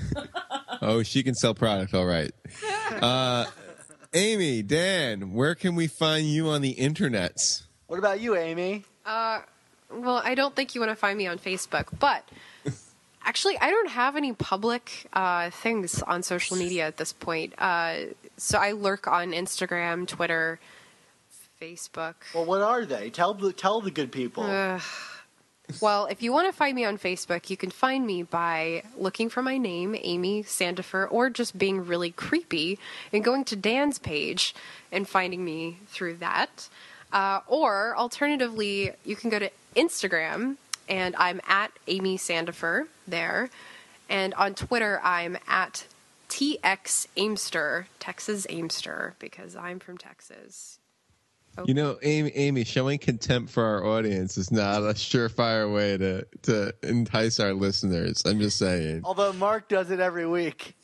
Oh, 0.80 1.02
she 1.02 1.24
can 1.24 1.34
sell 1.34 1.54
product, 1.54 1.92
all 1.92 2.06
right. 2.06 2.30
Uh, 3.02 3.46
Amy, 4.14 4.62
Dan, 4.62 5.32
where 5.32 5.56
can 5.56 5.74
we 5.74 5.88
find 5.88 6.26
you 6.26 6.48
on 6.48 6.62
the 6.62 6.74
internets? 6.76 7.62
What 7.88 7.98
about 7.98 8.20
you, 8.20 8.36
Amy? 8.36 8.84
Well, 9.04 10.22
I 10.24 10.34
don't 10.36 10.54
think 10.54 10.74
you 10.74 10.80
want 10.80 10.92
to 10.92 10.96
find 10.96 11.18
me 11.18 11.26
on 11.26 11.38
Facebook, 11.38 11.86
but 11.98 12.22
actually, 13.24 13.58
I 13.58 13.70
don't 13.70 13.90
have 13.90 14.16
any 14.16 14.32
public 14.32 15.06
uh, 15.12 15.50
things 15.50 16.02
on 16.02 16.22
social 16.22 16.56
media 16.56 16.86
at 16.86 16.96
this 16.98 17.12
point. 17.12 17.54
So 18.38 18.58
I 18.58 18.72
lurk 18.72 19.06
on 19.06 19.32
Instagram, 19.32 20.06
Twitter, 20.06 20.60
Facebook. 21.60 22.14
Well, 22.34 22.44
what 22.44 22.62
are 22.62 22.84
they? 22.86 23.10
Tell 23.10 23.34
the 23.34 23.52
tell 23.52 23.80
the 23.80 23.90
good 23.90 24.12
people. 24.12 24.44
Well, 25.82 26.06
if 26.06 26.22
you 26.22 26.32
want 26.32 26.50
to 26.50 26.56
find 26.56 26.74
me 26.74 26.86
on 26.86 26.96
Facebook, 26.96 27.50
you 27.50 27.56
can 27.56 27.70
find 27.70 28.06
me 28.06 28.22
by 28.22 28.84
looking 28.96 29.28
for 29.28 29.42
my 29.42 29.58
name, 29.58 29.94
Amy 29.98 30.42
Sandifer, 30.42 31.06
or 31.10 31.28
just 31.28 31.58
being 31.58 31.84
really 31.84 32.10
creepy 32.10 32.78
and 33.12 33.22
going 33.22 33.44
to 33.44 33.56
Dan's 33.56 33.98
page 33.98 34.54
and 34.90 35.06
finding 35.06 35.44
me 35.44 35.80
through 35.86 36.16
that. 36.16 36.70
Uh, 37.12 37.40
or 37.46 37.94
alternatively, 37.98 38.92
you 39.04 39.14
can 39.14 39.28
go 39.28 39.38
to 39.38 39.50
Instagram 39.76 40.56
and 40.88 41.14
I'm 41.16 41.40
at 41.46 41.72
Amy 41.86 42.16
Sandifer 42.16 42.86
there. 43.06 43.50
And 44.08 44.32
on 44.34 44.54
Twitter, 44.54 45.00
I'm 45.04 45.36
at 45.46 45.86
TX 46.28 47.06
Aimster, 47.16 47.86
Texas 47.98 48.46
Aimster, 48.48 49.14
because 49.18 49.56
I'm 49.56 49.78
from 49.78 49.98
Texas. 49.98 50.78
You 51.64 51.74
know, 51.74 51.98
Amy, 52.02 52.30
Amy, 52.36 52.64
showing 52.64 52.98
contempt 52.98 53.50
for 53.50 53.64
our 53.64 53.84
audience 53.84 54.38
is 54.38 54.52
not 54.52 54.82
a 54.82 54.94
surefire 54.94 55.72
way 55.72 55.96
to, 55.96 56.24
to 56.42 56.72
entice 56.82 57.40
our 57.40 57.52
listeners. 57.52 58.22
I'm 58.24 58.38
just 58.38 58.58
saying. 58.58 59.02
Although 59.04 59.32
Mark 59.32 59.68
does 59.68 59.90
it 59.90 59.98
every 59.98 60.26
week. 60.26 60.76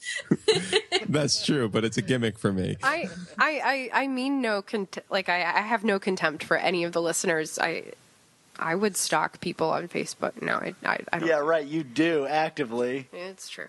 That's 1.09 1.45
true, 1.45 1.69
but 1.69 1.85
it's 1.85 1.97
a 1.97 2.03
gimmick 2.03 2.39
for 2.39 2.53
me. 2.53 2.77
I, 2.83 3.09
I, 3.39 3.91
I, 3.93 4.03
I 4.03 4.07
mean 4.09 4.43
no 4.43 4.63
cont- 4.63 4.99
like 5.11 5.29
I, 5.29 5.43
I 5.43 5.61
have 5.61 5.85
no 5.85 5.99
contempt 5.99 6.43
for 6.43 6.57
any 6.57 6.83
of 6.83 6.93
the 6.93 7.03
listeners. 7.03 7.59
I, 7.59 7.93
I 8.59 8.75
would 8.75 8.97
stalk 8.97 9.41
people 9.41 9.71
on 9.71 9.89
Facebook. 9.89 10.41
No, 10.43 10.55
I, 10.55 10.75
I, 10.85 10.99
I 11.13 11.19
don't. 11.21 11.29
Yeah, 11.29 11.39
right. 11.39 11.65
You 11.65 11.85
do 11.85 12.27
actively. 12.27 13.09
It's 13.13 13.49
true. 13.49 13.69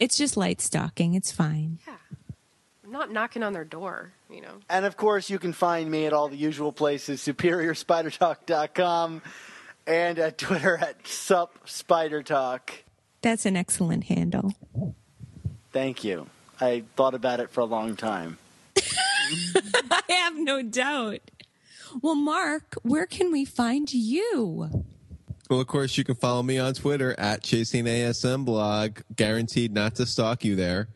It's 0.00 0.16
just 0.16 0.36
light 0.36 0.60
stalking. 0.60 1.14
It's 1.14 1.30
fine. 1.30 1.78
Yeah, 1.86 1.94
I'm 2.84 2.92
not 2.92 3.12
knocking 3.12 3.42
on 3.42 3.52
their 3.52 3.64
door. 3.64 4.12
You 4.30 4.42
know. 4.42 4.54
And 4.68 4.84
of 4.84 4.96
course, 4.96 5.30
you 5.30 5.38
can 5.38 5.52
find 5.52 5.90
me 5.90 6.06
at 6.06 6.12
all 6.12 6.28
the 6.28 6.36
usual 6.36 6.72
places: 6.72 7.20
superiorspidertalk.com 7.22 9.22
and 9.86 10.18
at 10.18 10.38
Twitter 10.38 10.78
at 10.78 11.04
supspidertalk. 11.04 12.60
That's 13.20 13.46
an 13.46 13.56
excellent 13.56 14.04
handle. 14.04 14.54
Thank 15.72 16.04
you. 16.04 16.26
I 16.60 16.84
thought 16.96 17.14
about 17.14 17.40
it 17.40 17.50
for 17.50 17.60
a 17.60 17.64
long 17.64 17.96
time. 17.96 18.38
I 18.76 20.02
have 20.08 20.36
no 20.36 20.62
doubt. 20.62 21.20
Well, 22.00 22.14
Mark, 22.14 22.76
where 22.82 23.06
can 23.06 23.32
we 23.32 23.44
find 23.44 23.92
you? 23.92 24.84
Well, 25.52 25.60
of 25.60 25.66
course, 25.66 25.98
you 25.98 26.04
can 26.04 26.14
follow 26.14 26.42
me 26.42 26.58
on 26.58 26.72
Twitter 26.72 27.14
at 27.18 27.42
Chasing 27.42 27.84
ASM 27.84 28.46
blog, 28.46 29.00
guaranteed 29.14 29.74
not 29.74 29.96
to 29.96 30.06
stalk 30.06 30.46
you 30.46 30.56
there. 30.56 30.88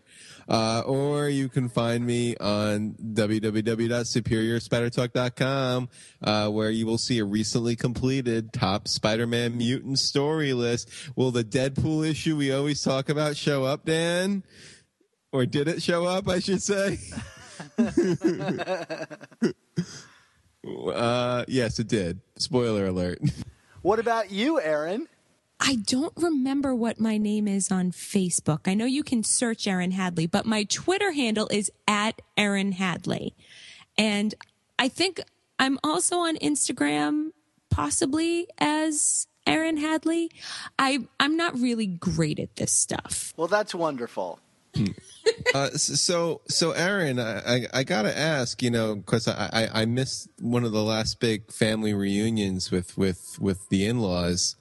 Uh, 0.49 0.81
or 0.87 1.29
you 1.29 1.51
can 1.51 1.69
find 1.69 2.07
me 2.07 2.39
on 2.39 2.93
www.superiorspidertalk.com, 2.93 5.89
uh, 6.23 6.49
where 6.49 6.71
you 6.71 6.87
will 6.87 6.97
see 6.97 7.19
a 7.19 7.25
recently 7.27 7.77
completed 7.77 8.51
top 8.55 8.89
Spider-Man 8.89 9.59
mutant 9.59 9.99
story 9.99 10.55
list. 10.55 10.91
Will 11.17 11.31
the 11.31 11.45
Deadpool 11.45 12.09
issue 12.09 12.39
we 12.39 12.51
always 12.51 12.81
talk 12.81 13.11
about 13.11 13.37
show 13.37 13.65
up, 13.65 13.85
Dan? 13.85 14.43
Or 15.33 15.45
did 15.45 15.69
it 15.69 15.83
show 15.83 16.07
up, 16.07 16.31
I 16.31 16.39
should 16.39 16.63
say? 16.63 16.97
uh, 20.95 21.45
yes, 21.47 21.79
it 21.79 21.89
did. 21.89 22.21
Spoiler 22.39 22.87
alert. 22.87 23.19
What 23.87 24.01
about 24.01 24.33
you, 24.33 24.61
Erin? 24.61 25.07
I 25.61 25.77
don't 25.77 26.13
remember 26.17 26.75
what 26.75 26.99
my 26.99 27.19
name 27.19 27.47
is 27.47 27.71
on 27.71 27.93
Facebook. 27.93 28.67
I 28.67 28.75
know 28.75 28.85
you 28.85 29.05
can 29.05 29.23
search 29.23 29.69
Erin 29.69 29.93
Hadley, 29.93 30.27
but 30.27 30.45
my 30.45 30.65
Twitter 30.65 31.13
handle 31.13 31.47
is 31.53 31.71
at 31.87 32.21
Erin 32.37 32.73
Hadley. 32.73 33.37
And 33.97 34.35
I 34.77 34.89
think 34.89 35.21
I'm 35.61 35.79
also 35.85 36.17
on 36.17 36.37
Instagram, 36.39 37.29
possibly 37.71 38.49
as 38.59 39.29
Erin 39.47 39.77
Hadley. 39.77 40.33
I, 40.81 41.07
I'm 41.21 41.37
not 41.37 41.57
really 41.57 41.87
great 41.87 42.41
at 42.41 42.57
this 42.57 42.73
stuff. 42.73 43.35
Well, 43.37 43.47
that's 43.47 43.73
wonderful. 43.73 44.41
Hmm. 44.75 44.87
Uh, 45.55 45.71
so, 45.71 46.43
so 46.49 46.73
Erin, 46.73 47.19
I, 47.19 47.39
I, 47.39 47.67
I 47.73 47.85
gotta 47.85 48.17
ask, 48.17 48.63
you 48.63 48.71
know, 48.71 48.95
because 48.95 49.27
I, 49.27 49.69
I, 49.73 49.85
missed 49.87 50.29
one 50.41 50.65
of 50.65 50.73
the 50.73 50.83
last 50.83 51.19
big 51.19 51.51
family 51.51 51.95
reunions 51.95 52.71
with, 52.71 52.97
with, 52.99 53.39
with 53.41 53.69
the 53.69 53.87
in-laws. 53.87 54.57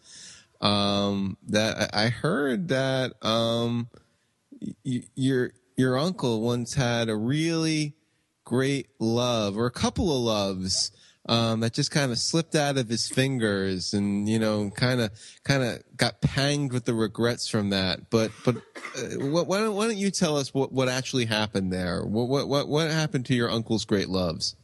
Um, 0.61 1.37
that 1.47 1.93
I 1.93 2.05
I 2.05 2.09
heard 2.09 2.69
that, 2.69 3.13
um, 3.21 3.89
y- 4.85 5.03
your, 5.15 5.51
your 5.75 5.97
uncle 5.97 6.41
once 6.41 6.75
had 6.75 7.09
a 7.09 7.15
really 7.15 7.93
great 8.45 8.87
love 8.99 9.57
or 9.57 9.65
a 9.65 9.71
couple 9.71 10.15
of 10.15 10.23
loves. 10.23 10.91
Um, 11.27 11.61
that 11.61 11.73
just 11.73 11.89
kind 11.89 12.11
of 12.11 12.19
slipped 12.19 12.53
out 12.53 12.77
of 12.77 12.87
his 12.87 13.07
fingers 13.09 13.95
and, 13.95 14.29
you 14.29 14.37
know, 14.37 14.69
kind 14.69 15.01
of, 15.01 15.09
kind 15.43 15.63
of 15.63 15.81
got 15.97 16.21
panged 16.21 16.71
with 16.71 16.85
the 16.85 16.93
regrets 16.93 17.47
from 17.47 17.71
that. 17.71 18.11
But, 18.11 18.29
but, 18.43 18.57
uh, 18.57 18.61
why 19.19 19.57
don't, 19.57 19.75
why 19.75 19.87
don't 19.87 19.97
you 19.97 20.11
tell 20.11 20.37
us 20.37 20.53
what, 20.53 20.71
what 20.71 20.87
actually 20.87 21.25
happened 21.25 21.73
there? 21.73 22.05
What, 22.05 22.27
what, 22.27 22.47
what, 22.47 22.67
what 22.67 22.91
happened 22.91 23.25
to 23.25 23.33
your 23.33 23.49
uncle's 23.49 23.85
great 23.85 24.07
loves? 24.07 24.55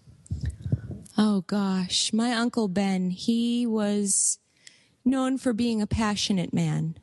Oh 1.18 1.42
gosh, 1.42 2.14
my 2.14 2.34
uncle 2.34 2.68
Ben, 2.68 3.10
he 3.10 3.66
was 3.66 4.38
known 5.04 5.40
for 5.40 5.54
being 5.54 5.82
a 5.82 5.88
passionate 5.88 6.54
man. 6.54 6.96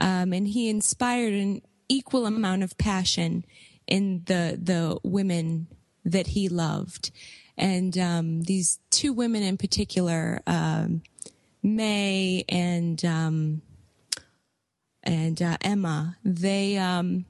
Um, 0.00 0.32
and 0.32 0.48
he 0.48 0.68
inspired 0.68 1.34
an 1.34 1.62
equal 1.88 2.26
amount 2.26 2.64
of 2.64 2.76
passion 2.78 3.44
in 3.86 4.22
the, 4.26 4.58
the 4.60 4.98
women 5.04 5.68
that 6.04 6.28
he 6.28 6.48
loved. 6.48 7.10
And, 7.58 7.98
um, 7.98 8.42
these 8.42 8.78
two 8.90 9.12
women 9.12 9.42
in 9.42 9.58
particular, 9.58 10.40
um, 10.46 11.02
May 11.62 12.44
and, 12.48 13.04
um, 13.04 13.62
and, 15.02 15.42
uh, 15.42 15.58
Emma, 15.60 16.16
they, 16.24 16.78
um, 16.78 17.26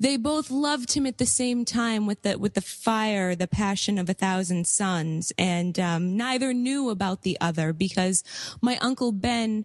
they 0.00 0.16
both 0.16 0.50
loved 0.50 0.92
him 0.92 1.06
at 1.06 1.18
the 1.18 1.26
same 1.26 1.64
time 1.64 2.06
with 2.06 2.22
the 2.22 2.38
with 2.38 2.54
the 2.54 2.60
fire, 2.60 3.34
the 3.34 3.48
passion 3.48 3.98
of 3.98 4.08
a 4.08 4.14
thousand 4.14 4.66
suns, 4.66 5.32
and 5.36 5.78
um, 5.78 6.16
neither 6.16 6.52
knew 6.52 6.88
about 6.88 7.22
the 7.22 7.36
other 7.40 7.72
because 7.72 8.22
my 8.60 8.78
uncle 8.78 9.10
Ben 9.10 9.64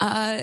uh, 0.00 0.40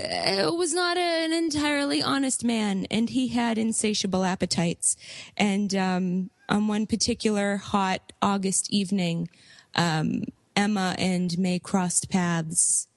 was 0.52 0.74
not 0.74 0.98
an 0.98 1.34
entirely 1.34 2.02
honest 2.02 2.44
man, 2.44 2.86
and 2.92 3.10
he 3.10 3.30
had 3.30 3.58
insatiable 3.58 4.24
appetites. 4.24 4.96
And 5.38 5.74
um, 5.76 6.30
on 6.50 6.68
one 6.68 6.86
particular 6.86 7.58
hot 7.58 8.14
August 8.22 8.72
evening, 8.72 9.30
um, 9.76 10.24
Emma 10.56 10.96
and 10.98 11.38
May 11.38 11.60
crossed 11.60 12.10
paths, 12.10 12.88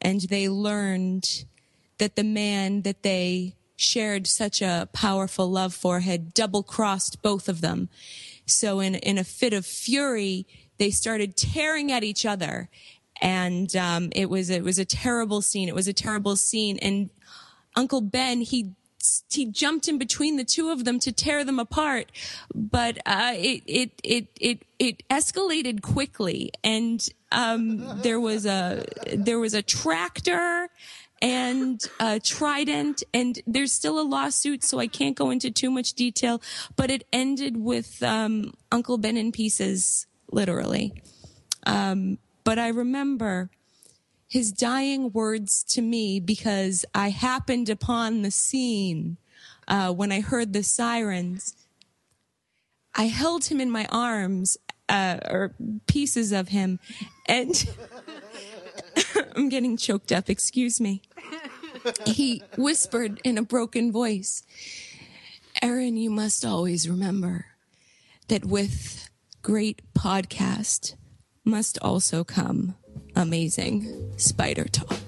and 0.00 0.20
they 0.22 0.48
learned 0.48 1.44
that 1.98 2.16
the 2.16 2.24
man 2.24 2.82
that 2.82 3.02
they 3.02 3.54
shared 3.76 4.26
such 4.26 4.62
a 4.62 4.88
powerful 4.92 5.50
love 5.50 5.74
for 5.74 6.00
had 6.00 6.34
double 6.34 6.62
crossed 6.62 7.22
both 7.22 7.48
of 7.48 7.60
them. 7.60 7.88
So 8.46 8.80
in, 8.80 8.94
in 8.96 9.18
a 9.18 9.24
fit 9.24 9.52
of 9.52 9.64
fury, 9.66 10.46
they 10.78 10.90
started 10.90 11.36
tearing 11.36 11.90
at 11.90 12.04
each 12.04 12.26
other. 12.26 12.68
And, 13.20 13.74
um, 13.76 14.10
it 14.14 14.28
was, 14.28 14.50
it 14.50 14.64
was 14.64 14.78
a 14.78 14.84
terrible 14.84 15.42
scene. 15.42 15.68
It 15.68 15.74
was 15.74 15.88
a 15.88 15.92
terrible 15.92 16.36
scene. 16.36 16.78
And 16.78 17.10
Uncle 17.76 18.00
Ben, 18.00 18.40
he, 18.40 18.72
he 19.30 19.46
jumped 19.46 19.88
in 19.88 19.98
between 19.98 20.36
the 20.36 20.44
two 20.44 20.70
of 20.70 20.84
them 20.84 20.98
to 21.00 21.12
tear 21.12 21.44
them 21.44 21.58
apart. 21.58 22.12
But, 22.54 22.98
uh, 23.06 23.32
it, 23.34 23.62
it, 23.66 23.90
it, 24.02 24.26
it, 24.40 24.64
it 24.78 25.02
escalated 25.08 25.82
quickly. 25.82 26.50
And, 26.62 27.06
um, 27.30 28.00
there 28.02 28.20
was 28.20 28.46
a, 28.46 28.84
there 29.14 29.38
was 29.38 29.54
a 29.54 29.62
tractor 29.62 30.68
and 31.22 31.80
uh, 32.00 32.18
Trident, 32.22 33.04
and 33.14 33.38
there's 33.46 33.72
still 33.72 34.00
a 34.00 34.02
lawsuit, 34.02 34.64
so 34.64 34.80
I 34.80 34.88
can't 34.88 35.16
go 35.16 35.30
into 35.30 35.52
too 35.52 35.70
much 35.70 35.94
detail. 35.94 36.42
But 36.74 36.90
it 36.90 37.06
ended 37.12 37.56
with 37.56 38.02
um, 38.02 38.52
Uncle 38.72 38.98
Ben 38.98 39.16
in 39.16 39.30
pieces, 39.30 40.08
literally. 40.32 41.00
Um, 41.64 42.18
but 42.42 42.58
I 42.58 42.68
remember 42.68 43.50
his 44.32 44.52
dying 44.52 45.12
words 45.12 45.62
to 45.64 45.82
me 45.82 46.18
because 46.18 46.84
I 46.94 47.10
happened 47.10 47.68
upon 47.68 48.22
the 48.22 48.30
scene 48.30 49.18
uh, 49.68 49.92
when 49.92 50.10
I 50.10 50.20
heard 50.20 50.52
the 50.52 50.62
sirens. 50.62 51.54
I 52.94 53.04
held 53.04 53.44
him 53.44 53.60
in 53.60 53.70
my 53.70 53.86
arms, 53.90 54.56
uh, 54.88 55.18
or 55.24 55.54
pieces 55.86 56.32
of 56.32 56.48
him, 56.48 56.78
and 57.26 57.64
I'm 59.36 59.48
getting 59.48 59.76
choked 59.76 60.12
up. 60.12 60.28
Excuse 60.28 60.80
me 60.80 61.02
he 62.06 62.42
whispered 62.56 63.20
in 63.24 63.38
a 63.38 63.42
broken 63.42 63.92
voice, 63.92 64.42
Erin, 65.60 65.96
you 65.96 66.10
must 66.10 66.44
always 66.44 66.88
remember 66.88 67.46
that 68.28 68.44
with 68.44 69.10
great 69.42 69.82
podcast 69.94 70.94
must 71.44 71.78
also 71.80 72.24
come 72.24 72.76
amazing 73.14 74.12
spider 74.16 74.64
talk. 74.64 74.98